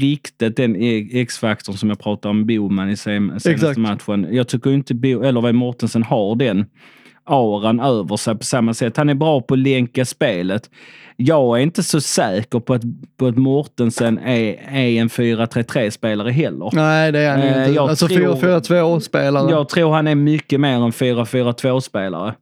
riktigt 0.00 0.56
den 0.56 0.76
e- 0.76 1.08
X-faktorn 1.12 1.76
som 1.76 1.88
jag 1.88 1.98
pratade 1.98 2.30
om 2.30 2.46
Boman 2.46 2.90
i 2.90 2.96
sen, 2.96 3.28
senaste 3.28 3.50
Exakt. 3.50 3.78
matchen. 3.78 4.26
Jag 4.30 4.48
tycker 4.48 4.70
inte 4.72 4.94
Bo, 4.94 5.22
eller 5.22 5.40
vad 5.40 5.54
Mortensen 5.54 6.02
har 6.02 6.34
den 6.36 6.66
auran 7.24 7.80
över 7.80 8.16
sig 8.16 8.36
på 8.38 8.44
samma 8.44 8.74
sätt. 8.74 8.96
Han 8.96 9.08
är 9.08 9.14
bra 9.14 9.40
på 9.40 9.54
att 9.54 9.60
länka 9.60 10.04
spelet. 10.04 10.70
Jag 11.16 11.58
är 11.58 11.62
inte 11.62 11.82
så 11.82 12.00
säker 12.00 12.60
på 12.60 12.74
att, 12.74 12.82
på 13.16 13.26
att 13.26 13.36
Mortensen 13.36 14.18
är, 14.18 14.54
är 14.68 15.00
en 15.00 15.08
4-3-3-spelare 15.08 16.30
heller. 16.30 16.70
Nej 16.72 17.12
det 17.12 17.18
är 17.18 17.30
han 17.30 17.40
Eh, 17.40 17.58
inte. 17.58 17.70
jag 17.70 17.88
Alltså 17.90 18.08
tror- 18.08 18.34
4-4-2-spelare. 18.36 19.50
Jag 19.50 19.68
tror 19.68 19.92
han 19.92 20.06
är 20.06 20.14
mycket 20.14 20.60
mer 20.60 20.74
en 20.76 20.92
4-4-2-spelare. 20.92 22.34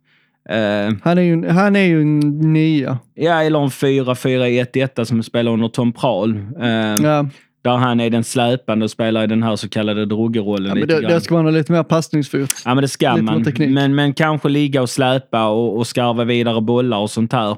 Eh, 0.48 0.94
Han, 1.02 1.18
är 1.18 1.22
ju, 1.22 1.48
han 1.48 1.76
är 1.76 1.84
ju 1.84 2.02
en 2.02 2.20
nia. 2.52 2.98
Ja, 3.14 3.42
eller 3.42 3.58
en 3.62 3.68
4-4-1-1 3.68 5.04
som 5.04 5.22
spelar 5.22 5.52
under 5.52 5.68
Tom 5.68 5.92
Prahl. 5.92 6.36
Eh, 6.60 6.68
Ja, 7.02 7.26
Där 7.62 7.76
han 7.76 8.00
är 8.00 8.10
den 8.10 8.24
släpande 8.24 8.84
och 8.84 8.90
spelar 8.90 9.24
i 9.24 9.26
den 9.26 9.42
här 9.42 9.56
så 9.56 9.68
kallade 9.68 10.06
drogerollen 10.06 10.68
ja, 10.68 10.74
men 10.74 10.88
det, 10.88 11.00
det 11.00 11.20
ska 11.20 11.34
man 11.34 11.44
ha 11.44 11.50
lite 11.50 11.72
mer 11.72 11.82
passningsfot. 11.82 12.50
Ja, 12.64 12.74
men 12.74 12.82
det 12.82 12.88
ska 12.88 13.10
lite 13.14 13.22
man. 13.22 13.44
Men, 13.74 13.94
men 13.94 14.14
kanske 14.14 14.48
ligga 14.48 14.82
och 14.82 14.90
släpa 14.90 15.46
och, 15.46 15.76
och 15.76 15.86
skarva 15.86 16.24
vidare 16.24 16.60
bollar 16.60 16.98
och 16.98 17.10
sånt 17.10 17.32
här. 17.32 17.56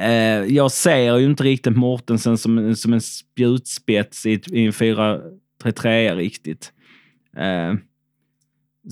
Eh, 0.00 0.54
jag 0.54 0.70
ser 0.72 1.16
ju 1.18 1.24
inte 1.24 1.42
riktigt 1.44 1.76
Mortensen 1.76 2.38
som, 2.38 2.74
som 2.76 2.92
en 2.92 3.00
spjutspets 3.00 4.26
i, 4.26 4.40
i 4.52 4.66
en 4.66 4.72
4-3-3 4.72 6.16
riktigt. 6.16 6.72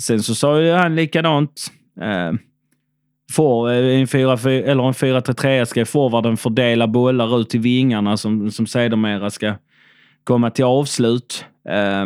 Sen 0.01 0.23
så 0.23 0.35
sa 0.35 0.61
ju 0.61 0.73
han 0.73 0.95
likadant. 0.97 1.73
Eh, 2.01 2.33
får 3.33 3.71
eh, 3.71 4.01
en 4.01 4.07
4 4.07 4.33
eller 4.51 4.87
en 4.87 4.93
4-3-3 4.93 5.65
ska 5.65 5.87
forwarden 5.87 6.37
fördela 6.37 6.87
bollar 6.87 7.41
ut 7.41 7.51
till 7.51 7.61
vingarna 7.61 8.17
som, 8.17 8.51
som 8.51 8.67
sedermera 8.67 9.31
ska 9.31 9.55
komma 10.25 10.51
till 10.51 10.65
avslut. 10.65 11.45
Eh, 11.69 12.05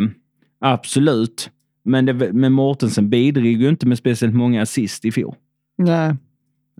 absolut. 0.59 1.49
Men, 1.83 2.05
det, 2.05 2.13
men 2.33 2.53
Mortensen 2.53 3.09
bidrog 3.09 3.45
ju 3.45 3.69
inte 3.69 3.87
med 3.87 3.97
speciellt 3.97 4.35
många 4.35 4.61
assist 4.61 5.05
i 5.05 5.11
fjol. 5.11 5.35
Nej. 5.77 6.15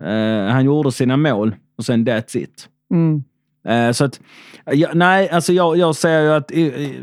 Eh, 0.02 0.52
han 0.52 0.64
gjorde 0.64 0.92
sina 0.92 1.16
mål 1.16 1.54
och 1.78 1.84
sen 1.84 2.08
that's 2.08 2.36
it. 2.36 2.68
Mm. 2.90 3.24
Eh, 3.68 3.92
så 3.92 4.04
att, 4.04 4.20
ja, 4.64 4.88
nej, 4.94 5.28
alltså 5.28 5.52
jag, 5.52 5.76
jag 5.76 5.96
säger 5.96 6.22
ju 6.22 6.30
att 6.30 6.48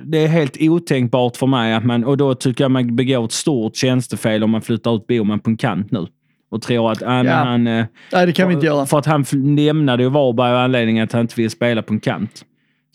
det 0.04 0.18
är 0.18 0.28
helt 0.28 0.58
otänkbart 0.60 1.38
för 1.38 1.48
mig 1.48 1.74
att 1.74 1.86
man, 1.86 2.04
och 2.04 2.18
då 2.18 2.36
tycker 2.36 2.64
jag 2.64 2.72
man 2.72 2.96
begår 2.96 3.26
ett 3.26 3.32
stort 3.32 3.76
tjänstefel 3.76 4.44
om 4.44 4.52
man 4.52 4.62
flyttar 4.62 4.96
ut 4.96 5.08
Boman 5.08 5.40
på 5.40 5.50
en 5.50 5.58
kant 5.58 5.92
nu. 5.92 6.08
Och 6.50 6.62
tror 6.62 6.92
att 6.92 7.04
ah, 7.04 7.24
Ja. 7.24 7.32
han... 7.34 7.68
eh, 7.68 7.86
Nej, 8.14 8.26
det 8.26 8.32
kan 8.34 8.48
vi 8.48 8.54
inte 8.54 8.66
göra. 8.66 8.86
För 8.86 8.98
att 9.00 9.06
han 9.06 9.26
lämnade 9.58 10.04
ju 10.04 10.10
Varberg 10.10 10.52
av 10.52 10.58
anledningen 10.58 11.04
att 11.04 11.12
han 11.12 11.22
inte 11.22 11.36
ville 11.38 11.50
spela 11.50 11.82
på 11.82 11.94
en 11.94 12.00
kant. 12.00 12.44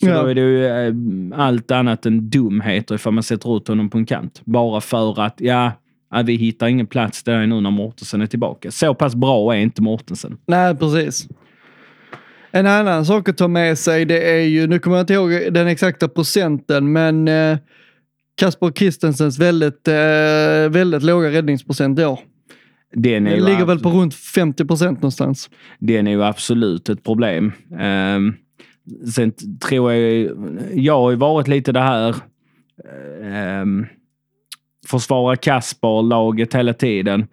Så 0.03 0.09
Ja. 0.09 0.21
då 0.21 0.27
är 0.27 0.35
det 0.35 0.41
ju 0.41 0.65
eh, 0.65 0.93
allt 1.39 1.71
annat 1.71 2.05
än 2.05 2.29
dumheter 2.29 2.95
ifall 2.95 3.13
man 3.13 3.23
sätter 3.23 3.57
ut 3.57 3.67
honom 3.67 3.89
på 3.89 3.97
en 3.97 4.05
kant. 4.05 4.41
Bara 4.45 4.81
för 4.81 5.21
att, 5.21 5.35
ja, 5.37 5.71
vi 6.25 6.35
hittar 6.35 6.67
ingen 6.67 6.87
plats 6.87 7.23
där 7.23 7.47
nu 7.47 7.61
när 7.61 7.71
Mortensen 7.71 8.21
är 8.21 8.25
tillbaka. 8.27 8.71
Så 8.71 8.93
pass 8.93 9.15
bra 9.15 9.55
är 9.55 9.59
inte 9.59 9.81
Mortensen. 9.81 10.37
Nej, 10.47 10.75
precis. 10.75 11.27
En 12.51 12.67
annan 12.67 13.05
sak 13.05 13.29
att 13.29 13.37
ta 13.37 13.47
med 13.47 13.77
sig 13.77 14.05
det 14.05 14.31
är 14.31 14.41
ju, 14.41 14.67
nu 14.67 14.79
kommer 14.79 14.97
jag 14.97 15.03
inte 15.03 15.13
ihåg 15.13 15.53
den 15.53 15.67
exakta 15.67 16.07
procenten, 16.07 16.91
men 16.91 17.27
eh, 17.27 17.57
Kasper 18.37 18.71
Christensens 18.71 19.39
väldigt, 19.39 19.87
eh, 19.87 19.93
väldigt 20.69 21.03
låga 21.03 21.29
räddningsprocent 21.31 21.99
i 21.99 22.05
år. 22.05 22.19
Den 22.93 23.23
Den 23.23 23.45
ligger 23.45 23.65
väl 23.65 23.79
på 23.79 23.89
runt 23.89 24.15
50 24.15 24.65
procent 24.65 24.97
någonstans. 25.01 25.49
den 25.79 26.07
är 26.07 26.11
ju 26.11 26.23
absolut 26.23 26.89
ett 26.89 27.03
problem. 27.03 27.51
Um, 28.15 28.35
sen 29.13 29.33
tror 29.67 29.93
jag, 29.93 30.29
jag 30.73 30.99
har 30.99 31.11
ju 31.11 31.17
varit 31.17 31.47
lite 31.47 31.71
det 31.71 31.79
här 31.79 32.15
um, 33.61 33.85
försvara 34.87 35.35
Kasper-laget 35.35 36.53
hela 36.55 36.73
tiden. 36.73 37.27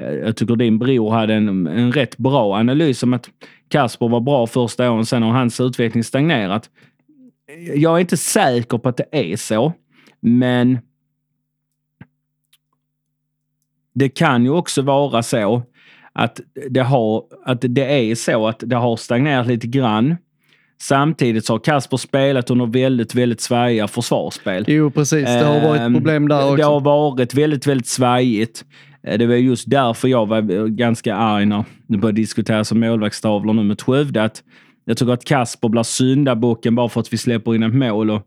Eh, 0.00 0.12
Jag 0.14 0.36
tycker 0.36 0.56
din 0.56 0.78
bror 0.78 1.10
hade 1.10 1.34
en, 1.34 1.66
en 1.66 1.92
rätt 1.92 2.16
bra 2.16 2.54
analys 2.56 3.02
om 3.02 3.12
att 3.12 3.28
Kasper 3.68 4.08
var 4.08 4.20
bra 4.20 4.46
första 4.46 4.90
åren, 4.90 5.06
sen 5.06 5.22
har 5.22 5.30
hans 5.30 5.60
utveckling 5.60 6.04
stagnerat. 6.04 6.70
Jag 7.74 7.96
är 7.96 8.00
inte 8.00 8.16
säker 8.16 8.78
på 8.78 8.88
att 8.88 8.96
det 8.96 9.08
är 9.10 9.36
så, 9.36 9.72
men 10.20 10.78
det 13.98 14.08
kan 14.08 14.44
ju 14.44 14.50
också 14.50 14.82
vara 14.82 15.22
så 15.22 15.62
att 16.12 16.40
det, 16.70 16.80
har, 16.80 17.22
att 17.46 17.58
det 17.60 18.10
är 18.10 18.14
så 18.14 18.48
att 18.48 18.62
det 18.66 18.76
har 18.76 18.96
stagnerat 18.96 19.46
lite 19.46 19.66
grann. 19.66 20.16
Samtidigt 20.82 21.44
så 21.44 21.52
har 21.54 21.58
Kasper 21.58 21.96
spelat 21.96 22.50
under 22.50 22.66
väldigt, 22.66 23.14
väldigt 23.14 23.40
svajiga 23.40 23.88
försvarsspel. 23.88 24.64
Jo, 24.68 24.90
precis. 24.90 25.24
Det 25.24 25.44
har 25.44 25.60
varit 25.68 25.80
Ehm, 25.80 25.94
problem 25.94 26.28
där 26.28 26.36
Det 26.56 26.62
har 26.64 26.74
också. 26.76 26.78
varit 26.84 27.34
väldigt, 27.34 27.66
väldigt 27.66 27.86
svajigt. 27.86 28.64
Eh, 29.06 29.18
Det 29.18 29.26
var 29.26 29.34
just 29.34 29.70
därför 29.70 30.08
jag 30.08 30.26
var 30.26 30.66
ganska 30.68 31.14
arg 31.16 31.46
när 31.46 31.64
det 31.86 31.98
började 31.98 32.20
diskuteras 32.20 32.72
om 32.72 32.80
målvaktstavlor 32.80 33.52
nu 33.54 33.62
mot 33.62 33.82
Skövde. 33.82 34.22
Att 34.24 34.42
Jag 34.84 34.96
tycker 34.96 35.12
att 35.12 35.24
Kasper 35.24 35.68
blir 35.68 35.82
syndabocken 35.82 36.74
bara 36.74 36.88
för 36.88 37.00
att 37.00 37.12
vi 37.12 37.18
släpper 37.18 37.54
in 37.54 37.62
ett 37.62 37.74
mål 37.74 38.10
och 38.10 38.22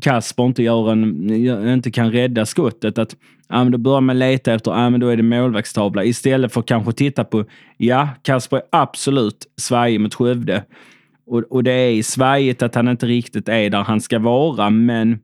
Kasper 0.00 0.44
inte, 0.46 0.62
gör 0.62 0.92
en, 0.92 1.68
inte 1.68 1.90
kan 1.90 2.12
rädda 2.12 2.46
skottet. 2.46 2.98
Att, 2.98 3.16
ja, 3.48 3.64
men 3.64 3.72
då 3.72 3.78
börjar 3.78 4.00
man 4.00 4.18
leta 4.18 4.52
efter, 4.52 4.70
ja, 4.70 4.90
men 4.90 5.00
då 5.00 5.08
är 5.08 5.16
det 5.16 5.22
målvaktstavla. 5.22 6.04
Istället 6.04 6.52
för 6.52 6.60
att 6.60 6.66
kanske 6.66 6.92
titta 6.92 7.24
på, 7.24 7.44
ja, 7.76 8.08
Kasper 8.22 8.56
är 8.56 8.62
absolut 8.70 9.46
svajig 9.60 10.00
mot 10.00 10.14
Skövde. 10.14 10.64
Och, 11.26 11.38
och 11.38 11.64
det 11.64 11.72
är 11.72 12.02
svajigt 12.02 12.62
att 12.62 12.74
han 12.74 12.88
inte 12.88 13.06
riktigt 13.06 13.48
är 13.48 13.70
där 13.70 13.82
han 13.82 14.00
ska 14.00 14.18
vara, 14.18 14.70
men 14.70 15.18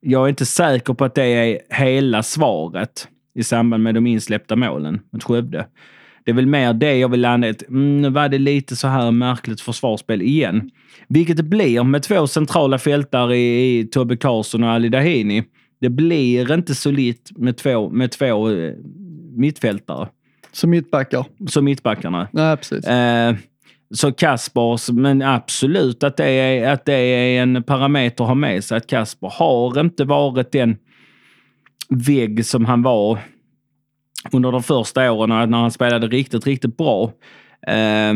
jag 0.00 0.24
är 0.24 0.28
inte 0.28 0.46
säker 0.46 0.94
på 0.94 1.04
att 1.04 1.14
det 1.14 1.24
är 1.24 1.58
hela 1.74 2.22
svaret 2.22 3.08
i 3.34 3.42
samband 3.42 3.82
med 3.82 3.94
de 3.94 4.06
insläppta 4.06 4.56
målen 4.56 5.00
mot 5.12 5.24
Skövde. 5.24 5.66
Det 6.28 6.32
är 6.32 6.34
väl 6.34 6.46
mer 6.46 6.72
det 6.72 6.98
jag 6.98 7.08
vill 7.08 7.20
landa 7.20 7.48
i. 7.48 7.54
Mm, 7.68 8.02
nu 8.02 8.10
var 8.10 8.28
det 8.28 8.38
lite 8.38 8.76
så 8.76 8.88
här 8.88 9.10
märkligt 9.10 9.60
försvarsspel 9.60 10.22
igen. 10.22 10.70
Vilket 11.08 11.36
det 11.36 11.42
blir 11.42 11.82
med 11.84 12.02
två 12.02 12.26
centrala 12.26 12.78
fältare 12.78 13.36
i, 13.36 13.78
i 13.78 13.84
Tobbe 13.84 14.16
Karlsson 14.16 14.64
och 14.64 14.70
Ali 14.70 14.88
Dahini. 14.88 15.44
Det 15.80 15.88
blir 15.88 16.52
inte 16.54 16.74
solitt 16.74 17.30
med 17.36 17.56
två, 17.56 17.90
med 17.90 18.10
två 18.10 18.50
eh, 18.50 18.74
mittfältare 19.36 20.08
Som 20.52 20.70
mittbackar. 20.70 21.24
som 21.48 21.64
mittbackarna. 21.64 22.28
Nej, 22.32 22.56
precis. 22.56 22.84
Eh, 22.84 23.34
så 23.94 24.12
Kaspers, 24.12 24.90
men 24.90 25.22
absolut 25.22 26.02
att 26.02 26.16
det, 26.16 26.30
är, 26.30 26.72
att 26.72 26.84
det 26.84 26.94
är 26.94 27.42
en 27.42 27.62
parameter 27.62 28.24
att 28.24 28.28
ha 28.28 28.34
med 28.34 28.64
sig. 28.64 28.76
Att 28.76 28.86
Kasper 28.86 29.32
har 29.38 29.80
inte 29.80 30.04
varit 30.04 30.52
den 30.52 30.76
vägg 31.88 32.46
som 32.46 32.64
han 32.64 32.82
var 32.82 33.18
under 34.32 34.52
de 34.52 34.62
första 34.62 35.12
åren 35.12 35.50
när 35.50 35.58
han 35.58 35.70
spelade 35.70 36.06
riktigt, 36.06 36.46
riktigt 36.46 36.76
bra. 36.76 37.12
Eh, 37.66 38.14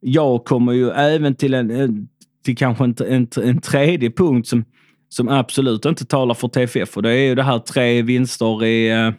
jag 0.00 0.44
kommer 0.44 0.72
ju 0.72 0.90
även 0.90 1.34
till, 1.34 1.54
en, 1.54 2.08
till 2.44 2.56
kanske 2.56 2.84
en, 2.84 2.94
en, 3.08 3.28
en 3.42 3.60
tredje 3.60 4.10
punkt 4.10 4.48
som, 4.48 4.64
som 5.08 5.28
absolut 5.28 5.84
inte 5.84 6.04
talar 6.04 6.34
för 6.34 6.48
TFF 6.48 6.96
och 6.96 7.02
det 7.02 7.10
är 7.10 7.28
ju 7.28 7.34
det 7.34 7.42
här 7.42 7.58
tre 7.58 8.02
vinster 8.02 8.64
i 8.64 8.90
eh, 8.90 9.10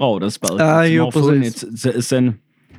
Radensburg. 0.00 0.60
Ja, 0.60 0.82
som 0.84 0.92
jo, 0.92 1.04
har 1.04 1.10
precis. 1.10 1.28
funnits 1.28 1.82
se- 1.82 2.02
sen 2.02 2.34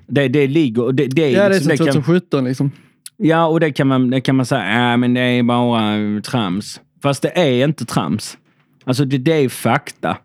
det, 0.08 0.28
det 0.28 0.48
ligger... 0.48 0.92
Det, 0.92 1.08
det, 1.08 1.22
är 1.22 1.30
Ja, 1.30 1.50
det 1.50 1.56
är 1.56 1.60
liksom, 1.60 1.78
kan, 1.78 1.96
2017 1.96 2.44
liksom. 2.44 2.72
Ja, 3.18 3.48
och 3.48 3.60
det 3.60 3.72
kan 3.72 3.88
man, 3.88 4.10
det 4.10 4.22
kan 4.22 4.36
man 4.36 4.46
säga, 4.46 4.80
ja 4.80 4.98
men 4.98 5.14
det 5.14 5.22
är 5.22 5.44
bara 5.44 6.22
trams. 6.22 6.82
Fast 7.04 7.22
det 7.22 7.38
är 7.38 7.66
inte 7.66 7.86
trams. 7.86 8.38
Alltså 8.84 9.06
det, 9.06 9.18
det 9.18 9.34
är 9.34 9.50
fakta. 9.50 10.18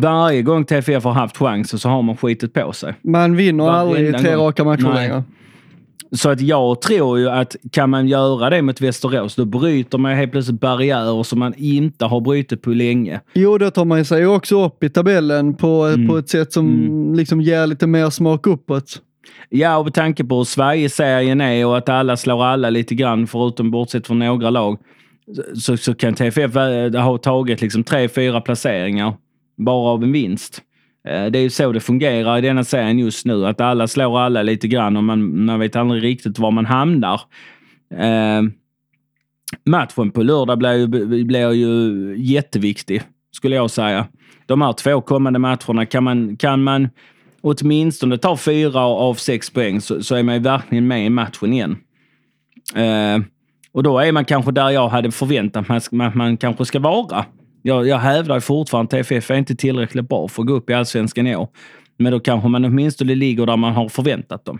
Varje 0.00 0.42
gång 0.42 0.64
TFF 0.64 1.04
har 1.04 1.12
haft 1.12 1.36
chansen 1.36 1.78
så 1.78 1.88
har 1.88 2.02
man 2.02 2.16
skitit 2.16 2.52
på 2.54 2.72
sig. 2.72 2.94
Man 3.02 3.36
vinner 3.36 3.64
Varenda 3.64 3.80
aldrig 3.80 4.08
i 4.08 4.12
tre 4.12 4.36
raka 4.36 4.64
matcher 4.64 4.94
längre. 4.94 5.22
Så 6.12 6.30
att 6.30 6.40
jag 6.40 6.80
tror 6.80 7.18
ju 7.18 7.28
att 7.30 7.56
kan 7.72 7.90
man 7.90 8.08
göra 8.08 8.50
det 8.50 8.62
mot 8.62 8.80
Västerås, 8.80 9.34
då 9.34 9.44
bryter 9.44 9.98
man 9.98 10.14
helt 10.14 10.32
plötsligt 10.32 10.60
barriärer 10.60 11.22
som 11.22 11.38
man 11.38 11.54
inte 11.56 12.04
har 12.04 12.20
brutit 12.20 12.62
på 12.62 12.70
länge. 12.70 13.20
Jo, 13.34 13.58
då 13.58 13.70
tar 13.70 13.84
man 13.84 14.04
sig 14.04 14.26
också 14.26 14.64
upp 14.64 14.84
i 14.84 14.88
tabellen 14.90 15.54
på, 15.54 15.84
Mm. 15.84 16.08
på 16.08 16.18
ett 16.18 16.28
sätt 16.28 16.52
som 16.52 17.14
liksom 17.14 17.40
ger 17.40 17.66
lite 17.66 17.86
mer 17.86 18.10
smak 18.10 18.46
uppåt. 18.46 19.02
Ja, 19.48 19.76
och 19.76 19.84
med 19.84 19.94
tanke 19.94 20.24
på 20.24 20.36
hur 20.36 20.44
Sverige 20.44 20.88
serien 20.90 21.40
är 21.40 21.66
och 21.66 21.78
att 21.78 21.88
alla 21.88 22.16
slår 22.16 22.44
alla 22.44 22.70
lite 22.70 22.94
grann, 22.94 23.26
förutom 23.26 23.70
bortsett 23.70 24.06
från 24.06 24.18
några 24.18 24.50
lag, 24.50 24.78
så, 25.54 25.76
så 25.76 25.94
kan 25.94 26.14
TFF 26.14 26.54
ha 26.94 27.18
tagit 27.18 27.60
liksom 27.60 27.84
tre, 27.84 28.08
fyra 28.08 28.40
placeringar 28.40 29.14
bara 29.58 29.90
av 29.92 30.02
en 30.02 30.12
vinst. 30.12 30.62
Eh, 31.08 31.26
det 31.26 31.38
är 31.38 31.42
ju 31.42 31.50
så 31.50 31.72
det 31.72 31.80
fungerar 31.80 32.38
i 32.38 32.40
denna 32.40 32.64
serien 32.64 32.98
just 32.98 33.26
nu, 33.26 33.46
att 33.46 33.60
alla 33.60 33.88
slår 33.88 34.20
alla 34.20 34.42
lite 34.42 34.68
grann 34.68 34.96
och 34.96 35.04
man, 35.04 35.44
man 35.44 35.60
vet 35.60 35.76
aldrig 35.76 36.02
riktigt 36.02 36.38
var 36.38 36.50
man 36.50 36.66
hamnar. 36.66 37.20
Eh, 37.94 38.42
matchen 39.64 40.10
på 40.10 40.22
lördag 40.22 40.58
blir 40.58 40.72
ju, 40.72 40.86
blir 41.24 41.52
ju 41.52 42.14
jätteviktig, 42.18 43.02
skulle 43.32 43.56
jag 43.56 43.70
säga. 43.70 44.06
De 44.46 44.62
här 44.62 44.72
två 44.72 45.00
kommande 45.00 45.38
matcherna, 45.38 45.86
kan 45.86 46.04
man, 46.04 46.36
kan 46.36 46.62
man 46.62 46.88
åtminstone 47.40 48.18
ta 48.18 48.36
fyra 48.36 48.80
av 48.80 49.14
sex 49.14 49.50
poäng 49.50 49.80
så, 49.80 50.02
så 50.02 50.14
är 50.14 50.22
man 50.22 50.34
ju 50.34 50.40
verkligen 50.40 50.86
med 50.86 51.06
i 51.06 51.10
matchen 51.10 51.52
igen. 51.52 51.76
Eh, 52.74 53.22
och 53.72 53.82
då 53.82 53.98
är 53.98 54.12
man 54.12 54.24
kanske 54.24 54.52
där 54.52 54.70
jag 54.70 54.88
hade 54.88 55.10
förväntat 55.10 55.68
mig 55.68 55.76
att 55.76 55.92
man, 55.92 56.12
man 56.14 56.36
kanske 56.36 56.64
ska 56.64 56.78
vara. 56.78 57.24
Jag, 57.68 57.86
jag 57.88 57.98
hävdar 57.98 58.40
fortfarande 58.40 58.98
att 59.00 59.06
TFF 59.06 59.30
är 59.30 59.34
inte 59.34 59.54
tillräckligt 59.56 60.08
bra 60.08 60.28
för 60.28 60.42
att 60.42 60.46
gå 60.48 60.54
upp 60.54 60.70
i 60.70 60.74
allsvenskan 60.74 61.26
i 61.26 61.36
år. 61.36 61.48
Men 61.98 62.12
då 62.12 62.20
kanske 62.20 62.48
man 62.48 62.64
åtminstone 62.64 63.14
ligger 63.14 63.46
där 63.46 63.56
man 63.56 63.72
har 63.72 63.88
förväntat 63.88 64.44
dem. 64.44 64.58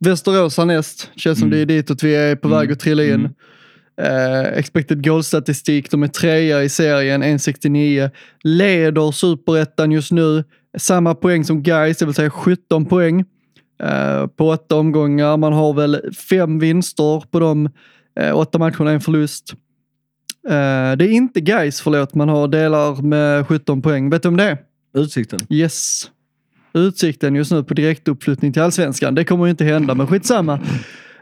Västerås 0.00 0.56
härnäst. 0.58 1.10
Känns 1.16 1.38
som 1.38 1.48
Mm. 1.48 1.58
det 1.58 1.62
är 1.74 1.76
ditåt 1.76 2.02
vi 2.02 2.14
är 2.16 2.36
på 2.36 2.48
väg 2.48 2.60
Mm. 2.64 2.72
att 2.72 2.80
trilla 2.80 3.04
in. 3.04 3.10
Mm. 3.10 3.32
Eh, 4.02 4.58
expected 4.58 5.04
goal-statistik, 5.04 5.90
de 5.90 6.02
är 6.02 6.08
trea 6.08 6.62
i 6.62 6.68
serien, 6.68 7.22
1,69. 7.22 8.10
Leder 8.44 9.12
superettan 9.12 9.92
just 9.92 10.12
nu. 10.12 10.44
Samma 10.78 11.14
poäng 11.14 11.44
som 11.44 11.62
Gais, 11.62 11.98
det 11.98 12.04
vill 12.04 12.14
säga 12.14 12.30
17 12.30 12.84
poäng 12.86 13.24
eh, 13.82 14.26
på 14.26 14.48
åtta 14.48 14.76
omgångar. 14.76 15.36
Man 15.36 15.52
har 15.52 15.72
väl 15.74 16.12
fem 16.30 16.58
vinster 16.58 17.24
på 17.30 17.40
de 17.40 17.68
eh, 18.20 18.36
åtta 18.36 18.58
matcherna, 18.58 18.90
en 18.90 19.00
förlust. 19.00 19.54
Eh, 20.46 20.96
det 20.96 21.04
är 21.04 21.08
inte 21.08 21.40
Gais, 21.40 21.80
förlåt, 21.80 22.14
man 22.14 22.28
har 22.28 22.48
delar 22.48 23.02
med 23.02 23.46
17 23.46 23.82
poäng. 23.82 24.10
Vet 24.10 24.22
du 24.22 24.28
om 24.28 24.36
det 24.36 24.44
är? 24.44 24.58
Utsikten. 24.96 25.40
Yes. 25.50 26.10
Utsikten 26.72 27.34
just 27.34 27.52
nu 27.52 27.64
på 27.64 27.74
direktuppflyttning 27.74 28.52
till 28.52 28.62
allsvenskan. 28.62 29.14
Det 29.14 29.24
kommer 29.24 29.44
ju 29.44 29.50
inte 29.50 29.64
hända, 29.64 29.94
men 29.94 30.06
skitsamma. 30.06 30.60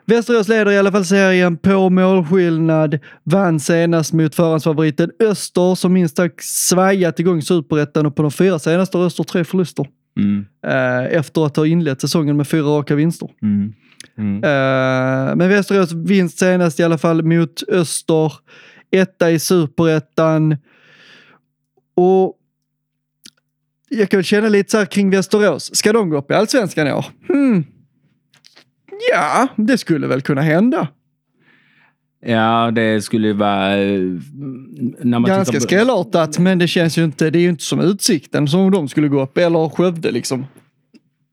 Västerås 0.07 0.49
leder 0.49 0.73
i 0.73 0.79
alla 0.79 0.93
fall 0.93 1.05
serien 1.05 1.57
på 1.57 1.91
målskillnad. 1.91 2.99
Vann 3.25 3.61
senast 3.61 4.13
mot 4.13 4.35
förhandsfavoriten 4.35 5.11
Öster 5.21 5.75
som 5.75 5.93
minst 5.93 6.17
sagt 6.17 6.45
svajat 6.45 7.21
igång 7.21 7.43
superettan 7.43 8.07
och 8.07 8.17
på 8.17 8.23
de 8.23 8.31
fyra 8.31 8.59
senaste 8.59 8.99
har 8.99 9.05
Öster 9.05 9.25
tre 9.25 9.45
förluster. 9.45 9.87
Mm. 10.19 10.47
Eh, 10.67 11.17
efter 11.17 11.47
att 11.47 11.57
ha 11.57 11.67
inlett 11.67 12.01
säsongen 12.01 12.37
med 12.37 12.49
fyra 12.49 12.67
raka 12.67 12.95
vinster. 12.95 13.29
Mm. 13.43 13.73
Mm. 14.19 14.45
Eh, 14.45 15.37
men 15.37 15.49
Västerås 15.49 15.93
vinst 15.93 16.39
senast 16.39 16.81
i 16.81 16.83
alla 16.83 16.99
fall 16.99 17.23
mot 17.23 17.63
Öster. 17.69 18.33
Etta 18.91 19.31
i 19.31 19.39
superettan. 19.39 20.57
Och 21.97 22.35
jag 23.89 24.09
kan 24.11 24.23
känna 24.23 24.49
lite 24.49 24.71
så 24.71 24.79
här 24.79 24.87
kring 24.87 25.11
Västerås. 25.11 25.77
Ska 25.77 25.93
de 25.93 26.11
gå 26.11 26.17
upp 26.19 26.31
i 26.31 26.35
allsvenskan 26.35 26.89
i 26.89 26.93
år? 26.93 27.05
Hmm. 27.29 27.65
Ja, 29.13 29.49
det 29.57 29.79
skulle 29.79 30.07
väl 30.07 30.21
kunna 30.23 30.41
hända. 30.43 30.89
Ja, 32.27 32.71
det 32.71 33.03
skulle 33.05 33.27
ju 33.29 33.33
vara... 33.35 33.77
eh, 33.77 34.01
När 35.01 35.19
man 35.19 35.25
Ganska 35.25 35.55
på- 35.55 35.61
skrällartat, 35.61 36.39
men 36.39 36.59
det 36.59 36.69
känns 36.69 36.99
ju 36.99 37.05
inte, 37.05 37.31
det 37.31 37.39
är 37.39 37.43
ju 37.43 37.49
inte 37.49 37.65
som 37.65 37.81
Utsikten 37.81 38.49
som 38.49 38.61
om 38.61 38.71
de 38.71 38.89
skulle 38.89 39.09
gå 39.09 39.23
upp, 39.23 39.39
eller 39.39 39.69
Skövde 39.69 40.11
liksom. 40.11 40.47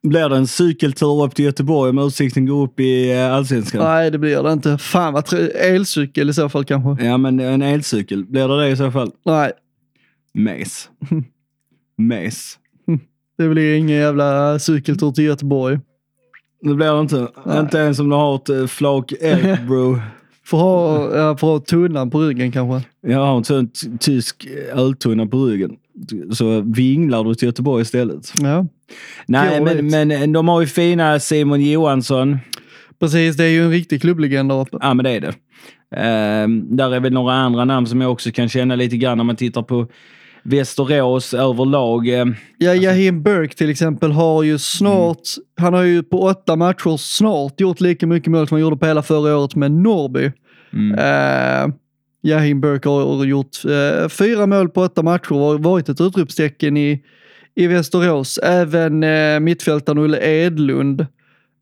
Blir 0.03 0.29
det 0.29 0.35
en 0.37 0.47
cykeltur 0.47 1.23
upp 1.23 1.35
till 1.35 1.45
Göteborg 1.45 1.89
om 1.89 1.97
Utsikten 1.97 2.45
går 2.45 2.63
upp 2.63 2.79
i 2.79 3.11
eh, 3.11 3.33
allsvenskan? 3.33 3.83
Nej, 3.83 4.11
det 4.11 4.17
blir 4.17 4.43
det 4.43 4.53
inte. 4.53 4.77
Fan 4.77 5.13
vad 5.13 5.23
trö- 5.25 5.55
elcykel 5.55 6.29
i 6.29 6.33
så 6.33 6.49
fall 6.49 6.65
kanske. 6.65 7.05
Ja, 7.05 7.17
men 7.17 7.39
en 7.39 7.61
elcykel. 7.61 8.25
Blir 8.25 8.47
det 8.47 8.59
det 8.63 8.69
i 8.69 8.75
så 8.75 8.91
fall? 8.91 9.11
Nej, 9.25 9.51
Mes. 10.33 10.89
Mes. 11.97 12.57
det 13.37 13.49
blir 13.49 13.75
ingen 13.75 13.97
jävla 13.97 14.59
cykeltur 14.59 15.11
till 15.11 15.23
Göteborg. 15.23 15.79
Det 16.61 16.73
blir 16.75 16.93
det 16.95 16.99
inte. 17.01 17.27
Nej. 17.45 17.59
Inte 17.59 17.77
ens 17.77 17.99
om 17.99 18.09
du 18.09 18.15
har 18.15 18.35
ett 18.35 18.49
eh, 18.49 18.65
flak 18.67 19.11
elk, 19.21 19.61
bro. 19.67 19.99
Får 20.45 20.57
ha, 20.57 21.15
ja, 21.17 21.37
får 21.37 21.47
ha 21.47 21.59
tunnan 21.59 22.09
på 22.09 22.19
ryggen 22.21 22.51
kanske. 22.51 22.87
Jag 23.07 23.19
har 23.19 23.37
en 23.37 23.43
sån 23.43 23.69
tysk 23.99 24.47
öltunna 24.73 25.25
på 25.27 25.45
ryggen. 25.45 25.75
Så 26.33 26.61
vinglar 26.61 27.23
du 27.23 27.35
till 27.35 27.45
Göteborg 27.45 27.81
istället. 27.81 28.33
Ja, 28.41 28.65
Nej, 29.25 29.61
men, 29.61 29.87
men 29.87 30.33
de 30.33 30.47
har 30.47 30.61
ju 30.61 30.67
fina 30.67 31.19
Simon 31.19 31.61
Johansson. 31.61 32.37
precis. 32.99 33.37
Det 33.37 33.43
är 33.43 33.49
ju 33.49 33.63
en 33.63 33.71
riktig 33.71 34.01
klubblegend 34.01 34.49
där 34.49 34.59
uppe. 34.61 34.77
Ja, 34.81 34.93
men 34.93 35.03
det 35.03 35.11
är 35.11 35.21
det. 35.21 35.33
Ehm, 35.95 36.77
där 36.77 36.95
är 36.95 36.99
väl 36.99 37.13
några 37.13 37.33
andra 37.33 37.65
namn 37.65 37.87
som 37.87 38.01
jag 38.01 38.11
också 38.11 38.31
kan 38.31 38.49
känna 38.49 38.75
lite 38.75 38.97
grann 38.97 39.17
när 39.17 39.23
man 39.23 39.35
tittar 39.35 39.61
på 39.61 39.87
Västerås 40.43 41.33
överlag. 41.33 42.07
Ehm, 42.07 42.35
Ja, 42.57 42.73
Jahim 42.73 43.23
Burke 43.23 43.55
till 43.55 43.69
exempel 43.69 44.11
har 44.11 44.43
ju 44.43 44.57
snart, 44.57 45.21
han 45.57 45.73
har 45.73 45.83
ju 45.83 46.03
på 46.03 46.21
åtta 46.21 46.55
matcher 46.55 46.97
snart 46.97 47.59
gjort 47.59 47.81
lika 47.81 48.07
mycket 48.07 48.31
mål 48.31 48.47
som 48.47 48.55
han 48.55 48.61
gjorde 48.61 48.77
på 48.77 48.85
hela 48.85 49.03
förra 49.03 49.37
året 49.37 49.55
med 49.55 49.71
Norrby. 49.71 50.31
mm. 50.73 50.91
Uh, 50.99 51.73
Jahim 52.23 52.61
Burke 52.61 52.89
har 52.89 53.25
gjort 53.25 53.65
eh, 53.65 54.09
fyra 54.09 54.47
mål 54.47 54.69
på 54.69 54.81
åtta 54.81 55.03
matcher 55.03 55.33
och 55.33 55.63
varit 55.63 55.89
ett 55.89 56.01
utropstecken 56.01 56.77
i, 56.77 57.03
i 57.55 57.67
Västerås. 57.67 58.37
Även 58.37 59.03
eh, 59.03 59.39
mittfältaren 59.39 59.97
Olle 59.97 60.17
Edlund, 60.17 61.05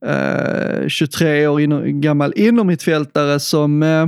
eh, 0.06 0.88
23 0.88 1.48
år 1.48 1.62
in, 1.62 2.02
gammal 2.02 2.34
innermittfältare 2.36 3.40
som 3.40 3.84
eh, 3.84 4.08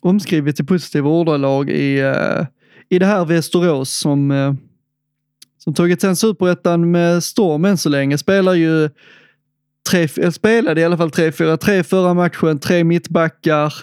omskrivits 0.00 0.60
i 0.60 0.64
positiva 0.64 1.10
ordalag 1.10 1.70
i, 1.70 2.00
eh, 2.00 2.46
i 2.88 2.98
det 2.98 3.06
här 3.06 3.24
Västerås 3.24 3.90
som, 3.90 4.30
eh, 4.30 4.54
som 5.58 5.74
tagit 5.74 6.00
sen 6.00 6.16
superettan 6.16 6.90
med 6.90 7.24
storm 7.24 7.64
än 7.64 7.78
så 7.78 7.88
länge. 7.88 8.18
Spelar 8.18 8.54
ju 8.54 8.90
tre, 9.90 10.08
spelade 10.32 10.80
i 10.80 10.84
alla 10.84 10.96
fall 10.96 11.10
3-4-3 11.10 11.82
förra 11.82 12.14
matchen, 12.14 12.58
tre 12.58 12.84
mittbackar. 12.84 13.74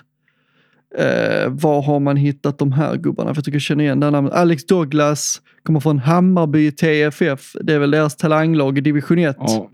Eh, 0.98 1.50
var 1.50 1.82
har 1.82 2.00
man 2.00 2.18
hittat 2.18 2.58
de 2.60 2.72
här 2.72 2.96
gubbarna? 2.98 3.34
För 3.34 3.38
jag 3.38 3.46
tycker 3.46 3.56
jag 3.56 3.62
känner 3.62 3.84
igen 3.84 4.00
det 4.00 4.06
här 4.06 4.12
namnet. 4.12 4.34
Alex 4.34 4.66
Douglas 4.66 5.42
kommer 5.64 5.80
från 5.80 6.00
Hammarby 6.00 6.72
TFF. 6.72 7.54
Det 7.62 7.74
är 7.74 7.80
väl 7.80 7.92
deras 7.92 8.16
talanglag 8.16 8.78
i 8.78 8.82
division 8.82 9.20
1. 9.20 9.36
Ja. 9.40 9.70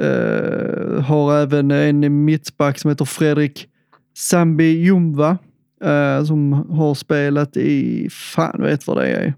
Eh, 0.00 1.00
har 1.02 1.36
även 1.38 1.70
en 1.70 2.24
mittback 2.24 2.78
som 2.78 2.88
heter 2.90 3.04
Fredrik 3.04 3.68
Sambi 4.16 4.64
Jumva. 4.84 5.38
eh, 5.84 6.24
som 6.24 6.52
har 6.52 6.94
spelat 6.94 7.56
i, 7.56 8.08
fan 8.10 8.62
vet 8.62 8.86
vad 8.86 8.96
det 8.96 9.06
är. 9.08 9.34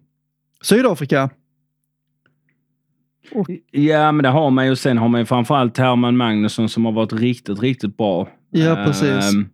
Sydafrika. 0.62 1.30
ja, 3.70 4.12
men 4.12 4.22
det 4.22 4.28
har 4.28 4.50
man 4.50 4.66
ju. 4.66 4.76
Sen 4.76 4.98
har 4.98 5.08
man 5.08 5.20
ju 5.20 5.24
framförallt 5.24 5.78
Herman 5.78 6.16
Magnusson 6.16 6.68
som 6.68 6.84
har 6.84 6.92
varit 6.92 7.12
riktigt, 7.12 7.62
riktigt 7.62 7.96
bra. 7.96 8.28
Ja, 8.50 8.74
precis. 8.86 9.34
Ehm, 9.34 9.48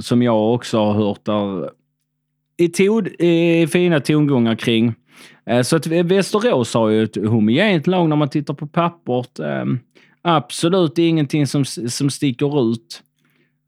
som 0.00 0.22
jag 0.22 0.54
också 0.54 0.78
har 0.78 0.92
hört 0.92 1.24
där 1.24 1.70
i, 2.58 2.68
tod, 2.68 3.08
i 3.08 3.66
fina 3.66 4.00
tongångar 4.00 4.54
kring. 4.54 4.94
Eh, 5.46 5.62
så 5.62 5.76
att 5.76 5.86
Västerås 5.86 6.74
har 6.74 6.88
ju 6.88 7.02
ett 7.02 7.16
homogent 7.16 7.86
lag 7.86 8.08
när 8.08 8.16
man 8.16 8.28
tittar 8.28 8.54
på 8.54 8.66
pappret. 8.66 9.38
Ehm, 9.38 9.78
absolut 10.22 10.98
ingenting 10.98 11.46
som, 11.46 11.64
som 11.64 12.10
sticker 12.10 12.72
ut. 12.72 13.02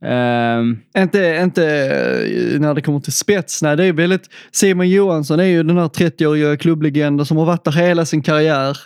Uh, 0.04 1.02
Inte, 1.02 1.40
inte 1.42 1.64
eh, 1.64 2.60
när 2.60 2.74
det 2.74 2.82
kommer 2.82 3.00
till 3.00 3.12
spets. 3.12 3.62
Nej, 3.62 3.76
det 3.76 3.84
är 3.84 3.92
väldigt, 3.92 4.28
Simon 4.52 4.88
Johansson 4.88 5.40
är 5.40 5.44
ju 5.44 5.62
den 5.62 5.76
här 5.76 5.88
30-åriga 5.88 6.56
klubblegenden 6.56 7.26
som 7.26 7.36
har 7.36 7.46
varit 7.46 7.64
där 7.64 7.72
hela 7.72 8.04
sin 8.04 8.22
karriär. 8.22 8.76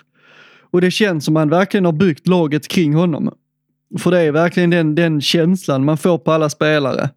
Och 0.71 0.81
det 0.81 0.91
känns 0.91 1.25
som 1.25 1.35
man 1.35 1.49
verkligen 1.49 1.85
har 1.85 1.93
byggt 1.93 2.27
laget 2.27 2.69
kring 2.69 2.95
honom. 2.95 3.35
För 3.99 4.11
det 4.11 4.21
är 4.21 4.33
verkligen 4.33 4.71
den, 4.71 4.95
den 4.95 5.21
känslan 5.21 5.85
man 5.85 5.99
får 5.99 6.19
på 6.19 6.33
alla 6.33 6.51
spelare 6.51 7.11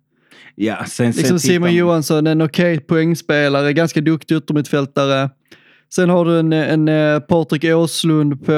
ja, 0.58 0.78
sen, 0.86 0.88
sen 0.88 1.06
Liksom 1.08 1.24
tittar 1.38 1.38
Simon 1.54 1.74
Johansson, 1.76 2.28
en 2.28 2.42
okej 2.42 2.80
poängspelare, 2.80 3.74
ganska 3.74 4.02
duktig 4.02 4.36
yttermittfältare. 4.38 5.30
Sen 5.96 6.10
har 6.10 6.26
du 6.26 6.40
en, 6.40 6.54
en 6.54 6.88
eh, 6.88 7.20
Patrik 7.20 7.64
Åslund 7.64 8.46
på... 8.46 8.52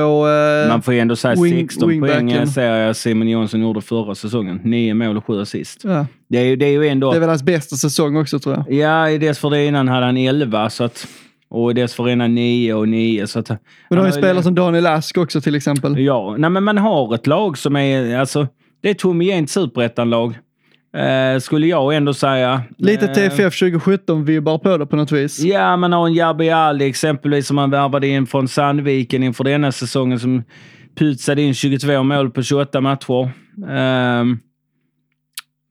eh, 0.64 0.70
Man 0.70 0.82
får 0.82 0.93
ju 0.93 1.00
ändå 1.00 1.16
säga 1.16 1.36
wing- 1.36 1.60
16 1.62 1.82
poäng 1.89 2.02
wingbacken. 2.02 2.47
ser 2.47 2.76
jag 2.76 2.95
Simon 2.95 3.28
Johansson 3.28 3.62
gjorde 3.62 3.82
förra 3.82 4.16
säsongen. 4.16 4.60
9 4.64 4.93
mål 4.93 5.18
och 5.18 5.26
7 5.26 5.41
assist. 5.41 5.82
ja, 5.84 6.06
Det 6.30 6.38
är 6.38 6.43
ju, 6.43 6.56
det 6.56 6.66
är 6.66 6.70
ju 6.72 6.88
ändå... 6.88 7.12
det 7.12 7.18
är 7.18 7.20
väl 7.20 7.30
hans 7.30 7.43
bästa 7.43 7.76
säsong 7.76 8.18
också 8.18 8.39
tror 8.39 8.56
jag. 8.68 8.74
Ja, 9.12 9.18
dessförinnan 9.18 9.88
hade 9.88 10.06
han 10.06 10.18
11 10.18 10.70
så 10.70 10.84
att, 10.84 11.08
och 11.50 11.76
dessförinnan 11.76 12.36
9 12.36 12.74
och 12.74 12.88
9. 12.89 13.28
Så 13.28 13.39
att, 13.39 13.50
Men 13.50 13.58
du 13.89 13.97
har 13.97 14.06
ju 14.06 14.12
spelare 14.12 14.43
som 14.43 14.56
Daniel 14.56 14.86
Ask 14.86 15.18
också 15.18 15.41
till 15.41 15.56
exempel. 15.56 16.00
Ja, 16.00 16.36
nej, 16.38 16.50
men 16.50 16.64
man 16.64 16.78
har 16.78 17.16
ett 17.16 17.28
lag 17.28 17.58
som 17.58 17.76
är... 17.76 18.18
Alltså, 18.18 18.47
det 18.82 18.88
är 18.88 18.91
ett 18.91 19.02
homogent 19.02 19.50
superettanlag. 19.50 20.38
Eh, 20.94 21.40
skulle 21.40 21.68
jag 21.68 21.96
ändå 21.96 22.14
säga. 22.14 22.62
Lite 22.78 23.06
Eh, 23.06 23.14
TFF 23.14 23.62
2017-vibbar 23.62 24.58
på 24.58 24.78
det 24.78 24.86
på 24.86 24.96
något 24.96 25.12
vis. 25.12 25.40
Ja, 25.40 25.78
man 25.78 25.94
har 25.94 26.08
en 26.08 26.14
Jabbi 26.14 26.50
Ali 26.50 26.86
exempelvis 26.86 27.48
som 27.48 27.56
man 27.56 27.72
värvade 27.72 28.08
in 28.08 28.28
från 28.28 28.48
Sandviken 28.48 29.24
inför 29.24 29.44
denna 29.44 29.72
säsongen 29.72 30.20
som 30.20 30.44
putsade 30.96 31.42
in 31.42 31.54
22 31.54 32.04
mål 32.04 32.32
på 32.32 32.44
28 32.44 32.82
matcher. 32.82 33.32
Ehm, 33.70 34.40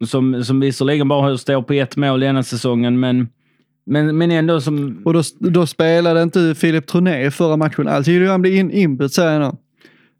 som, 0.04 0.44
som 0.44 0.60
visserligen 0.60 1.08
bara 1.08 1.38
står 1.38 1.62
på 1.62 1.72
ett 1.72 1.96
mål 1.96 2.20
denna 2.20 2.42
säsongen, 2.42 3.00
men, 3.00 3.28
men, 3.86 4.18
men 4.18 4.30
ändå 4.30 4.60
som... 4.60 5.02
Och 5.04 5.12
då, 5.12 5.22
då 5.38 5.66
spelade 5.66 6.22
inte 6.22 6.54
Filip 6.54 6.86
Troné 6.86 7.30
förra 7.30 7.56
matchen 7.56 7.88
alls. 7.88 8.06
Tycker 8.06 8.26
han 8.26 8.42
blev 8.42 8.54
in, 8.54 8.70
inbytt 8.70 9.12
säger 9.12 9.32
jag 9.32 9.40
nu. 9.40 9.58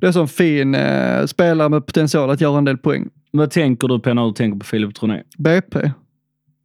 Det 0.01 0.07
är 0.07 0.09
en 0.09 0.13
sån 0.13 0.29
fin 0.29 0.75
eh, 0.75 1.27
spelare 1.27 1.69
med 1.69 1.87
potential 1.87 2.31
att 2.31 2.41
göra 2.41 2.59
en 2.59 2.65
del 2.65 2.79
poäng. 2.79 3.09
Vad 3.31 3.51
tänker 3.51 3.89
du 3.89 3.99
på 4.01 4.15
när 4.15 4.27
du 4.27 4.33
tänker 4.33 4.59
på 4.59 4.67
Filip 4.67 4.95
Troné? 4.95 5.23
BP. 5.39 5.91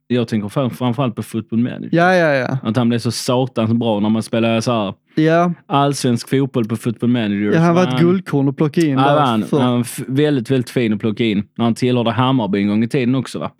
Jag 0.07 0.27
tänker 0.27 0.49
fram, 0.49 0.69
framförallt 0.69 1.15
på 1.15 1.23
Football 1.23 1.59
Manager. 1.59 1.89
Ja, 1.91 2.15
ja, 2.15 2.33
ja. 2.35 2.57
Att 2.63 2.77
han 2.77 2.89
blev 2.89 2.99
så 2.99 3.11
satans 3.11 3.73
bra 3.73 3.99
när 3.99 4.09
man 4.09 4.23
spelar 4.23 4.61
så 4.61 4.71
här 4.71 4.93
Ja, 5.15 5.53
allsvensk 5.67 6.29
fotboll 6.29 6.65
på 6.67 6.75
Football 6.75 7.09
Manager. 7.09 7.53
ja 7.53 7.59
han 7.59 7.75
var 7.75 7.83
ett 7.87 7.99
guldkorn 7.99 8.49
att 8.49 8.57
plocka 8.57 8.81
in. 8.81 8.89
Ja, 8.97 9.19
han, 9.19 9.43
han 9.51 9.83
väldigt, 10.07 10.51
väldigt 10.51 10.69
fin 10.69 10.93
att 10.93 10.99
plocka 10.99 11.23
in. 11.23 11.43
När 11.57 11.65
han 11.65 11.75
tillhörde 11.75 12.11
Hammarby 12.11 12.61
en 12.61 12.67
gång 12.67 12.83
i 12.83 12.87
tiden 12.87 13.15
också 13.15 13.39
va? 13.39 13.51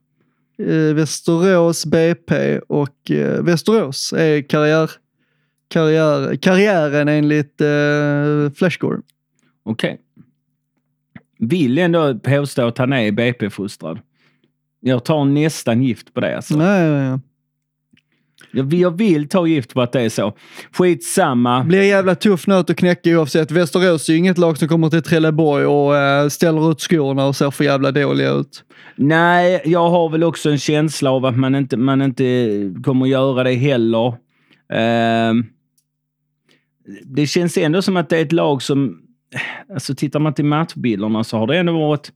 eh, 0.67 0.93
Västerås 0.95 1.85
BP 1.85 2.59
och 2.59 3.11
eh, 3.11 3.43
Västerås 3.43 4.13
är 4.17 4.41
karriär, 4.41 4.89
karriär, 5.67 6.35
karriären 6.35 7.07
enligt 7.07 7.61
eh, 7.61 8.51
Flashscore. 8.55 8.97
Okej. 9.65 9.99
Vill 11.47 11.77
ändå 11.77 12.19
påstå 12.19 12.67
att 12.67 12.77
han 12.77 12.93
är 12.93 13.11
BP-fostrad. 13.11 13.99
Jag 14.79 15.05
tar 15.05 15.25
nästan 15.25 15.83
gift 15.83 16.13
på 16.13 16.21
det 16.21 16.35
alltså. 16.35 16.57
Nej, 16.57 16.89
nej, 16.89 17.09
nej. 17.09 17.19
Jag, 18.55 18.73
jag 18.73 18.97
vill 18.97 19.29
ta 19.29 19.47
gift 19.47 19.73
på 19.73 19.81
att 19.81 19.91
det 19.91 20.01
är 20.01 20.09
så. 20.09 20.33
Skitsamma. 20.71 21.63
Blir 21.63 21.81
jävla 21.81 22.15
tuff 22.15 22.47
nöt 22.47 22.69
att 22.69 22.77
knäcka 22.77 23.09
oavsett. 23.09 23.51
Västerås 23.51 24.09
är 24.09 24.13
ju 24.13 24.19
inget 24.19 24.37
lag 24.37 24.57
som 24.57 24.67
kommer 24.67 24.89
till 24.89 25.03
Trelleborg 25.03 25.65
och 25.65 25.97
eh, 25.97 26.27
ställer 26.27 26.71
ut 26.71 26.81
skorna 26.81 27.25
och 27.25 27.35
ser 27.35 27.51
för 27.51 27.63
jävla 27.63 27.91
dåliga 27.91 28.31
ut. 28.31 28.63
Nej, 28.95 29.61
jag 29.65 29.89
har 29.89 30.09
väl 30.09 30.23
också 30.23 30.49
en 30.49 30.57
känsla 30.57 31.11
av 31.11 31.25
att 31.25 31.37
man 31.37 31.55
inte, 31.55 31.77
man 31.77 32.01
inte 32.01 32.73
kommer 32.83 33.05
göra 33.05 33.43
det 33.43 33.53
heller. 33.53 34.15
Ehm, 34.73 35.45
det 37.05 37.27
känns 37.27 37.57
ändå 37.57 37.81
som 37.81 37.97
att 37.97 38.09
det 38.09 38.17
är 38.17 38.21
ett 38.21 38.31
lag 38.31 38.61
som... 38.61 38.99
Alltså 39.73 39.95
tittar 39.95 40.19
man 40.19 40.33
till 40.33 40.45
matchbilderna 40.45 41.23
så 41.23 41.37
har 41.37 41.47
det 41.47 41.57
ändå 41.57 41.73
varit... 41.73 42.11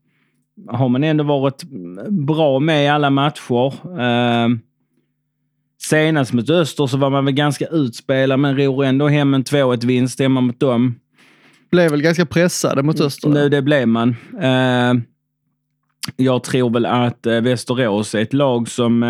Har 0.67 0.89
man 0.89 1.03
ändå 1.03 1.23
varit 1.23 1.63
bra 2.09 2.59
med 2.59 2.85
i 2.85 2.87
alla 2.87 3.09
matcher. 3.09 3.99
Ehm, 3.99 4.59
senast 5.81 6.33
mot 6.33 6.49
Öster 6.49 6.87
så 6.87 6.97
var 6.97 7.09
man 7.09 7.25
väl 7.25 7.33
ganska 7.33 7.65
utspelad 7.65 8.39
men 8.39 8.57
ror 8.57 8.85
ändå 8.85 9.07
hem 9.07 9.33
en 9.33 9.43
2-1 9.43 9.85
vinst 9.85 10.19
hemma 10.19 10.41
mot 10.41 10.59
dem. 10.59 10.95
Blev 11.71 11.91
väl 11.91 12.01
ganska 12.01 12.25
pressade 12.25 12.83
mot 12.83 12.99
Öster. 12.99 13.29
Nu, 13.29 13.49
det 13.49 13.61
blev 13.61 13.87
man. 13.87 14.15
Eh, 14.41 14.93
jag 16.15 16.43
tror 16.43 16.69
väl 16.69 16.85
att 16.85 17.25
eh, 17.25 17.41
Västerås 17.41 18.15
är 18.15 18.21
ett 18.21 18.33
lag 18.33 18.67
som... 18.67 19.03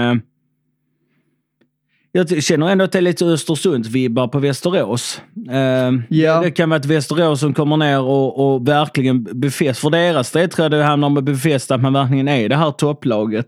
Jag 2.17 2.43
känner 2.43 2.69
ändå 2.69 2.83
att 2.85 2.91
det 2.91 2.97
är 2.97 3.01
lite 3.01 3.25
Östersunds-vibbar 3.25 4.27
på 4.27 4.39
Västerås. 4.39 5.21
Eh, 5.51 5.93
Ja. 6.09 6.41
Det 6.41 6.51
kan 6.51 6.69
vara 6.69 6.79
ett 6.79 6.85
Västerås 6.85 7.39
som 7.39 7.53
kommer 7.53 7.77
ner 7.77 8.01
och, 8.01 8.55
och 8.55 8.67
verkligen 8.67 9.23
befäst. 9.39 9.79
För 9.79 9.89
deras 9.89 10.31
del 10.31 10.49
tror 10.49 10.63
jag 10.65 10.71
det 10.71 10.83
handlar 10.83 11.05
om 11.05 11.17
att 11.17 11.23
befästa 11.23 11.75
att 11.75 11.81
man 11.81 11.93
verkligen 11.93 12.27
är 12.27 12.49
det 12.49 12.55
här 12.55 12.71
topplaget. 12.71 13.45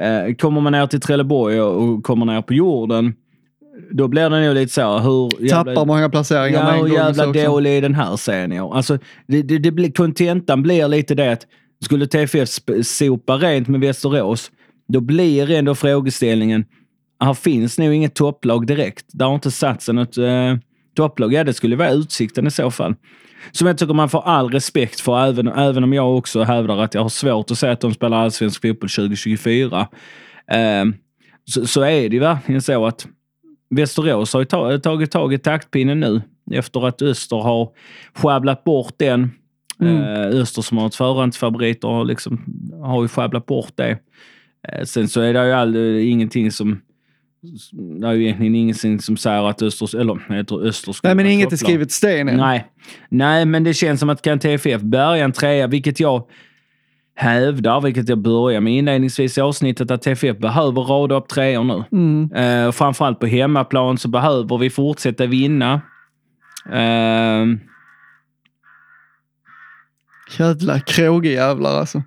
Eh, 0.00 0.34
kommer 0.34 0.60
man 0.60 0.72
ner 0.72 0.86
till 0.86 1.00
Trelleborg 1.00 1.60
och, 1.60 2.04
kommer 2.04 2.26
ner 2.26 2.42
på 2.42 2.54
jorden, 2.54 3.14
då 3.90 4.08
blir 4.08 4.30
det 4.30 4.40
nog 4.46 4.54
lite 4.54 4.72
så. 4.72 4.98
Hur 4.98 5.44
jävla- 5.46 5.72
Tappar 5.74 5.86
många 5.86 6.08
placeringar 6.08 6.62
med 6.64 6.68
Ja, 6.72 6.74
en 6.74 6.80
och 6.82 6.88
gång. 6.88 6.96
jävla 6.98 7.24
så 7.24 7.30
också. 7.30 7.44
dålig 7.44 7.76
i 7.78 7.80
den 7.80 7.94
här 7.94 8.12
år. 8.62 8.76
Alltså, 8.76 8.98
det, 9.26 9.42
det, 9.42 9.58
det 9.58 9.70
blir, 9.70 9.90
kontentan 9.92 10.62
blir 10.62 10.88
lite 10.88 11.14
det 11.14 11.32
att 11.32 11.46
skulle 11.84 12.06
TFF 12.06 12.48
sopa 12.84 13.36
rent 13.36 13.68
med 13.68 13.80
Västerås, 13.80 14.50
då 14.88 15.00
blir 15.00 15.50
ändå 15.50 15.74
frågeställningen, 15.74 16.64
här 17.24 17.34
finns 17.34 17.78
nog 17.78 17.94
inget 17.94 18.14
topplag 18.14 18.66
direkt. 18.66 19.06
Det 19.12 19.24
har 19.24 19.34
inte 19.34 19.50
satt 19.50 19.82
sig 19.82 19.94
något 19.94 20.18
eh, 20.18 20.56
topplag. 20.96 21.32
Ja, 21.32 21.44
det 21.44 21.54
skulle 21.54 21.76
vara 21.76 21.90
Utsikten 21.90 22.46
i 22.46 22.50
så 22.50 22.70
fall. 22.70 22.94
Som 23.52 23.66
jag 23.66 23.78
tycker 23.78 23.94
man 23.94 24.08
får 24.08 24.22
all 24.22 24.50
respekt 24.50 25.00
för, 25.00 25.26
även, 25.26 25.48
även 25.48 25.84
om 25.84 25.92
jag 25.92 26.16
också 26.16 26.42
hävdar 26.42 26.78
att 26.78 26.94
jag 26.94 27.02
har 27.02 27.08
svårt 27.08 27.50
att 27.50 27.58
säga 27.58 27.72
att 27.72 27.80
de 27.80 27.94
spelar 27.94 28.16
allsvensk 28.16 28.62
fotboll 28.62 28.88
2024. 28.90 29.88
Eh, 30.50 30.84
så, 31.44 31.66
så 31.66 31.82
är 31.82 32.08
det 32.08 32.14
ju 32.16 32.18
verkligen 32.18 32.62
så 32.62 32.86
att 32.86 33.06
Västerås 33.70 34.32
har 34.32 34.40
ju 34.40 34.44
ta- 34.44 34.78
tagit 34.78 35.10
tag 35.10 35.34
i 35.34 35.38
taktpinnen 35.38 36.00
nu 36.00 36.22
efter 36.50 36.86
att 36.86 37.02
Öster 37.02 37.36
har 37.36 37.68
sjabblat 38.14 38.64
bort 38.64 38.94
den. 38.96 39.30
Mm. 39.80 39.96
Eh, 39.96 40.40
Öster 40.40 40.62
som 40.62 40.78
har 40.78 40.86
ett 40.86 40.94
förhandsfavorit 40.94 41.84
och 41.84 41.90
har, 41.90 42.04
liksom, 42.04 42.44
har 42.82 43.02
ju 43.02 43.08
sjabblat 43.08 43.46
bort 43.46 43.72
det. 43.74 43.98
Eh, 44.68 44.84
sen 44.84 45.08
så 45.08 45.20
är 45.20 45.34
det 45.34 45.46
ju 45.46 45.52
all, 45.52 45.76
ingenting 45.76 46.52
som... 46.52 46.80
Det 48.00 48.06
är 48.06 48.12
ju 48.12 48.22
egentligen 48.22 48.54
ingenting 48.54 49.00
som 49.00 49.16
säger 49.16 49.48
att 49.48 49.62
Öster, 49.62 50.00
eller 50.00 50.20
jag 50.28 50.48
tror 50.48 50.66
Öster 50.66 50.92
skulle 50.92 51.14
Nej, 51.14 51.24
men 51.24 51.32
inget 51.32 51.52
är 51.52 51.56
skrivet 51.56 51.92
sten 51.92 52.28
än. 52.28 52.36
Nej. 52.36 52.66
Nej, 53.08 53.44
men 53.44 53.64
det 53.64 53.74
känns 53.74 54.00
som 54.00 54.10
att 54.10 54.22
kan 54.22 54.38
TFF 54.38 54.82
bärga 54.82 55.24
en 55.24 55.32
trea, 55.32 55.66
vilket 55.66 56.00
jag 56.00 56.26
hävdar, 57.14 57.80
vilket 57.80 58.08
jag 58.08 58.18
börjar 58.18 58.60
med 58.60 58.72
inledningsvis 58.72 59.38
i 59.38 59.40
avsnittet, 59.40 59.90
att 59.90 60.02
TFF 60.02 60.38
behöver 60.38 60.82
rada 60.82 61.14
upp 61.14 61.28
treor 61.28 61.64
nu. 61.64 61.84
Mm. 61.92 62.32
Eh, 62.32 62.72
framförallt 62.72 63.20
på 63.20 63.26
hemmaplan 63.26 63.98
så 63.98 64.08
behöver 64.08 64.58
vi 64.58 64.70
fortsätta 64.70 65.26
vinna. 65.26 65.80
Eh, 66.72 67.46
Jävla 70.38 70.80
krågejävlar 70.80 71.78
alltså. 71.78 72.02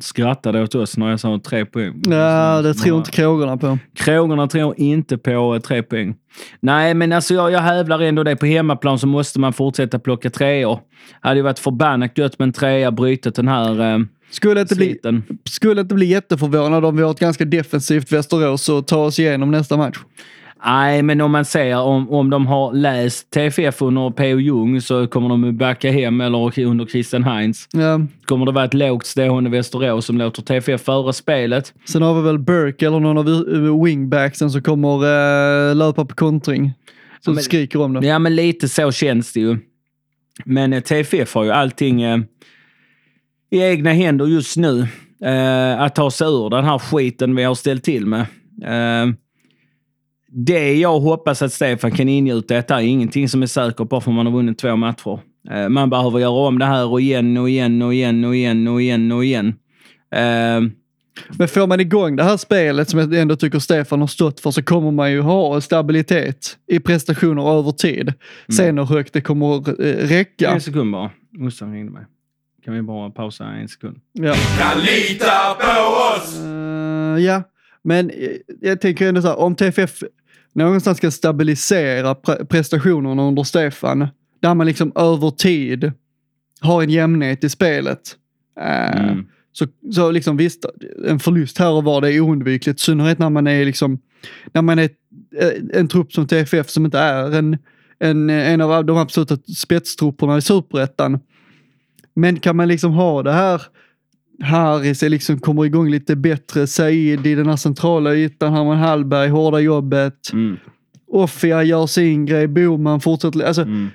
Skrattade 0.00 0.62
åt 0.62 0.74
oss 0.74 0.96
när 0.96 1.10
jag 1.10 1.20
sa 1.20 1.40
tre 1.44 1.64
poäng. 1.64 2.02
Ja, 2.06 2.62
det 2.62 2.74
tror 2.74 2.98
inte 2.98 3.10
krågorna 3.10 3.56
på. 3.56 3.78
Krågorna 3.94 4.46
tror 4.46 4.74
inte 4.76 5.18
på 5.18 5.54
eh, 5.54 5.60
tre 5.60 5.82
poäng. 5.82 6.14
Nej, 6.60 6.94
men 6.94 7.12
alltså 7.12 7.34
jag, 7.34 7.52
jag 7.52 7.60
hävdar 7.60 8.00
ändå 8.00 8.22
det. 8.22 8.36
På 8.36 8.46
hemmaplan 8.46 8.98
så 8.98 9.06
måste 9.06 9.40
man 9.40 9.52
fortsätta 9.52 9.98
plocka 9.98 10.30
treor. 10.30 10.80
Hade 11.20 11.36
ju 11.36 11.42
varit 11.42 11.58
förbannat 11.58 12.18
gött 12.18 12.38
med 12.38 12.46
en 12.46 12.52
trea, 12.52 12.90
brytet 12.90 13.34
den 13.34 13.48
här 13.48 13.94
eh, 13.94 13.98
Skulle 14.30 14.60
inte, 14.60 14.76
bli, 14.76 14.98
skulle 15.44 15.80
inte 15.80 15.94
bli 15.94 16.06
jätteförvånad 16.06 16.84
om 16.84 16.96
vi 16.96 17.02
har 17.02 17.10
ett 17.10 17.20
ganska 17.20 17.44
defensivt 17.44 18.12
Västerås 18.12 18.68
och 18.68 18.86
tar 18.86 19.04
oss 19.04 19.18
igenom 19.18 19.50
nästa 19.50 19.76
match. 19.76 19.98
Nej, 20.64 21.02
men 21.02 21.20
om 21.20 21.30
man 21.30 21.44
ser 21.44 21.76
om, 21.76 22.10
om 22.10 22.30
de 22.30 22.46
har 22.46 22.72
läst 22.72 23.30
TFF 23.30 23.82
under 23.82 24.10
P.O. 24.10 24.38
Jung 24.38 24.80
så 24.80 25.06
kommer 25.06 25.28
de 25.28 25.56
backa 25.56 25.90
hem 25.90 26.20
eller 26.20 26.60
under 26.60 26.86
Christian 26.86 27.24
Heinz. 27.24 27.68
Ja. 27.72 28.00
Kommer 28.24 28.46
det 28.46 28.52
vara 28.52 28.64
ett 28.64 28.74
lågt 28.74 29.06
stående 29.06 29.50
Västerås 29.50 30.06
som 30.06 30.18
låter 30.18 30.42
TFF 30.42 30.80
före 30.82 31.12
spelet? 31.12 31.74
Sen 31.84 32.02
har 32.02 32.14
vi 32.14 32.22
väl 32.22 32.38
Burke 32.38 32.86
eller 32.86 33.00
någon 33.00 33.18
av 33.18 33.84
wingbacksen 33.84 34.50
som 34.50 34.62
kommer 34.62 35.04
uh, 35.70 35.76
löpa 35.76 36.04
på 36.04 36.14
kontring. 36.14 36.72
Som 37.20 37.34
men- 37.34 37.42
skriker 37.42 37.80
om 37.80 37.92
det. 37.92 38.06
Ja, 38.06 38.18
men 38.18 38.36
lite 38.36 38.68
så 38.68 38.92
känns 38.92 39.32
det 39.32 39.40
ju. 39.40 39.58
Men 40.44 40.72
eh, 40.72 40.80
TFF 40.80 41.34
har 41.34 41.44
ju 41.44 41.50
allting 41.50 42.02
eh, 42.02 42.18
i 43.50 43.60
egna 43.60 43.92
händer 43.92 44.26
just 44.26 44.56
nu. 44.56 44.86
Eh, 45.24 45.80
att 45.80 45.94
ta 45.94 46.10
sig 46.10 46.26
ur 46.26 46.50
den 46.50 46.64
här 46.64 46.78
skiten 46.78 47.36
vi 47.36 47.42
har 47.42 47.54
ställt 47.54 47.84
till 47.84 48.06
med. 48.06 48.26
Eh, 50.30 50.36
det 50.44 50.74
jag 50.74 51.00
hoppas 51.00 51.42
att 51.42 51.52
Stefan 51.52 51.90
kan 51.90 52.08
ingjuta, 52.08 52.54
detta 52.54 52.80
är 52.80 52.86
ingenting 52.86 53.28
som 53.28 53.42
är 53.42 53.46
säkert 53.46 53.88
bara 53.88 54.00
för 54.00 54.10
att 54.10 54.14
man 54.16 54.26
har 54.26 54.32
vunnit 54.32 54.58
två 54.58 54.76
matcher. 54.76 55.20
Eh, 55.50 55.68
man 55.68 55.90
behöver 55.90 56.18
göra 56.18 56.30
om 56.48 56.58
det 56.58 56.64
här 56.64 56.86
och 56.86 57.00
igen 57.00 57.36
och 57.36 57.50
igen 57.50 57.82
och 57.82 57.94
igen 57.94 58.24
och 58.24 58.34
igen 58.36 58.68
och 58.68 58.82
igen 58.82 59.12
och 59.12 59.24
igen. 59.24 59.48
Eh, 60.14 60.60
Men 61.38 61.48
får 61.48 61.66
man 61.66 61.80
igång 61.80 62.16
det 62.16 62.24
här 62.24 62.36
spelet 62.36 62.88
som 62.88 62.98
jag 62.98 63.14
ändå 63.14 63.36
tycker 63.36 63.58
Stefan 63.58 64.00
har 64.00 64.06
stått 64.06 64.40
för 64.40 64.50
så 64.50 64.62
kommer 64.62 64.90
man 64.90 65.12
ju 65.12 65.20
ha 65.20 65.60
stabilitet 65.60 66.56
i 66.66 66.80
prestationer 66.80 67.58
över 67.58 67.72
tid. 67.72 68.12
Sen 68.56 68.78
hur 68.78 68.84
högt 68.84 69.12
det 69.12 69.20
kommer 69.20 69.68
uh, 69.68 69.84
räcka. 70.08 70.50
En 70.50 70.60
sekund 70.60 70.92
bara. 70.92 71.10
Morsan 71.32 71.72
ringde 71.72 71.92
mig. 71.92 72.04
Kan 72.64 72.74
vi 72.74 72.82
bara 72.82 73.10
pausa 73.10 73.44
en 73.44 73.68
sekund? 73.68 73.96
Ja. 74.12 74.34
Kan 74.58 74.80
lita 74.80 75.54
på 75.60 75.80
oss! 76.16 76.40
Eh, 76.40 77.24
ja, 77.24 77.42
men 77.82 78.10
eh, 78.10 78.28
jag 78.60 78.80
tänker 78.80 79.08
ändå 79.08 79.22
så 79.22 79.28
här, 79.28 79.38
om 79.38 79.54
TFF 79.54 80.02
någonstans 80.52 80.98
ska 80.98 81.10
stabilisera 81.10 82.14
pre- 82.14 82.44
prestationerna 82.44 83.22
under 83.22 83.42
Stefan, 83.42 84.08
där 84.40 84.54
man 84.54 84.66
liksom 84.66 84.92
över 84.94 85.30
tid 85.30 85.92
har 86.60 86.82
en 86.82 86.90
jämnhet 86.90 87.44
i 87.44 87.48
spelet. 87.48 88.00
eh, 88.60 89.00
Mm. 89.00 89.26
Så, 89.52 89.66
så 89.92 90.10
liksom 90.10 90.36
visst, 90.36 90.64
en 91.06 91.18
förlust 91.18 91.58
här 91.58 91.70
och 91.70 91.84
var 91.84 92.00
det 92.00 92.12
är 92.12 92.20
oundvikligt, 92.20 92.80
i 92.80 92.82
synnerhet 92.82 93.18
när 93.18 93.30
man 93.30 93.46
är 93.46 93.64
liksom, 93.64 93.98
när 94.52 94.62
man 94.62 94.78
är 94.78 94.88
eh, 95.40 95.78
en 95.80 95.88
trupp 95.88 96.12
som 96.12 96.26
TFF 96.26 96.70
som 96.70 96.84
inte 96.84 96.98
är 96.98 97.38
en, 97.38 97.58
en, 97.98 98.30
en 98.30 98.60
av 98.60 98.84
de 98.84 98.96
absoluta 98.96 99.36
spetstrupperna 99.36 100.38
i 100.38 100.42
superettan. 100.42 101.20
Men 102.14 102.40
kan 102.40 102.56
man 102.56 102.68
liksom 102.68 102.92
ha 102.92 103.22
det 103.22 103.32
här 103.32 103.62
Harris 104.40 105.02
är 105.02 105.08
liksom 105.08 105.38
kommer 105.38 105.64
igång 105.64 105.90
lite 105.90 106.16
bättre, 106.16 106.66
Said 106.66 107.26
i 107.26 107.34
den 107.34 107.46
här 107.46 107.56
centrala 107.56 108.14
ytan, 108.14 108.52
Herman 108.52 108.78
Hallberg, 108.78 109.28
hårda 109.28 109.60
jobbet. 109.60 110.32
Mm. 110.32 110.56
Offia 111.06 111.62
gör 111.62 111.86
sin 111.86 112.26
grej, 112.26 112.48
Boman 112.48 113.00
fortsätter. 113.00 113.40
Alltså, 113.40 113.62
Mm. 113.62 113.88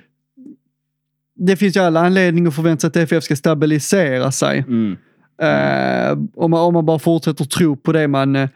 Det 1.38 1.56
finns 1.56 1.76
ju 1.76 1.80
alla 1.80 2.00
anledningar 2.00 2.48
att 2.48 2.54
förvänta 2.54 2.80
sig 2.80 3.02
att 3.02 3.08
TFF 3.08 3.24
ska 3.24 3.36
stabilisera 3.36 4.32
sig. 4.32 4.64
Mm. 4.68 4.96
Eh, 5.42 6.18
om, 6.34 6.50
man, 6.50 6.60
om 6.60 6.74
man 6.74 6.86
bara 6.86 6.98
fortsätter 6.98 7.44
tro 7.44 7.76
på 7.76 7.92
det 7.92 8.08
man, 8.08 8.36
eh, 8.36 8.48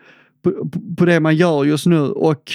på, 0.43 0.71
på 0.97 1.05
det 1.05 1.21
man 1.21 1.37
gör 1.37 1.65
just 1.65 1.87
nu. 1.87 2.01
Och 2.01 2.53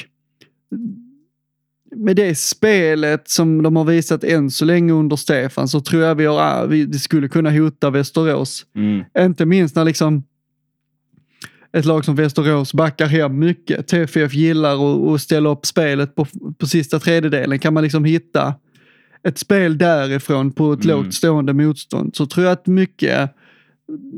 med 1.95 2.15
det 2.15 2.37
spelet 2.37 3.29
som 3.29 3.63
de 3.63 3.75
har 3.75 3.83
visat 3.83 4.23
än 4.23 4.51
så 4.51 4.65
länge 4.65 4.93
under 4.93 5.15
Stefan 5.15 5.67
så 5.67 5.81
tror 5.81 6.03
jag 6.03 6.15
vi, 6.15 6.25
har, 6.25 6.39
ah, 6.41 6.65
vi, 6.65 6.93
skulle 6.99 7.27
kunna 7.27 7.51
hota 7.51 7.89
Västerås. 7.89 8.65
Mm. 8.75 9.03
Inte 9.19 9.45
minst 9.45 9.75
när 9.75 9.85
liksom 9.85 10.23
ett 11.73 11.85
lag 11.85 12.05
som 12.05 12.15
Västerås 12.15 12.73
backar 12.73 13.07
hem 13.07 13.39
mycket. 13.39 13.87
TFF 13.87 14.33
gillar 14.33 15.13
att- 15.15 15.21
ställa 15.21 15.49
upp 15.49 15.65
spelet 15.65 16.15
på, 16.15 16.27
på 16.57 16.67
sista 16.67 16.99
tredjedelen. 16.99 17.59
Kan 17.59 17.73
man 17.73 17.83
liksom 17.83 18.05
hitta 18.05 18.53
ett 19.27 19.37
spel 19.37 19.77
därifrån 19.77 20.51
på 20.51 20.73
ett 20.73 20.85
Mm. 20.85 20.97
lågt 20.97 21.13
stående 21.13 21.53
motstånd 21.53 22.15
så 22.15 22.25
tror 22.25 22.45
jag 22.45 22.53
att 22.53 22.67
mycket, 22.67 23.31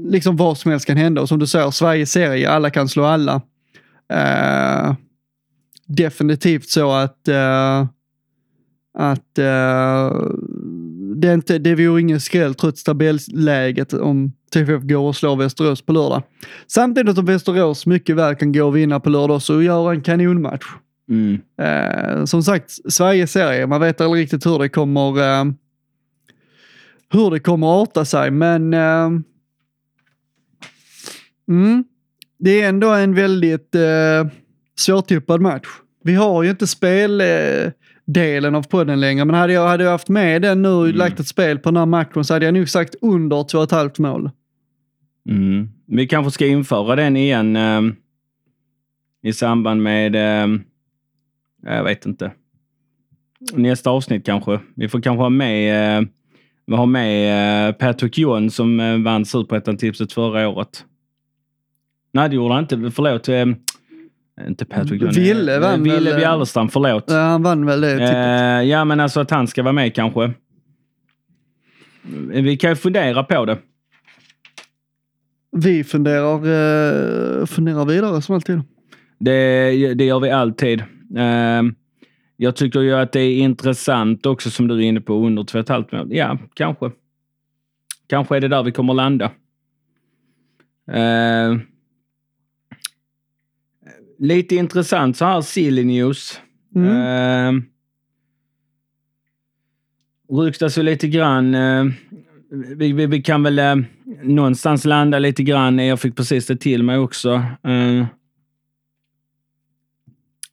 liksom 0.09 0.36
vad 0.38 0.57
som 0.57 0.71
helst 0.71 0.86
kan 0.86 0.97
hända. 0.97 1.21
Och 1.21 1.28
som 1.30 1.39
du 1.39 1.47
säger, 1.47 1.71
Sveriges 1.71 2.11
serie, 2.11 2.49
alla 2.49 2.69
kan 2.69 2.89
slå 2.89 3.03
alla. 3.03 3.41
Eh, 4.13 4.95
definitivt 5.88 6.70
så 6.70 6.92
att 6.92 7.28
eh, 7.28 7.86
att 8.98 9.38
eh, 9.38 10.12
det, 11.16 11.28
är 11.28 11.34
inte, 11.34 11.58
det 11.58 11.76
vore 11.76 12.02
ingen 12.02 12.22
skräll 12.22 12.56
trots 12.56 12.84
tabelläget 12.84 13.94
om 13.94 14.32
TFF 14.54 14.82
går 14.84 15.08
och 15.08 15.16
slår 15.16 15.36
Västerås 15.36 15.82
på 15.82 15.94
lördag. 15.94 16.24
Samtidigt 16.68 17.16
som 17.16 17.26
Västerås 17.26 17.86
mycket 17.86 18.16
väl 18.16 18.36
kan 18.36 18.52
gå 18.52 18.66
och 18.66 18.78
vinna 18.78 19.00
på 19.00 19.10
lördag 19.10 19.42
så 19.42 19.62
göra 19.62 19.94
en 19.94 20.02
kanonmatch. 20.02 20.66
Mm. 21.10 21.40
Eh, 21.62 22.26
som 22.26 22.44
sagt, 22.44 22.72
Sveriges 22.94 23.32
serie, 23.32 23.68
man 23.68 23.82
vet 23.82 24.02
aldrig 24.02 24.24
riktigt 24.24 24.46
hur 24.46 24.60
det 24.60 24.70
kommer 24.70 25.56
hur 27.10 27.32
det 27.32 27.40
kommer 27.40 27.82
arta 27.82 28.06
sig, 28.06 28.32
men 28.32 28.74
mm, 31.50 31.84
det 32.40 32.62
är 32.62 32.70
ändå 32.70 32.90
en 32.90 33.16
väldigt 33.16 33.76
svårtippad 34.80 35.41
match. 35.41 35.67
Vi 36.03 36.13
har 36.13 36.43
ju 36.43 36.49
inte 36.49 36.67
speldelen 36.67 37.65
eh, 37.65 37.71
delen 38.07 38.55
av 38.55 38.63
podden 38.63 38.99
längre, 38.99 39.25
men 39.25 39.36
hade 39.36 39.53
jag, 39.53 39.67
hade 39.67 39.84
jag 39.84 39.91
haft 39.91 40.09
med 40.09 40.41
den 40.41 40.61
nu 40.61 40.69
och 40.69 40.93
lagt 40.93 41.19
ett 41.19 41.28
spel 41.28 41.59
på 41.59 41.69
den 41.69 41.78
här 41.78 41.86
matchen 41.86 42.23
så 42.23 42.34
hade 42.34 42.45
jag 42.45 42.53
nog 42.53 42.69
sagt 42.69 42.95
under 43.01 43.38
2,5 43.38 44.01
mål. 44.01 44.30
Mm. 45.30 45.69
Vi 45.88 46.07
kanske 46.07 46.32
ska 46.32 46.47
införa 46.47 46.95
den 46.95 47.17
igen 47.17 47.55
eh, 47.55 47.82
i 49.23 49.34
samband 49.34 49.84
med, 49.84 50.15
eh, 50.15 50.59
jag 51.63 51.84
vet 51.84 52.05
inte, 52.05 52.32
nästa 53.53 53.89
avsnitt 53.89 54.25
kanske. 54.25 54.59
Vi 54.75 54.89
får 54.89 55.01
kanske 55.01 55.21
ha 55.21 55.30
med, 55.30 55.97
eh, 55.97 56.07
vi 56.65 56.75
har 56.75 56.86
med 56.86 57.69
eh, 57.69 57.75
Patrick 57.75 58.17
John 58.17 58.51
som 58.51 58.80
eh, 58.80 58.97
vann 58.97 59.25
Superettan-tipset 59.25 60.13
förra 60.13 60.47
året. 60.47 60.86
Nej, 62.13 62.30
det 62.30 62.36
gjorde 62.36 62.53
han 62.53 62.63
inte. 62.63 62.91
Förlåt. 62.91 63.30
Eh, 64.42 64.48
inte 64.48 64.66
Patrick 64.66 65.02
John. 65.02 65.12
Ville 65.12 65.56
eh, 65.56 65.62
vann 65.62 65.84
Ville 65.84 66.14
väl, 66.14 66.42
eh, 66.42 66.68
förlåt. 66.70 67.12
Eh, 67.12 67.18
han 67.18 67.44
vann 67.44 67.66
väl 67.66 67.82
det 67.82 67.92
tippet. 67.92 68.14
Eh, 68.14 68.70
ja, 68.70 68.86
men 68.86 69.00
alltså 69.00 69.20
att 69.20 69.32
han 69.32 69.48
ska 69.48 69.64
vara 69.64 69.74
med 69.74 69.96
kanske. 69.96 70.34
Vi 72.28 72.58
kan 72.58 72.70
ju 72.70 72.76
fundera 72.76 73.24
på 73.24 73.46
det. 73.46 73.58
Vi 75.52 75.84
funderar, 75.84 76.36
eh, 76.36 77.46
funderar 77.46 77.86
vidare 77.86 78.22
som 78.22 78.36
alltid. 78.36 78.62
Det, 79.20 79.94
det 79.94 80.06
gör 80.06 80.20
vi 80.20 80.30
alltid. 80.32 80.80
Eh, 81.18 81.64
jag 82.38 82.56
tycker 82.56 82.80
ju 82.80 82.94
att 82.94 83.12
det 83.12 83.20
är 83.20 83.38
intressant 83.38 84.26
också 84.26 84.50
som 84.50 84.68
du 84.68 84.76
är 84.76 84.82
inne 84.82 85.02
på 85.02 85.14
under 85.14 85.44
2,5 85.44 85.98
mål. 85.98 86.08
Ja, 86.16 86.38
kanske. 86.54 86.92
Kanske 88.08 88.36
är 88.36 88.42
det 88.42 88.48
där 88.48 88.64
vi 88.64 88.72
kommer 88.72 88.94
landa. 88.94 89.32
Eh, 90.92 91.58
lite 94.20 94.55
intressant 94.55 95.18
så 95.18 95.26
här 95.26 95.41
silly 95.41 95.84
news. 95.84 96.41
Mm. 96.76 97.57
Eh, 97.57 97.63
ryktas 100.43 100.78
ju 100.78 100.84
lite 100.84 101.07
grann. 101.07 101.55
Eh, 101.55 101.86
vi, 102.76 102.93
vi, 102.93 103.05
vi 103.05 103.22
kan 103.22 103.43
väl 103.43 103.59
eh, 103.59 103.76
någonstans 104.24 104.86
landa 104.86 105.20
lite 105.20 105.43
grann. 105.43 105.80
Jag 105.80 105.99
fick 105.99 106.15
precis 106.15 106.47
det 106.47 106.55
till 106.55 106.84
mig 106.84 106.97
också. 106.97 107.43
Eh, 107.63 108.05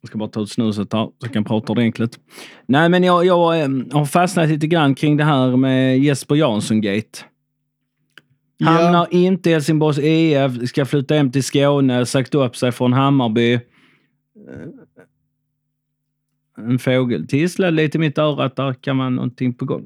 jag 0.01 0.07
ska 0.07 0.17
bara 0.17 0.29
ta 0.29 0.41
ut 0.41 0.51
snuset 0.51 0.93
här 0.93 1.05
så 1.05 1.13
jag 1.19 1.33
kan 1.33 1.43
prata 1.43 1.71
ordentligt. 1.71 2.19
Nej, 2.67 2.89
men 2.89 3.03
jag, 3.03 3.25
jag 3.25 3.61
eh, 3.61 3.69
har 3.91 4.05
fastnat 4.05 4.49
lite 4.49 4.67
grann 4.67 4.95
kring 4.95 5.17
det 5.17 5.23
här 5.23 5.57
med 5.57 5.99
Jesper 5.99 6.35
Jansson-gate. 6.35 7.23
Hamnar 8.63 9.07
inte 9.11 9.49
i 9.49 9.53
Helsingborgs 9.53 9.99
EF, 9.99 10.69
ska 10.69 10.85
flytta 10.85 11.15
hem 11.15 11.31
till 11.31 11.43
Skåne, 11.43 12.05
sagt 12.05 12.35
upp 12.35 12.55
sig 12.55 12.71
från 12.71 12.93
Hammarby. 12.93 13.53
Eh, 13.53 13.59
En 16.57 16.79
fågel 16.79 17.27
tisslade 17.27 17.71
lite 17.71 17.97
i 17.97 17.99
mitt 18.01 18.17
öra 18.17 18.43
att 18.45 18.55
där 18.55 18.73
kan 18.73 18.97
vara 18.97 19.09
någonting 19.09 19.53
på 19.53 19.65
gång. 19.65 19.85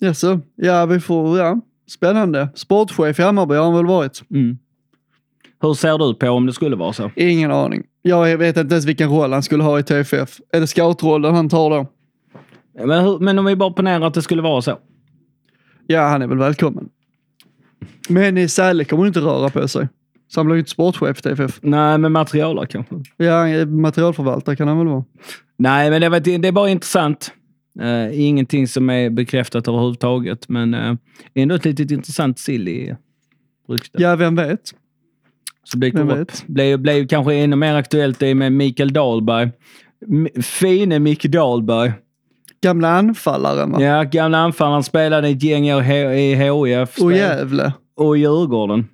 Jaså? 0.00 0.40
Ja, 0.54 0.86
vi 0.86 1.00
får, 1.00 1.38
ja. 1.38 1.60
Spännande. 1.86 2.48
Sportchef 2.54 3.18
i 3.18 3.22
Hammarby 3.22 3.54
har 3.54 3.64
han 3.64 3.74
väl 3.74 3.86
varit? 3.86 4.22
Mm. 4.30 4.58
Hur 5.60 5.74
ser 5.74 5.98
du 5.98 6.14
på 6.14 6.28
om 6.30 6.46
det 6.46 6.52
skulle 6.52 6.76
vara 6.76 6.92
så? 6.92 7.10
Ingen 7.16 7.50
aning. 7.50 7.82
Jag 8.02 8.38
vet 8.38 8.56
inte 8.56 8.74
ens 8.74 8.84
vilken 8.86 9.10
roll 9.10 9.32
han 9.32 9.42
skulle 9.42 9.62
ha 9.62 9.78
i 9.78 9.82
TFF. 9.82 10.40
Är 10.52 10.60
det 10.60 10.66
scoutrollen 10.66 11.34
han 11.34 11.48
tar 11.48 11.70
då? 11.70 11.86
Men, 12.86 13.04
hur, 13.04 13.18
men 13.18 13.38
om 13.38 13.44
vi 13.44 13.56
bara 13.56 13.70
ponerar 13.72 14.06
att 14.06 14.14
det 14.14 14.22
skulle 14.22 14.42
vara 14.42 14.62
så. 14.62 14.78
Ja, 15.86 16.08
han 16.08 16.22
är 16.22 16.26
väl 16.26 16.38
välkommen. 16.38 16.88
Men 18.08 18.48
Säle 18.48 18.84
kommer 18.84 19.06
inte 19.06 19.20
röra 19.20 19.48
på 19.48 19.68
sig. 19.68 19.88
Så 20.28 20.40
han 20.40 20.46
blir 20.46 20.54
ju 20.56 20.58
inte 20.58 20.70
sportchef 20.70 21.22
TFF. 21.22 21.58
Nej, 21.62 21.98
men 21.98 22.12
materialare 22.12 22.66
kanske. 22.66 22.94
Ja, 23.16 23.66
materialförvaltare 23.66 24.56
kan 24.56 24.68
han 24.68 24.78
väl 24.78 24.86
vara. 24.86 25.04
Nej, 25.56 25.90
men 25.90 26.00
det, 26.00 26.08
var, 26.08 26.20
det 26.20 26.48
är 26.48 26.52
bara 26.52 26.68
intressant. 26.68 27.32
Uh, 27.82 28.20
ingenting 28.20 28.68
som 28.68 28.90
är 28.90 29.10
bekräftat 29.10 29.68
överhuvudtaget, 29.68 30.48
men 30.48 30.74
uh, 30.74 30.94
ändå 31.34 31.54
ett 31.54 31.64
litet 31.64 31.90
intressant 31.90 32.38
sill 32.38 32.68
i 32.68 32.96
ryktet. 33.68 34.00
Ja, 34.00 34.16
vem 34.16 34.36
vet? 34.36 34.60
Så 35.64 35.78
det 35.78 35.90
blev, 35.90 36.06
vet? 36.06 36.44
blev, 36.46 36.78
blev 36.78 37.06
kanske 37.06 37.34
ännu 37.34 37.56
mer 37.56 37.74
aktuellt 37.74 38.18
det 38.18 38.34
med 38.34 38.52
Mikael 38.52 38.92
Dahlberg. 38.92 39.50
M- 40.08 40.42
Fine 40.42 41.02
Micke 41.02 41.24
Dahlberg. 41.24 41.92
Gamla 42.62 42.88
anfallaren 42.88 43.72
va? 43.72 43.82
Ja, 43.82 44.04
gamla 44.04 44.38
anfallaren 44.38 44.82
spelade 44.82 45.28
i 45.28 45.32
ett 45.32 45.42
gäng 45.42 45.72
år 45.72 45.82
i 45.82 46.34
HIF 46.34 46.98
Och 47.02 47.12
Gävle. 47.12 47.72
Och 47.98 48.18
Djurgården. 48.18 48.88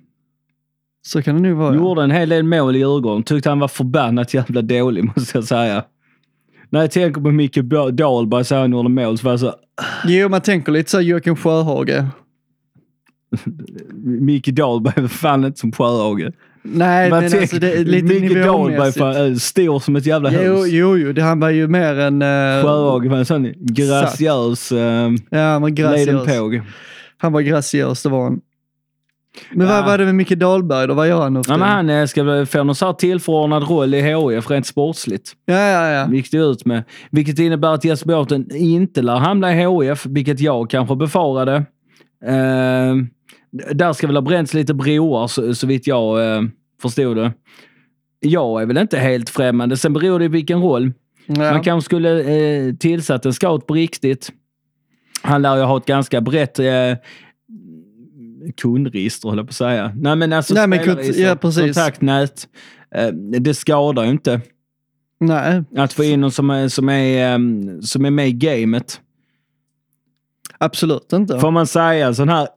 Så 1.07 1.21
kan 1.21 1.35
det 1.35 1.49
nog 1.49 1.57
vara. 1.57 1.75
Gjorde 1.75 2.03
en 2.03 2.11
hel 2.11 2.29
del 2.29 2.43
mål 2.43 2.75
i 2.75 2.79
Djurgården. 2.79 3.23
Tyckte 3.23 3.49
han 3.49 3.59
var 3.59 3.67
förbannat 3.67 4.33
jävla 4.33 4.61
dålig, 4.61 5.03
måste 5.15 5.37
jag 5.37 5.43
säga. 5.43 5.83
När 6.69 6.81
jag 6.81 6.91
tänker 6.91 7.21
på 7.21 7.31
Micke 7.31 7.57
Dahlberg 7.93 8.45
så 8.45 8.55
han 8.55 8.71
gjorde 8.71 8.89
mål 8.89 9.17
så 9.17 9.23
var 9.25 9.31
jag 9.31 9.39
så... 9.39 9.53
Jo, 10.05 10.29
man 10.29 10.41
tänker 10.41 10.71
lite 10.71 10.91
så 10.91 11.01
Joakim 11.01 11.35
Sjöhage. 11.35 12.05
Micke 14.03 14.47
Dahlberg 14.47 15.01
var 15.01 15.07
fan 15.07 15.45
inte 15.45 15.59
som 15.59 15.71
Sjöhage. 15.71 16.31
Nej, 16.63 17.09
Man 17.09 17.19
men 17.19 17.31
tänker- 17.31 17.41
alltså 17.41 17.59
det 17.59 17.71
är 17.71 17.85
lite 17.85 18.05
Micke 18.05 18.43
Dahlberg 18.45 18.91
fan, 18.91 19.39
stor 19.39 19.79
som 19.79 19.95
ett 19.95 20.05
jävla 20.05 20.31
Jo, 20.33 20.53
hus. 20.55 20.67
jo, 20.71 20.97
jo, 20.97 21.11
det, 21.13 21.21
han 21.21 21.39
var 21.39 21.49
ju 21.49 21.67
mer 21.67 21.99
än... 21.99 22.21
Uh, 22.21 22.63
Sjöhage 22.63 23.09
var 23.09 23.17
en 23.17 23.25
sån 23.25 23.53
graciös 23.57 24.71
uh, 24.71 24.79
Ja, 25.29 25.39
han 25.39 25.61
var 25.61 25.69
graciös. 25.69 26.63
Han 27.17 27.33
var 27.33 27.41
graciös, 27.41 28.03
det 28.03 28.09
var 28.09 28.23
han. 28.23 28.41
Men 29.51 29.67
vad 29.67 29.85
var 29.85 29.97
det 29.97 30.05
med 30.05 30.15
Micke 30.15 30.29
Dahlberg 30.35 30.87
då? 30.87 30.93
Vad 30.93 31.07
gör 31.07 31.21
han 31.21 31.33
nu 31.33 31.41
Ja, 31.47 31.57
men 31.57 31.67
han 31.67 31.89
eh, 31.89 32.05
ska 32.05 32.45
få 32.45 32.63
någon 32.63 32.75
så 32.75 32.85
här 32.85 32.93
tillförordnad 32.93 33.69
roll 33.69 33.93
i 33.93 34.01
HIF 34.01 34.49
rent 34.49 34.67
sportsligt. 34.67 35.31
Ja, 35.45 35.59
ja, 35.59 35.89
ja. 35.89 36.13
Gick 36.13 36.31
det 36.31 36.37
ut 36.37 36.65
med. 36.65 36.83
Vilket 37.11 37.39
innebär 37.39 37.73
att 37.73 37.85
Jesper 37.85 38.07
Båten 38.07 38.55
inte 38.55 39.01
lär 39.01 39.15
hamna 39.15 39.53
i 39.53 39.85
HIF, 39.87 40.05
vilket 40.05 40.39
jag 40.39 40.69
kanske 40.69 40.95
befarade. 40.95 41.55
Eh, 42.25 42.95
där 43.73 43.93
ska 43.93 44.07
väl 44.07 44.15
ha 44.15 44.21
bränts 44.21 44.53
lite 44.53 44.73
broar 44.73 45.27
så, 45.27 45.55
så 45.55 45.67
vitt 45.67 45.87
jag 45.87 46.35
eh, 46.35 46.41
förstod 46.81 47.17
det. 47.17 47.33
Jag 48.19 48.61
är 48.61 48.65
väl 48.65 48.77
inte 48.77 48.97
helt 48.97 49.29
främmande. 49.29 49.77
Sen 49.77 49.93
beror 49.93 50.19
det 50.19 50.25
på 50.25 50.31
vilken 50.31 50.61
roll. 50.61 50.93
ja. 51.25 51.51
Man 51.51 51.63
kanske 51.63 51.85
skulle 51.85 52.19
eh, 52.19 52.73
tillsatt 52.75 53.25
en 53.25 53.33
scout 53.33 53.67
på 53.67 53.73
riktigt. 53.73 54.31
Han 55.21 55.41
lär 55.41 55.57
ju 55.57 55.63
ha 55.63 55.77
ett 55.77 55.85
ganska 55.85 56.21
brett 56.21 56.59
eh, 56.59 56.93
kundregister, 58.57 59.29
höll 59.29 59.37
jag 59.37 59.47
på 59.47 59.49
att 59.51 59.55
säga. 59.55 59.91
Nej, 59.95 60.15
men 60.15 60.33
alltså 60.33 60.53
Nej, 60.53 60.67
men 60.67 60.79
kont- 60.79 61.17
ja, 61.17 61.35
precis. 61.35 61.63
kontaktnät. 61.63 62.47
Eh, 62.95 63.07
det 63.39 63.53
skadar 63.53 64.03
ju 64.03 64.09
inte 64.09 64.41
Nej, 65.19 65.63
att 65.77 65.93
få 65.93 66.03
in 66.03 66.21
någon 66.21 66.31
som 66.31 66.49
är, 66.49 66.67
som 66.67 66.89
är, 66.89 67.33
eh, 67.33 67.39
som 67.81 68.05
är 68.05 68.11
med 68.11 68.27
i 68.27 68.31
gamet. 68.31 69.01
absolut 70.57 71.13
inte. 71.13 71.39
Får 71.39 71.51
man 71.51 71.67
säga 71.67 72.13
sån 72.13 72.29
här 72.29 72.47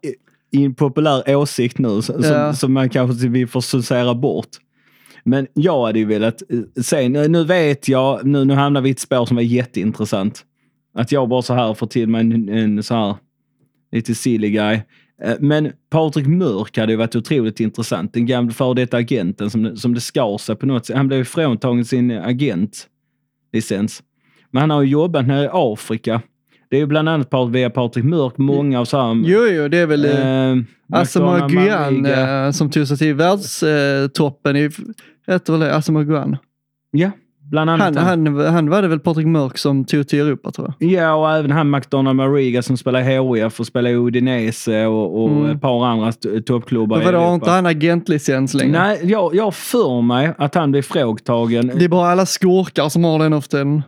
impopulär 0.53 1.37
åsikt 1.37 1.79
nu 1.79 2.03
som, 2.03 2.23
Ja. 2.23 2.53
som 2.55 2.73
man 2.73 2.89
kanske 2.89 3.29
vill 3.29 3.49
få 3.49 3.63
sucera 3.63 4.15
bort. 4.15 4.49
Men 5.25 5.47
jag 5.55 5.87
hade 5.87 5.99
ju 5.99 6.05
velat 6.05 6.43
eh, 6.51 6.83
se, 6.83 7.09
nu, 7.09 7.29
nu 7.29 7.45
vet 7.45 7.89
jag, 7.89 8.27
nu, 8.27 8.45
nu 8.45 8.55
hamnar 8.55 8.81
vi 8.81 8.89
i 8.89 8.93
ett 8.93 9.01
spår 9.01 9.27
som 9.27 9.39
är 9.39 9.43
jätteintressant. 9.43 10.45
Att 10.95 11.13
jag 11.13 11.29
bara 11.29 11.43
så 11.43 11.55
här 11.55 11.75
får 11.75 11.87
till 11.87 12.09
mig 12.09 12.21
en, 12.21 12.49
en 12.49 12.83
så 12.83 12.95
här 12.95 13.17
lite 13.93 14.15
silly 14.15 14.51
guy. 14.51 14.81
Eh, 15.23 15.35
Men 15.41 15.73
Patrik 15.91 16.27
Mörk 16.27 16.79
hade 16.79 16.93
ju 16.93 16.97
varit 16.97 17.17
otroligt 17.17 17.61
intressant. 17.61 18.13
Den 18.13 18.27
gamla 18.27 18.53
före 18.53 18.75
detta 18.75 18.97
agenten 18.97 19.51
som, 19.51 19.77
som 19.77 19.95
det 19.95 20.01
skar 20.01 20.39
sig 20.39 20.57
på 20.57 20.67
något 20.67 20.87
sätt. 20.87 20.97
Han 20.97 21.09
blev 21.09 21.25
fråntagen 21.25 21.85
sin 21.85 22.11
agentlicens. 22.11 24.03
Men 24.51 24.61
han 24.61 24.71
har 24.71 24.83
ju 24.83 24.89
jobbat 24.89 25.27
nere 25.27 25.45
i 25.45 25.49
Afrika. 25.53 26.23
Det 26.71 26.77
är 26.77 26.81
ju 26.81 26.87
bland 26.87 27.09
annat 27.09 27.29
via 27.51 27.71
Patrik 27.71 28.05
Mörk, 28.05 28.39
många 28.39 28.81
av 28.81 28.85
så 28.85 29.01
här... 29.01 29.15
Jo, 29.15 29.47
jo, 29.47 29.69
det 29.69 29.79
är 29.79 29.87
väl 29.87 30.05
eh, 30.05 30.51
eh, 30.51 30.57
Asamoah 30.93 31.49
Gyan 31.49 32.07
eh, 32.07 32.51
som 32.51 32.71
tog 32.71 32.87
sig 32.87 32.97
till 32.97 33.15
världstoppen 33.15 34.57
i, 34.57 34.71
heter 35.27 35.53
väl 35.53 35.61
det, 35.61 35.77
Asamoah 35.77 36.07
Gyan? 36.07 36.37
Ja, 36.91 37.11
bland 37.51 37.71
annat. 37.71 37.97
Han, 37.97 38.27
han, 38.27 38.47
han 38.47 38.71
var 38.71 38.83
det 38.83 38.89
väl 38.89 39.01
Patrik 39.01 39.27
Mörk 39.27 39.59
som 39.59 39.85
tog 39.85 40.09
till 40.09 40.21
Europa 40.21 40.51
tror 40.51 40.75
jag. 40.79 40.91
Ja, 40.91 41.15
och 41.15 41.31
även 41.31 41.51
han 41.51 41.71
McDonald 41.71 42.17
Mariga 42.17 42.63
som 42.63 42.77
spelar 42.77 43.03
HIF 43.03 43.61
och 43.61 43.67
spelar 43.67 43.91
Udinese 43.91 44.87
och, 44.87 45.23
och 45.23 45.31
Mm. 45.31 45.51
ett 45.51 45.61
par 45.61 45.87
andra 45.87 46.13
toppklubbar 46.47 47.03
i 47.03 47.05
vadå, 47.05 47.19
har 47.19 47.25
Europa. 47.25 47.35
inte 47.35 47.51
han 47.51 47.67
agentlicens 47.67 48.55
längre? 48.55 48.79
Nej, 48.83 49.01
jag, 49.03 49.35
jag 49.35 49.55
för 49.55 50.03
mig 50.03 50.33
att 50.39 50.55
han 50.55 50.71
blev 50.71 50.83
frågtagen. 50.83 51.73
Det 51.79 51.85
är 51.85 51.89
bara 51.89 52.11
alla 52.11 52.27
skurkar 52.27 52.89
som 52.89 53.05
har 53.05 53.19
den 53.19 53.43
tiden. 53.43 53.83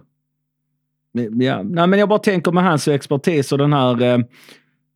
Ja, 1.39 1.63
nej, 1.63 1.87
men 1.87 1.99
jag 1.99 2.09
bara 2.09 2.19
tänker 2.19 2.53
med 2.53 2.65
hans 2.65 2.89
expertis 2.89 3.53
och 3.53 3.59
den 3.59 3.73
här 3.73 4.03
eh, 4.03 4.19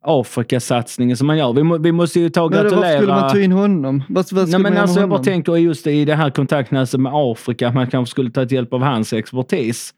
Afrikasatsningen 0.05 1.17
som 1.17 1.27
man 1.27 1.37
gör. 1.37 1.53
Vi, 1.53 1.77
vi 1.83 1.91
måste 1.91 2.19
ju 2.19 2.29
ta 2.29 2.41
och 2.41 2.51
Men 2.51 2.63
varför 2.63 2.75
gratulera... 2.75 2.97
skulle 2.97 3.13
man 3.13 3.29
ta 3.31 3.39
in 3.39 3.51
honom? 3.51 4.03
Vad, 4.09 4.31
vad 4.31 4.49
Nej, 4.49 4.59
men 4.59 4.77
alltså, 4.77 4.99
jag 4.99 5.09
bara 5.09 5.23
tänker 5.23 5.55
just 5.57 5.87
i 5.87 6.05
det 6.05 6.15
här 6.15 6.29
kontaktnätet 6.29 6.99
med 6.99 7.11
Afrika, 7.15 7.71
man 7.71 7.87
kanske 7.87 8.11
skulle 8.11 8.31
ta 8.31 8.43
hjälp 8.43 8.73
av 8.73 8.81
hans 8.81 9.13
expertis. 9.13 9.93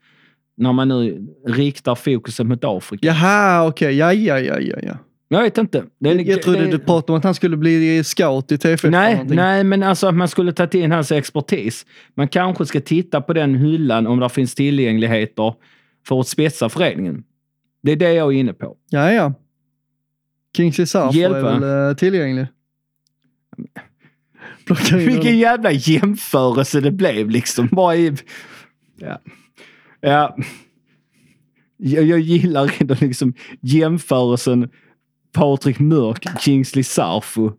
När 0.58 0.74
man 0.74 0.88
nu 0.88 1.28
riktar 1.48 1.96
fokuset 1.96 2.48
mot 2.48 2.64
Afrika. 2.64 3.08
Jaha, 3.08 3.68
okej. 3.68 3.96
Ja, 3.96 4.14
ja, 4.14 4.40
ja, 4.40 4.60
ja, 4.60 4.76
ja. 4.84 4.98
Jag 5.30 5.42
vet 5.42 5.58
inte. 5.58 5.84
Det, 6.00 6.10
är- 6.10 6.30
Jag 6.30 6.42
trodde 6.42 6.60
det- 6.60 6.72
du 6.72 6.80
pratade 6.80 7.12
om 7.12 7.18
att 7.18 7.24
han 7.24 7.36
skulle 7.36 7.58
bli 7.58 8.04
scout 8.04 8.52
i 8.52 8.58
TFF. 8.58 8.84
Nej, 8.92 9.22
nej, 9.28 9.64
men 9.64 9.84
alltså 9.84 10.08
att 10.08 10.16
man 10.16 10.28
skulle 10.28 10.52
ta 10.54 10.68
in 10.68 10.92
hans 10.92 11.12
expertis. 11.12 11.86
Man 12.16 12.28
kanske 12.28 12.66
ska 12.66 12.80
titta 12.82 13.22
på 13.22 13.34
den 13.34 13.56
hyllan 13.56 14.08
om 14.08 14.20
det 14.20 14.30
finns 14.30 14.56
tillgängligheter 14.56 15.54
för 16.08 16.20
att 16.20 16.28
spetsa 16.28 16.70
föreningen. 16.70 17.24
Det 17.84 17.92
är 17.92 17.96
det 17.96 18.14
jag 18.14 18.34
är 18.34 18.38
inne 18.40 18.54
på. 18.54 18.76
Ja, 18.90 19.12
ja. 19.14 19.34
Kingsley 20.58 20.86
Sarf 20.86 21.16
är 21.16 21.30
väl 21.30 21.90
eh, 21.90 21.96
tillgänglig. 21.96 22.48
Vilken 24.92 25.38
jävla 25.38 25.72
jämförelse 25.72 26.82
det 26.82 26.92
blev 26.92 27.30
liksom. 27.30 27.68
Bara 27.72 27.96
i... 27.96 28.14
Ja. 29.00 29.22
ja. 30.02 30.38
Jag, 31.78 32.04
jag 32.04 32.20
gillar 32.20 32.72
ändå 32.80 32.96
liksom 33.02 33.34
jämförelsen 33.62 34.70
Patrik 35.34 35.80
Mörk, 35.80 36.26
Kingsley 36.40 36.84
Sarfo. 36.84 37.52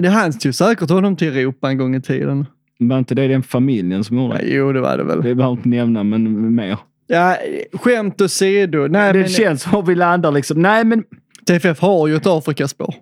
Det 0.00 0.08
han 0.08 0.32
tog 0.38 0.54
säkert 0.54 0.90
honom 0.90 1.16
till 1.16 1.28
Europa 1.36 1.70
en 1.70 1.78
gång 1.78 1.94
i 1.94 2.02
tiden. 2.02 2.46
Var 2.78 2.98
inte 2.98 3.14
det 3.14 3.28
den 3.28 3.42
familjen 3.42 4.04
som 4.04 4.16
gjorde 4.18 4.34
Ja, 4.34 4.40
det? 4.42 4.48
jo, 4.54 4.72
det 4.72 4.80
var 4.80 4.96
det 4.96 5.04
väl. 5.04 5.22
Det 5.22 5.34
behöver 5.34 5.56
inte 5.56 5.68
nämna, 5.68 6.04
men 6.04 6.54
mer. 6.54 6.78
Ja, 7.06 7.36
skämt 7.72 8.20
åsido. 8.20 8.86
Nej, 8.88 9.12
Det 9.12 9.18
men 9.18 9.28
känns 9.28 9.62
som 9.62 9.84
vi 9.86 9.94
landar 9.94 10.32
liksom. 10.32 10.62
Nej, 10.62 10.84
men 10.84 11.04
TFF 11.46 11.80
har 11.80 12.08
ju 12.08 12.16
ett 12.16 12.26
Afrikaspår. 12.26 12.94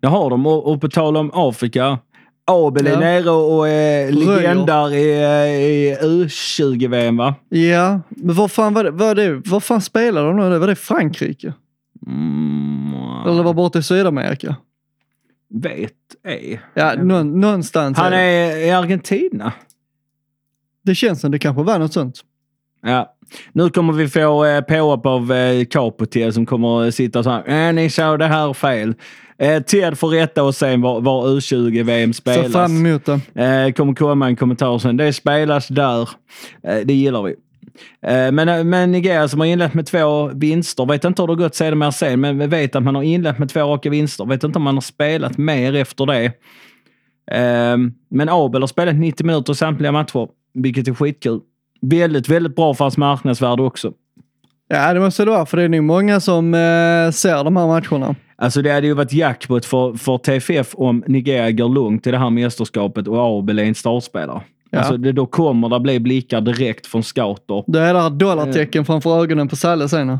det 0.00 0.06
har 0.06 0.30
de. 0.30 0.46
Och, 0.46 0.72
och 0.72 0.80
på 0.80 0.88
tal 0.88 1.16
om 1.16 1.30
Afrika. 1.34 1.98
Abel 2.48 2.86
är 2.86 2.90
Ja. 2.92 2.98
nere 3.00 3.30
och, 3.30 3.68
är 3.68 4.12
Röjer. 4.12 4.12
legendar 4.42 4.94
i, 4.94 5.02
i 5.90 5.96
U20-VM, 6.00 7.16
va? 7.16 7.34
Ja, 7.48 8.00
men 8.08 8.34
vad 8.34 8.50
fan 8.50 8.74
var 8.74 8.84
det? 8.84 8.90
Var 8.90 9.14
det 9.14 9.42
vad 9.50 9.62
fan 9.62 9.80
spelade 9.80 10.26
de 10.26 10.36
nu? 10.50 10.58
Var 10.58 10.66
det 10.66 10.74
Frankrike? 10.76 11.52
Mm, 12.06 12.94
Eller 13.26 13.42
var 13.42 13.54
borta 13.54 13.78
i 13.78 13.82
Sydamerika? 13.82 14.56
vet 15.48 15.92
ej. 16.24 16.60
Ja, 16.74 16.94
någon, 17.02 17.40
någonstans. 17.40 17.98
Han 17.98 18.12
är 18.12 18.16
är 18.18 18.56
i 18.66 18.70
Argentina. 18.70 19.52
det 20.82 20.94
känns 20.94 21.20
som 21.20 21.30
det 21.30 21.38
kanske 21.38 21.62
var 21.62 21.78
något 21.78 21.92
sånt. 21.92 22.20
Ja. 22.82 23.15
Nu 23.52 23.70
kommer 23.70 23.92
vi 23.92 24.08
få 24.08 24.44
eh, 24.44 24.60
påhopp 24.60 25.06
av 25.06 25.32
eh, 25.32 25.64
Capote 25.64 26.32
som 26.32 26.46
kommer 26.46 26.90
sitta 26.90 27.22
så 27.22 27.30
här. 27.30 27.68
Äh, 27.68 27.74
ni 27.74 27.90
såg 27.90 28.18
det 28.18 28.26
här 28.26 28.52
fel. 28.52 28.94
Eh, 29.38 29.62
Ted 29.62 29.98
får 29.98 30.08
rätta 30.08 30.42
oss 30.42 30.56
sen 30.56 30.80
var, 30.80 31.00
var 31.00 31.28
U20-VM 31.28 32.12
Så 32.12 32.16
spelas. 32.20 32.52
fram 32.52 32.86
emot 32.86 33.04
det. 33.04 33.44
Eh, 33.44 33.72
kommer 33.72 33.94
komma 33.94 34.26
en 34.26 34.36
kommentar 34.36 34.78
sen. 34.78 34.96
Det 34.96 35.12
spelas 35.12 35.68
där. 35.68 36.00
Eh, 36.62 36.78
det 36.84 36.94
gillar 36.94 37.22
vi. 37.22 37.34
Eh, 38.06 38.32
men, 38.32 38.68
men 38.68 38.92
Nigeria 38.92 39.28
som 39.28 39.40
har 39.40 39.46
inlett 39.46 39.74
med 39.74 39.86
två 39.86 40.28
vinster, 40.34 40.86
vet 40.86 41.04
inte 41.04 41.22
hur 41.22 41.26
det 41.26 41.32
har 41.32 41.38
gått 41.38 41.54
sedermera 41.54 41.92
sen, 41.92 42.20
men 42.20 42.48
vet 42.50 42.76
att 42.76 42.82
man 42.82 42.94
har 42.94 43.02
inlett 43.02 43.38
med 43.38 43.48
två 43.48 43.60
raka 43.60 43.90
vinster. 43.90 44.24
Vet 44.24 44.44
inte 44.44 44.58
om 44.58 44.62
man 44.62 44.74
har 44.74 44.80
spelat 44.80 45.38
mer 45.38 45.74
efter 45.74 46.06
det. 46.06 46.24
Eh, 47.32 47.76
men 48.10 48.28
Abel 48.28 48.62
har 48.62 48.66
spelat 48.66 48.94
90 48.94 49.26
minuter 49.26 49.52
i 49.52 49.56
samtliga 49.56 49.92
matcher, 49.92 50.28
vilket 50.54 50.88
är 50.88 50.94
skitkul. 50.94 51.40
Väldigt, 51.80 52.28
väldigt 52.28 52.56
bra 52.56 52.74
för 52.74 52.84
hans 52.84 52.96
marknadsvärde 52.98 53.62
också. 53.62 53.92
Ja, 54.68 54.94
det 54.94 55.00
måste 55.00 55.24
det 55.24 55.30
vara, 55.30 55.46
för 55.46 55.56
det 55.56 55.62
är 55.62 55.68
nog 55.68 55.82
många 55.84 56.20
som 56.20 56.54
eh, 56.54 57.10
ser 57.10 57.44
de 57.44 57.56
här 57.56 57.66
matcherna. 57.66 58.14
Alltså 58.38 58.62
det 58.62 58.72
hade 58.72 58.86
ju 58.86 58.94
varit 58.94 59.12
jackpot 59.12 59.64
för, 59.64 59.92
för 59.92 60.18
TFF 60.18 60.74
om 60.74 61.04
Nigeria 61.06 61.50
går 61.50 61.68
långt 61.68 62.06
i 62.06 62.10
det 62.10 62.18
här 62.18 62.30
mästerskapet 62.30 63.08
och 63.08 63.38
Abel 63.38 63.58
är 63.58 63.62
en 63.64 63.74
startspelare. 63.74 64.40
Ja. 64.70 64.78
Alltså 64.78 64.96
det, 64.96 65.12
då 65.12 65.26
kommer 65.26 65.68
det 65.68 65.80
bli 65.80 66.00
blickar 66.00 66.40
direkt 66.40 66.86
från 66.86 67.02
scouter. 67.02 67.64
Det 67.66 67.80
är 67.80 67.94
där 67.94 68.10
dollartecken 68.10 68.84
framför 68.84 69.22
ögonen 69.22 69.48
på 69.48 69.56
Salle 69.56 69.88
sen. 69.88 70.18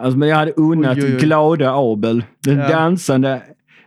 Alltså, 0.00 0.18
men 0.18 0.28
jag 0.28 0.36
hade 0.36 0.52
unnat 0.56 0.96
Oj, 0.96 1.04
oj, 1.04 1.14
oj. 1.14 1.20
glada 1.20 1.72
Abel, 1.74 2.24
den 2.46 2.58
Ja. 2.58 2.68
dansande 2.68 3.42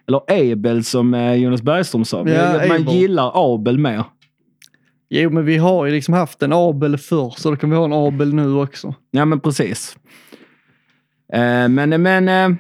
Eller 0.08 0.52
Abel 0.52 0.84
som 0.84 1.14
eh, 1.14 1.34
Jonas 1.34 1.62
Bergström 1.62 2.06
sa. 2.06 2.18
Ja, 2.30 2.52
man 2.68 2.82
Abel. 2.82 2.94
gillar 2.96 3.32
Abel 3.54 3.78
mer. 3.78 4.04
Jo, 5.16 5.30
men 5.30 5.46
vi 5.46 5.58
har 5.58 5.86
ju 5.86 5.92
liksom 5.92 6.14
haft 6.14 6.44
en 6.44 6.54
Abel 6.54 6.98
förr, 6.98 7.34
så 7.38 7.50
då 7.50 7.56
kan 7.56 7.70
vi 7.70 7.76
ha 7.76 7.86
en 7.86 7.94
Abel 7.94 8.34
nu 8.34 8.54
också. 8.54 8.96
Ja, 9.12 9.26
men 9.26 9.40
precis. 9.40 9.98
Eh, 11.34 11.68
men 11.70 12.02
men 12.02 12.30
eh, 12.30 12.58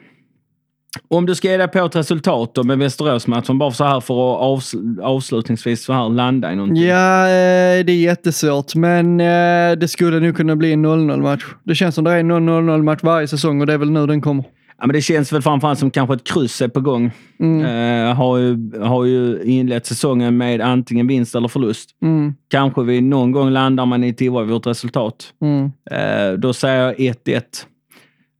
om 1.07 1.25
du 1.25 1.35
ska 1.35 1.47
ge 1.51 1.57
dig 1.57 1.67
på 1.67 1.85
ett 1.85 1.95
resultat 1.95 2.55
då 2.55 2.63
med 2.63 2.77
Västeråsmatchen, 2.77 3.57
bara 3.57 3.71
så 3.71 3.83
här 3.83 3.99
för 3.99 4.13
att 4.13 4.41
avs 4.41 4.75
avslutningsvis 5.01 5.83
så 5.83 5.93
här 5.93 6.09
landa 6.09 6.53
i 6.53 6.55
någonting. 6.55 6.83
Ja, 6.83 7.23
eh, 7.23 7.85
det 7.85 7.91
är 7.91 8.01
jättesvårt, 8.01 8.75
men 8.75 9.19
eh, 9.19 9.71
det 9.77 9.87
skulle 9.87 10.19
nu 10.19 10.33
kunna 10.33 10.55
bli 10.55 10.73
en 10.73 10.85
0-0 10.85 11.21
match. 11.21 11.45
Det 11.63 11.75
känns 11.75 11.95
som 11.95 12.03
det 12.03 12.11
är 12.11 12.17
en 12.17 12.31
0-0 12.31 12.83
match 12.83 12.99
varje 13.03 13.27
säsong 13.27 13.61
och 13.61 13.67
det 13.67 13.73
är 13.73 13.77
väl 13.77 13.91
nu 13.91 14.07
den 14.07 14.21
kommer. 14.21 14.45
Ja, 14.77 14.87
men 14.87 14.93
det 14.93 15.01
känns 15.01 15.33
väl 15.33 15.41
framförallt 15.41 15.79
som 15.79 15.91
kanske 15.91 16.15
ett 16.15 16.23
kryss 16.23 16.61
är 16.61 16.67
på 16.67 16.81
gång. 16.81 17.11
Mm. 17.39 17.65
Eh, 17.65 18.15
har, 18.15 18.37
ju, 18.37 18.79
har 18.79 19.05
ju 19.05 19.43
inlett 19.43 19.85
säsongen 19.85 20.37
med 20.37 20.61
antingen 20.61 21.07
vinst 21.07 21.35
eller 21.35 21.47
förlust. 21.47 21.89
Mm, 22.01 22.33
Kanske 22.47 22.83
vi 22.83 23.01
någon 23.01 23.31
gång 23.31 23.49
landar 23.49 23.85
man 23.85 24.03
i 24.03 24.09
ett 24.09 24.21
oavgjort 24.21 24.65
resultat. 24.67 25.33
mm. 25.41 25.71
Eh, 25.91 26.33
då 26.39 26.53
säger 26.53 26.81
jag 26.83 26.95
1-1. 26.99 27.41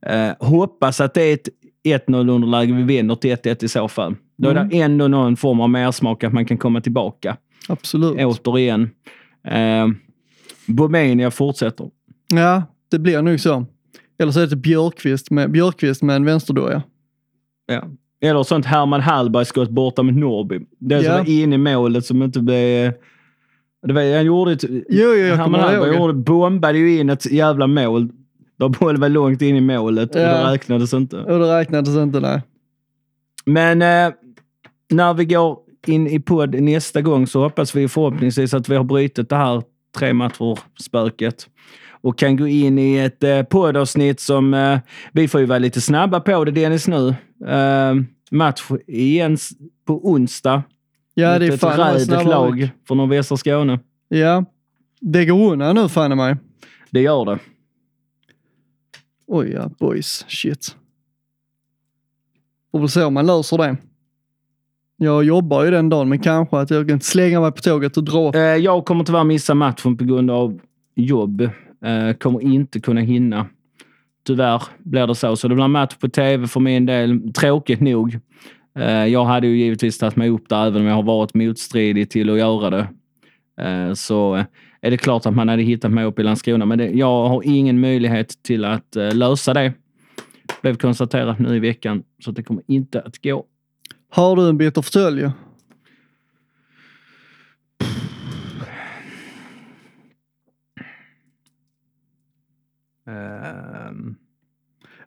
Eh, 0.05 0.47
hoppas 0.47 1.01
att 1.01 1.13
det 1.13 1.21
är 1.21 1.33
ett 1.33 1.49
1-0 2.07 2.29
underläge 2.31 2.73
vi 2.73 2.83
vinner 2.83 3.15
till 3.15 3.31
1-1 3.35 3.63
i 3.63 3.67
så 3.67 3.87
fall. 3.87 4.15
Då 4.37 4.49
är 4.49 4.53
det 4.53 4.81
ändå 4.81 5.07
någon 5.07 5.37
form 5.37 5.59
av 5.61 5.69
mersmak 5.69 6.23
att 6.23 6.33
man 6.33 6.45
kan 6.45 6.57
komma 6.57 6.81
tillbaka. 6.81 7.37
Absolut. 7.67 8.17
Återigen. 8.25 8.89
Eh, 9.47 9.87
Bomenia 10.67 11.31
fortsätter. 11.31 11.89
Ja, 12.33 12.63
det 12.91 12.99
blir 12.99 13.21
nog 13.21 13.39
så. 13.39 13.65
Eller 14.23 14.31
så 14.31 14.39
är 14.39 14.47
det 14.47 14.55
Björkqvist 14.55 15.31
med, 15.31 15.51
Björkqvist 15.51 16.01
med 16.03 16.15
en 16.15 16.25
vänsterdoja. 16.25 16.83
Ja. 17.65 17.83
Eller 18.21 18.43
sånt 18.43 18.65
Herman 18.65 19.01
Hallberg-skott 19.01 19.69
borta 19.69 20.03
med 20.03 20.15
Norrby. 20.15 20.59
Det 20.79 20.97
som 21.03 21.05
Ja. 21.11 21.17
var 21.17 21.29
in 21.29 21.53
i 21.53 21.57
målet 21.57 22.05
som 22.05 22.23
inte 22.23 22.39
blev... 22.39 22.93
Det 23.87 23.93
var, 23.93 24.15
han 24.15 24.25
gjorde 24.25 24.51
ett... 24.51 24.63
Jo, 24.63 24.83
jo, 24.89 25.03
jag 25.13 25.35
Herman 25.35 25.43
kommer 25.53 25.59
Hallberg 25.59 25.95
gjorde, 25.97 26.13
bombade 26.13 26.77
ju 26.77 26.99
in 26.99 27.09
ett 27.09 27.31
jävla 27.31 27.67
mål. 27.67 28.09
Då 28.59 28.69
bollen 28.69 29.01
var 29.01 29.09
långt 29.09 29.41
in 29.41 29.55
i 29.55 29.61
målet 29.61 30.15
och 30.15 30.21
Ja. 30.21 30.25
det 30.45 30.51
räknades 30.53 30.93
inte. 30.93 31.17
Och 31.17 31.39
det 31.39 31.59
räknades 31.59 31.95
inte, 31.95 32.19
nej. 32.19 32.41
Men 33.45 33.81
eh, 33.81 34.13
när 34.91 35.13
vi 35.13 35.25
går 35.25 35.57
in 35.87 36.07
i 36.07 36.19
podd 36.19 36.61
nästa 36.61 37.01
gång 37.01 37.27
så 37.27 37.41
hoppas 37.43 37.75
vi 37.75 37.87
förhoppningsvis 37.87 38.53
att 38.53 38.69
vi 38.69 38.75
har 38.75 38.83
brutit 38.83 39.29
det 39.29 39.35
här 39.35 39.63
tre 39.97 40.13
matcher-spöket 40.13 41.47
och 42.03 42.17
kan 42.17 42.37
gå 42.37 42.47
in 42.47 42.79
i 42.79 42.97
ett 42.97 43.23
eh, 43.23 43.43
poddavsnitt 43.43 44.19
som 44.19 44.53
eh, 44.53 44.79
vi 45.11 45.27
får 45.27 45.41
ju 45.41 45.45
vara 45.45 45.59
lite 45.59 45.81
snabba 45.81 46.19
på 46.19 46.45
det 46.45 46.51
Dennis 46.51 46.87
nu. 46.87 47.15
Eh, 47.47 47.93
match 48.31 48.63
igen 48.87 49.37
på 49.85 50.09
onsdag 50.09 50.63
Ja, 51.13 51.39
det 51.39 51.45
är 51.45 51.51
mot 51.51 51.59
fan 51.59 51.95
ett 51.95 52.03
snabbare 52.03 52.29
lag 52.29 52.69
från 52.87 52.97
nordvästra 52.97 53.37
Skåne. 53.37 53.79
Ja. 54.09 54.45
Det 55.01 55.25
går 55.25 55.51
undan 55.51 55.75
nu 55.75 55.89
fan 55.89 56.11
i 56.11 56.15
mig. 56.15 56.35
Det 56.91 57.01
gör 57.01 57.25
det. 57.25 57.39
Oj 59.27 59.51
ja, 59.51 59.69
boys. 59.79 60.25
Shit. 60.27 60.75
Får 62.71 62.99
väl 62.99 63.07
om 63.07 63.13
man 63.13 63.25
löser 63.25 63.57
det. 63.57 63.77
Jag 64.97 65.23
jobbar 65.23 65.63
ju 65.63 65.71
den 65.71 65.89
dagen, 65.89 66.09
men 66.09 66.19
kanske 66.19 66.57
att 66.57 66.69
jag 66.69 66.87
kan 66.87 67.01
slänga 67.01 67.41
mig 67.41 67.51
på 67.51 67.61
tåget 67.61 67.97
och 67.97 68.03
dra. 68.03 68.31
Eh, 68.35 68.41
jag 68.41 68.85
kommer 68.85 69.03
tyvärr 69.03 69.23
missa 69.23 69.53
matchen 69.53 69.97
på 69.97 70.03
grund 70.03 70.31
av 70.31 70.59
jobb. 70.95 71.49
Eh, 71.83 72.13
kommer 72.13 72.41
inte 72.41 72.79
kunna 72.79 73.01
hinna. 73.01 73.45
Tyvärr 74.27 74.63
blir 74.77 75.07
det 75.07 75.15
så. 75.15 75.35
Så 75.35 75.47
det 75.47 75.55
blir 75.55 75.67
match 75.67 75.95
på 75.95 76.09
tv 76.09 76.47
för 76.47 76.59
min 76.59 76.85
del. 76.85 77.33
Tråkigt 77.33 77.81
nog. 77.81 78.19
Eh, 78.79 79.05
jag 79.05 79.25
hade 79.25 79.47
ju 79.47 79.57
givetvis 79.57 79.97
tagit 79.97 80.15
mig 80.15 80.29
upp 80.29 80.49
där 80.49 80.67
även 80.67 80.81
om 80.81 80.87
jag 80.87 80.95
har 80.95 81.03
varit 81.03 81.33
motstridig 81.33 82.09
till 82.09 82.29
att 82.29 82.37
göra 82.37 82.69
det. 82.69 82.87
Eh, 83.61 83.93
så 83.93 84.43
är 84.81 84.91
det 84.91 84.97
klart 84.97 85.25
att 85.25 85.35
man 85.35 85.49
hade 85.49 85.63
hittat 85.63 85.91
mig 85.91 86.05
upp 86.05 86.19
i 86.19 86.23
Landskrona. 86.23 86.65
Men 86.65 86.77
det, 86.77 86.89
jag 86.89 87.27
har 87.27 87.41
ingen 87.45 87.79
möjlighet 87.79 88.43
till 88.43 88.65
att 88.65 88.95
eh, 88.95 89.15
lösa 89.15 89.53
det. 89.53 89.73
Blev 90.61 90.75
konstaterat 90.75 91.39
nu 91.39 91.55
i 91.55 91.59
veckan. 91.59 92.03
Så 92.25 92.31
det 92.31 92.43
kommer 92.43 92.63
inte 92.67 93.01
att 93.01 93.23
gå. 93.23 93.45
Har 94.09 94.35
du 94.35 94.49
en 94.49 94.57
bitter 94.57 94.81
fåtölj? 94.81 95.23
Ehm, 95.23 95.31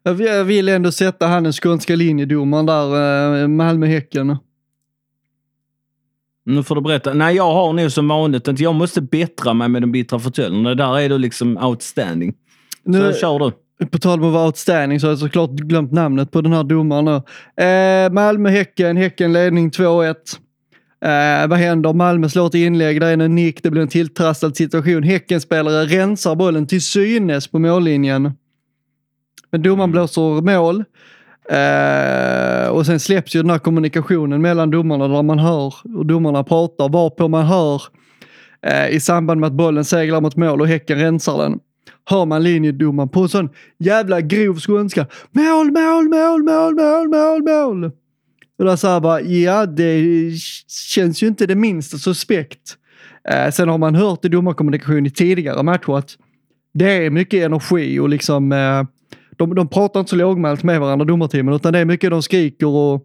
Jag 0.02 0.14
vill- 0.14 0.26
Jag 0.26 0.44
vill 0.44 0.68
ändå 0.68 0.92
sätta 0.92 1.26
han 1.26 1.42
den 1.42 1.52
skånska 1.52 1.96
linjedomaren 1.96 2.66
där, 2.66 3.42
eh, 3.42 3.48
Malmö-Häcken. 3.48 4.36
Nu 6.44 6.62
får 6.62 6.74
du 6.74 6.80
berätta. 6.80 7.14
Nej, 7.14 7.36
jag 7.36 7.52
har 7.52 7.72
nog 7.72 7.92
som 7.92 8.08
vanligt 8.08 8.48
att 8.48 8.60
jag 8.60 8.74
måste 8.74 9.00
bättra 9.02 9.54
mig 9.54 9.68
med 9.68 9.82
den 9.82 9.92
bittra 9.92 10.18
fåtöljen. 10.18 10.62
Det 10.62 10.74
där 10.74 10.98
är 11.00 11.08
du 11.08 11.18
liksom 11.18 11.56
outstanding. 11.56 12.34
Nu, 12.84 13.12
Så 13.12 13.18
kör 13.18 13.38
du. 13.78 13.86
på 13.86 13.98
tal 13.98 14.20
om 14.20 14.26
att 14.26 14.32
vara 14.32 14.46
outstanding 14.46 15.00
så 15.00 15.06
har 15.06 15.10
jag 15.12 15.18
såklart 15.18 15.50
glömt 15.50 15.92
namnet 15.92 16.30
på 16.30 16.40
den 16.40 16.52
här 16.52 16.64
domaren 16.64 17.04
nu. 17.04 17.14
Eh, 17.64 18.12
Malmö-Häcken, 18.12 18.96
Häcken 18.96 19.32
ledning 19.32 19.70
2-1. 19.70 20.40
Eh, 21.06 21.48
vad 21.48 21.58
händer? 21.58 21.92
Malmö 21.92 22.28
slår 22.28 22.46
ett 22.46 22.54
inlägg, 22.54 23.00
där 23.00 23.06
är 23.06 23.18
en 23.18 23.34
nick, 23.34 23.62
det 23.62 23.70
blir 23.70 23.82
en 23.82 23.88
tilltrasslad 23.88 24.56
situation. 24.56 25.02
Häckenspelare 25.02 25.84
rensar 25.84 26.34
bollen 26.34 26.66
till 26.66 26.82
synes 26.82 27.48
på 27.48 27.58
mållinjen. 27.58 28.32
Men 29.50 29.62
domaren 29.62 29.92
blåser 29.92 30.40
mål. 30.40 30.84
Eh, 31.50 32.68
och 32.68 32.86
sen 32.86 33.00
släpps 33.00 33.36
ju 33.36 33.42
den 33.42 33.50
här 33.50 33.58
kommunikationen 33.58 34.42
mellan 34.42 34.70
domarna 34.70 35.08
där 35.08 35.22
man 35.22 35.38
hör 35.38 35.74
och 35.96 36.06
domarna 36.06 36.44
pratar 36.44 36.88
varpå 36.88 37.28
man 37.28 37.44
hör 37.46 37.82
eh, 38.66 38.88
i 38.88 39.00
samband 39.00 39.40
med 39.40 39.46
att 39.46 39.52
bollen 39.52 39.84
seglar 39.84 40.20
mot 40.20 40.36
mål 40.36 40.60
och 40.60 40.68
Häcken 40.68 40.98
rensar 40.98 41.38
den. 41.38 41.58
Hör 42.04 42.26
man 42.26 42.42
linjedomaren 42.42 43.08
på 43.08 43.20
en 43.20 43.28
sån 43.28 43.48
jävla 43.78 44.20
grov 44.20 44.60
skånska. 44.60 45.06
Mål, 45.30 45.70
mål, 45.70 46.08
mål, 46.08 46.42
mål, 46.42 46.74
mål, 46.74 47.08
mål, 47.08 47.42
mål. 47.42 47.90
Och 48.58 48.78
så 48.78 48.88
här 48.88 49.00
bara, 49.00 49.20
ja 49.20 49.66
det 49.66 50.32
känns 50.68 51.22
ju 51.22 51.26
inte 51.26 51.46
det 51.46 51.54
minsta 51.54 51.98
suspekt. 51.98 52.76
Eh, 53.28 53.50
sen 53.50 53.68
har 53.68 53.78
man 53.78 53.94
hört 53.94 54.24
i 54.24 54.28
domarkommunikation 54.28 55.06
i 55.06 55.10
tidigare 55.10 55.62
matcher 55.62 55.98
att 55.98 56.16
det 56.74 57.06
är 57.06 57.10
mycket 57.10 57.44
energi 57.44 57.98
och 57.98 58.08
liksom 58.08 58.52
eh, 58.52 58.82
de, 59.36 59.54
de 59.54 59.68
pratar 59.68 60.00
inte 60.00 60.10
så 60.10 60.16
lågmält 60.16 60.62
med 60.62 60.80
varandra 60.80 61.04
domarteamen 61.04 61.54
utan 61.54 61.72
det 61.72 61.78
är 61.78 61.84
mycket 61.84 62.10
de 62.10 62.22
skriker 62.22 62.66
och 62.66 63.02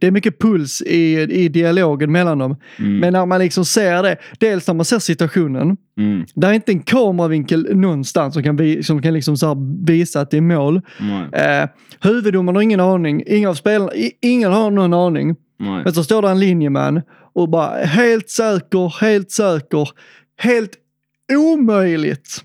det 0.00 0.06
är 0.06 0.10
mycket 0.10 0.38
puls 0.38 0.82
i, 0.82 1.20
i 1.20 1.48
dialogen 1.48 2.12
mellan 2.12 2.38
dem. 2.38 2.56
Mm. 2.78 2.98
Men 2.98 3.12
när 3.12 3.26
man 3.26 3.40
liksom 3.40 3.64
ser 3.64 4.02
det, 4.02 4.16
dels 4.38 4.66
när 4.66 4.74
man 4.74 4.84
ser 4.84 4.98
situationen, 4.98 5.76
Mm. 5.98 6.24
det 6.34 6.46
är 6.46 6.52
inte 6.52 6.72
en 6.72 6.82
kameravinkel 6.82 7.76
någonstans 7.76 8.34
som 8.34 8.42
kan, 8.42 8.56
vi, 8.56 8.82
som 8.82 9.02
kan 9.02 9.14
liksom 9.14 9.36
så 9.36 9.56
visa 9.86 10.20
att 10.20 10.30
det 10.30 10.36
är 10.36 10.40
mål. 10.40 10.80
Nej. 11.00 11.42
Eh, 11.62 11.68
huvuddomaren 12.00 12.56
har 12.56 12.62
ingen 12.62 12.80
aning, 12.80 13.22
ingen 13.26 13.50
av 13.50 13.54
spelarna, 13.54 13.92
ingen 14.22 14.52
har 14.52 14.70
någon 14.70 14.94
aning. 14.94 15.36
Nej. 15.58 15.84
Men 15.84 15.92
så 15.94 16.04
står 16.04 16.22
det 16.22 16.28
en 16.28 16.40
linjeman 16.40 17.02
och 17.34 17.48
bara 17.48 17.84
helt 17.84 18.30
säker, 18.30 19.00
helt 19.00 19.30
säker, 19.30 19.88
helt 20.38 20.72
omöjligt. 21.32 22.44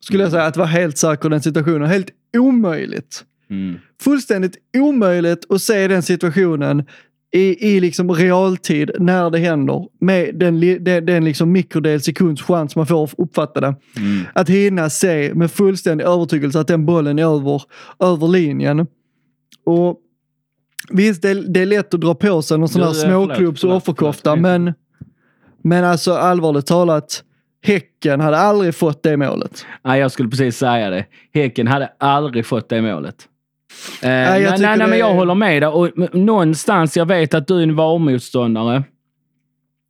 Skulle 0.00 0.22
jag 0.22 0.32
säga 0.32 0.44
att 0.44 0.56
vara 0.56 0.68
helt 0.68 0.98
säker 0.98 1.28
i 1.28 1.30
den 1.30 1.42
situationen. 1.42 1.88
Helt 1.88 2.08
omöjligt. 2.36 3.24
Mm. 3.50 3.78
Fullständigt 4.02 4.56
omöjligt 4.76 5.50
att 5.50 5.62
se 5.62 5.88
den 5.88 6.02
situationen 6.02 6.84
i, 7.32 7.68
i 7.76 7.80
liksom 7.80 8.12
realtid 8.12 8.90
när 8.98 9.30
det 9.30 9.38
händer 9.38 9.88
med 10.00 10.34
den, 10.34 10.60
den, 10.84 11.06
den 11.06 11.24
liksom 11.24 11.52
mikrodel 11.52 12.00
sekunds 12.00 12.42
chans 12.42 12.76
man 12.76 12.86
får 12.86 13.04
att 13.04 13.14
uppfatta 13.18 13.60
det. 13.60 13.74
Mm. 13.96 14.22
Att 14.34 14.48
hinna 14.48 14.90
se 14.90 15.34
med 15.34 15.50
fullständig 15.50 16.04
övertygelse 16.04 16.60
att 16.60 16.68
den 16.68 16.86
bollen 16.86 17.18
är 17.18 17.22
över, 17.36 17.62
över 17.98 18.28
linjen. 18.28 18.86
Och 19.64 20.00
Visst, 20.90 21.22
det, 21.22 21.30
är- 21.30 21.52
det 21.52 21.60
är 21.60 21.66
lätt 21.66 21.94
att 21.94 22.00
dra 22.00 22.14
på 22.14 22.42
sig 22.42 22.58
någon 22.58 22.68
sån 22.68 22.82
här 22.82 22.92
småklubbs 22.92 23.64
offerkofta, 23.64 24.36
men, 24.36 24.72
men 25.62 25.84
alltså 25.84 26.12
allvarligt 26.12 26.66
talat, 26.66 27.24
Häcken 27.62 28.20
hade 28.20 28.38
aldrig 28.38 28.74
fått 28.74 29.02
det 29.02 29.16
målet. 29.16 29.64
Nej, 29.84 30.00
jag 30.00 30.12
skulle 30.12 30.28
precis 30.28 30.56
säga 30.56 30.90
det. 30.90 31.06
Häcken 31.34 31.66
hade 31.66 31.92
aldrig 31.98 32.46
fått 32.46 32.68
det 32.68 32.82
målet. 32.82 33.16
Eh, 34.02 34.08
nej, 34.08 34.42
jag 34.42 34.60
nej, 34.60 34.78
nej, 34.78 34.88
men 34.88 34.98
jag 34.98 35.10
är- 35.10 35.14
håller 35.14 35.34
med 35.34 35.62
dig. 35.62 35.68
Och 35.68 35.90
någonstans, 36.14 36.96
jag 36.96 37.06
vet 37.06 37.34
att 37.34 37.46
du 37.46 37.58
är 37.58 37.62
en 37.62 37.76
VAR-motståndare. 37.76 38.82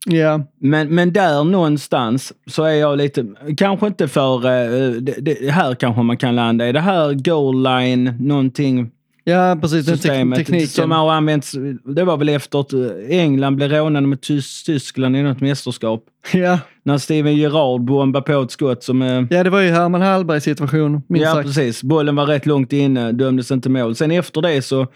Ja, 0.06 0.40
Men, 0.60 0.94
men 0.94 1.12
där 1.12 1.44
någonstans 1.44 2.32
så 2.46 2.64
är 2.64 2.74
jag 2.74 2.98
lite, 2.98 3.26
kanske 3.56 3.86
inte 3.86 4.08
för, 4.08 4.36
eh, 4.46 4.90
det, 4.92 5.12
det 5.40 5.50
här 5.50 5.74
kanske 5.74 6.02
man 6.02 6.16
kan 6.16 6.36
landa 6.36 6.68
i. 6.68 6.72
Det 6.72 6.80
här 6.80 7.12
goal 7.14 7.62
line, 7.62 8.14
någonting, 8.20 8.90
ja 9.24 9.58
precis. 9.60 9.86
Systemet 9.86 10.36
tekniken. 10.38 10.68
som 10.68 10.90
har 10.90 11.12
använts, 11.12 11.54
det 11.84 12.04
var 12.04 12.16
väl 12.16 12.28
efter 12.28 12.60
att 12.60 12.72
eh, 12.72 12.80
England 13.08 13.56
blev 13.56 13.70
rånade 13.72 14.06
med 14.06 14.18
Tys- 14.18 14.64
Tyskland 14.66 15.16
i 15.16 15.22
något 15.22 15.40
mästerskap. 15.40 16.04
Ja. 16.32 16.58
När 16.82 16.98
Steven 16.98 17.36
Gerrard 17.36 17.80
bombade 17.80 18.24
på 18.24 18.42
ett 18.42 18.50
skott 18.50 18.82
som... 18.84 19.02
eh, 19.02 19.22
ja, 19.30 19.44
det 19.44 19.50
var 19.50 19.60
ju 19.60 19.70
Herman 19.70 20.02
Hallbergs 20.02 20.44
situation, 20.44 21.02
minst 21.08 21.24
Ja, 21.26 21.34
sagt. 21.34 21.46
precis. 21.46 21.82
Bollen 21.82 22.16
var 22.16 22.26
rätt 22.26 22.46
långt 22.46 22.72
inne, 22.72 23.12
dömdes 23.12 23.50
inte 23.50 23.68
mål. 23.68 23.94
Sen 23.96 24.10
efter 24.10 24.42
det 24.42 24.62
så 24.62 24.86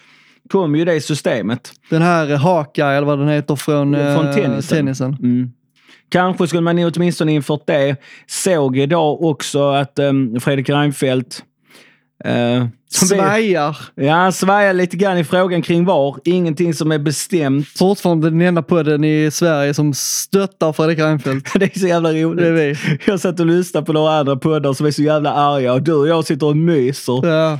kom 0.51 0.77
ju 0.77 0.85
det 0.85 1.01
systemet. 1.01 1.73
Den 1.91 2.03
här 2.03 2.37
Haka, 2.37 2.87
eller 2.87 3.07
vad 3.07 3.19
den 3.19 3.29
heter, 3.29 3.57
från, 3.57 3.95
Från 3.95 4.27
eh, 4.27 4.35
tennisen. 4.35 4.77
tennisen. 4.79 5.17
Mm. 5.23 5.51
Kanske 6.09 6.47
skulle 6.47 6.63
man 6.63 6.79
åtminstone 6.79 7.33
infört 7.33 7.63
det. 7.67 7.97
Såg 8.27 8.79
idag 8.79 9.23
också 9.23 9.69
att 9.71 9.99
um, 9.99 10.41
Fredrik 10.41 10.69
Reinfeldt 10.69 11.43
eh, 12.25 12.67
Svajar. 12.91 13.77
Ja, 13.95 14.33
svajar 14.33 14.73
lite 14.73 14.97
grann 14.97 15.19
i 15.19 15.25
frågan 15.25 15.63
kring 15.63 15.85
VAR. 15.85 16.17
Ingenting 16.25 16.75
som 16.75 16.93
är 16.93 16.99
bestämt. 16.99 17.69
Fortfarande 17.69 18.31
den 18.31 18.41
enda 18.41 18.63
podden 18.63 19.05
i 19.05 19.31
Sverige 19.33 19.75
som 19.75 19.95
stöttar 19.95 20.73
Fredrik 20.73 20.99
Reinfeldt. 20.99 21.49
Det 21.59 21.77
är 21.77 21.79
så 21.81 21.87
jävla 21.87 22.13
roligt. 22.13 22.39
Det 22.39 22.49
är 22.49 22.53
vi. 22.53 22.77
Jag 23.07 23.21
satt 23.21 23.41
och 23.41 23.47
lyssnade 23.47 23.87
på 23.87 23.93
några 23.93 24.19
andra 24.19 24.37
poddar 24.37 24.73
som 24.73 24.87
är 24.87 24.91
så 24.91 25.03
jävla 25.03 25.33
arga 25.33 25.73
och 25.73 25.83
du 25.83 25.93
och 25.93 26.09
jag 26.09 26.25
sitter 26.25 26.47
och 26.47 26.57
myser. 26.57 27.27
Ja, 27.27 27.59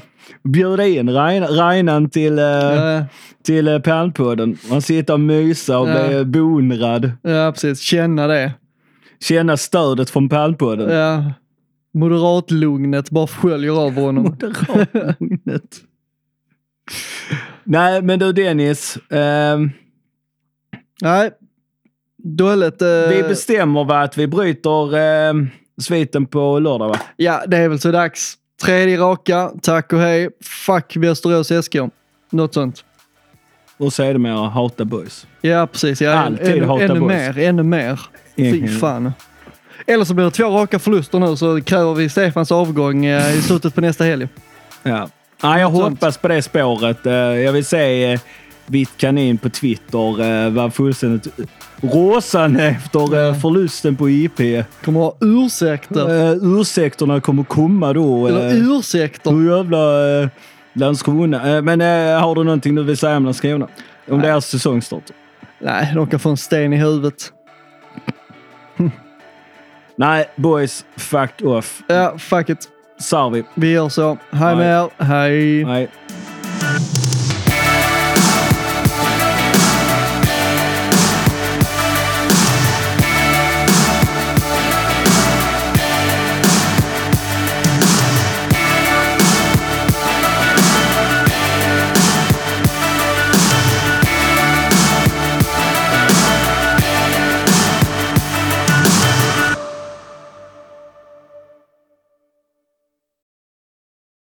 Bjud 0.49 0.81
in 0.81 1.11
Rein- 1.11 1.47
Reinan 1.47 2.11
till, 2.11 2.39
uh, 2.39 2.45
ja, 2.45 3.05
till 3.45 3.69
uh, 3.69 3.79
Palmpodden. 3.79 4.59
Han 4.71 4.83
sitter 4.83 5.13
och 5.15 5.21
myser 5.21 5.79
och 5.79 5.89
Ja. 5.89 6.09
blir 6.09 6.25
beundrad. 6.25 7.11
ja, 7.23 7.53
precis. 7.53 7.81
Känna 7.81 8.27
det. 8.27 8.53
Känna 9.23 9.57
stödet 9.57 10.11
från 10.11 10.29
Palmpodden. 10.29 10.91
Ja. 10.91 11.33
Moderatlugnet 11.95 13.11
bara 13.11 13.27
sköljer 13.27 13.87
över 13.87 14.03
honom. 14.03 14.23
Moderatlugnet. 14.25 15.77
Nej, 17.65 18.03
men 18.03 18.19
du 18.19 18.33
Dennis. 18.33 18.99
ehm, 19.11 19.71
Nej, 21.03 21.31
dåligt. 22.23 22.83
eh, 22.83 22.89
vi 22.89 23.23
bestämmer 23.29 23.85
va, 23.85 24.01
att 24.03 24.19
vi 24.19 24.27
bryter 24.27 24.97
ehm, 24.97 25.49
sviten 25.81 26.27
på 26.27 26.59
lördag 26.59 26.89
va? 26.89 27.01
Ja, 27.17 27.43
det 27.47 27.57
är 27.57 27.69
väl 27.69 27.79
så 27.81 27.91
dags. 27.93 28.35
Tredje 28.65 28.99
raka, 28.99 29.51
tack 29.63 29.93
och 29.93 29.99
hej. 30.01 30.29
Fuck 30.67 30.97
Västerås 30.97 31.53
SK. 31.65 31.75
Något 32.33 32.55
sånt. 32.55 32.85
Och 33.77 33.93
sedermera 33.93 34.49
hata 34.49 34.85
boys. 34.85 35.27
Ja, 35.41 35.67
precis. 35.67 36.01
Ja, 36.03 36.13
Alltid 36.13 36.47
ännu, 36.49 36.65
hata 36.65 36.85
ännu 36.85 37.01
boys. 37.01 37.09
mer, 37.09 37.39
ännu 37.39 37.63
mer. 37.63 38.01
Fy 38.37 38.43
Egentligen. 38.43 38.79
fan. 38.81 39.13
Eller 39.87 40.05
så 40.05 40.15
blir 40.15 40.25
det 40.25 40.31
två 40.31 40.45
raka 40.45 40.79
förluster 40.79 41.19
nu 41.19 41.37
så 41.37 41.61
kräver 41.63 41.95
vi 41.95 42.09
Stefans 42.09 42.53
avgång 42.53 43.05
eh, 43.05 43.37
i 43.39 43.43
slutet 43.43 43.75
på 43.75 43.81
nästa 43.81 44.05
helg. 44.05 44.29
Ja. 44.83 45.09
Ja, 45.43 45.59
jag 45.59 45.69
hoppas 45.71 46.19
på 46.19 46.29
det 46.29 46.43
spåret. 46.43 47.07
Eh, 47.07 47.13
Jag 47.15 47.53
vill 47.53 47.65
se 47.65 48.13
eh, 48.13 48.21
Vitt 48.67 48.97
kanin 48.97 49.39
på 49.39 49.51
Twitter 49.51 50.21
eh, 50.47 50.51
var 50.51 50.71
fullständigt 50.71 51.29
råsande 51.81 52.65
efter 52.65 53.41
förlusten 53.41 53.97
på 53.97 54.11
IP. 54.11 54.39
Kommer 54.85 55.01
ha 55.01 55.17
ursäkter. 55.21 56.39
Ursäkterna 56.61 57.21
kommer 57.21 57.45
komma 57.45 57.93
då. 57.93 58.27
Eller 58.27 58.55
ursäkter. 58.55 59.31
Hur 59.31 59.57
jävla 59.57 59.79
Landskrona. 60.73 61.61
Men 61.63 61.81
har 62.21 62.35
du 62.35 62.45
någonting 62.45 62.75
du 62.75 62.83
vill 62.83 62.97
säga 62.97 63.17
om 63.17 63.25
Landskrona? 63.25 63.69
Om 64.11 64.21
deras 64.21 64.47
säsongstart? 64.47 65.03
Nej, 65.61 65.93
de 65.95 66.07
kan 66.07 66.21
få 66.21 66.31
en 66.31 66.37
sten 66.37 66.73
i 66.73 66.77
huvudet. 66.77 67.33
Nej, 69.97 70.25
boys. 70.37 70.85
Fuck 70.97 71.31
off. 71.45 71.83
Ja, 71.89 72.19
fuck 72.19 72.49
it. 72.49 72.69
Sarvi. 73.01 73.45
Vi 73.55 73.71
gör 73.71 73.89
så. 73.89 74.19
Hej 74.31 74.57
med 74.57 74.79
er. 74.83 75.05
Hej. 75.05 75.65
Nej. 75.65 75.89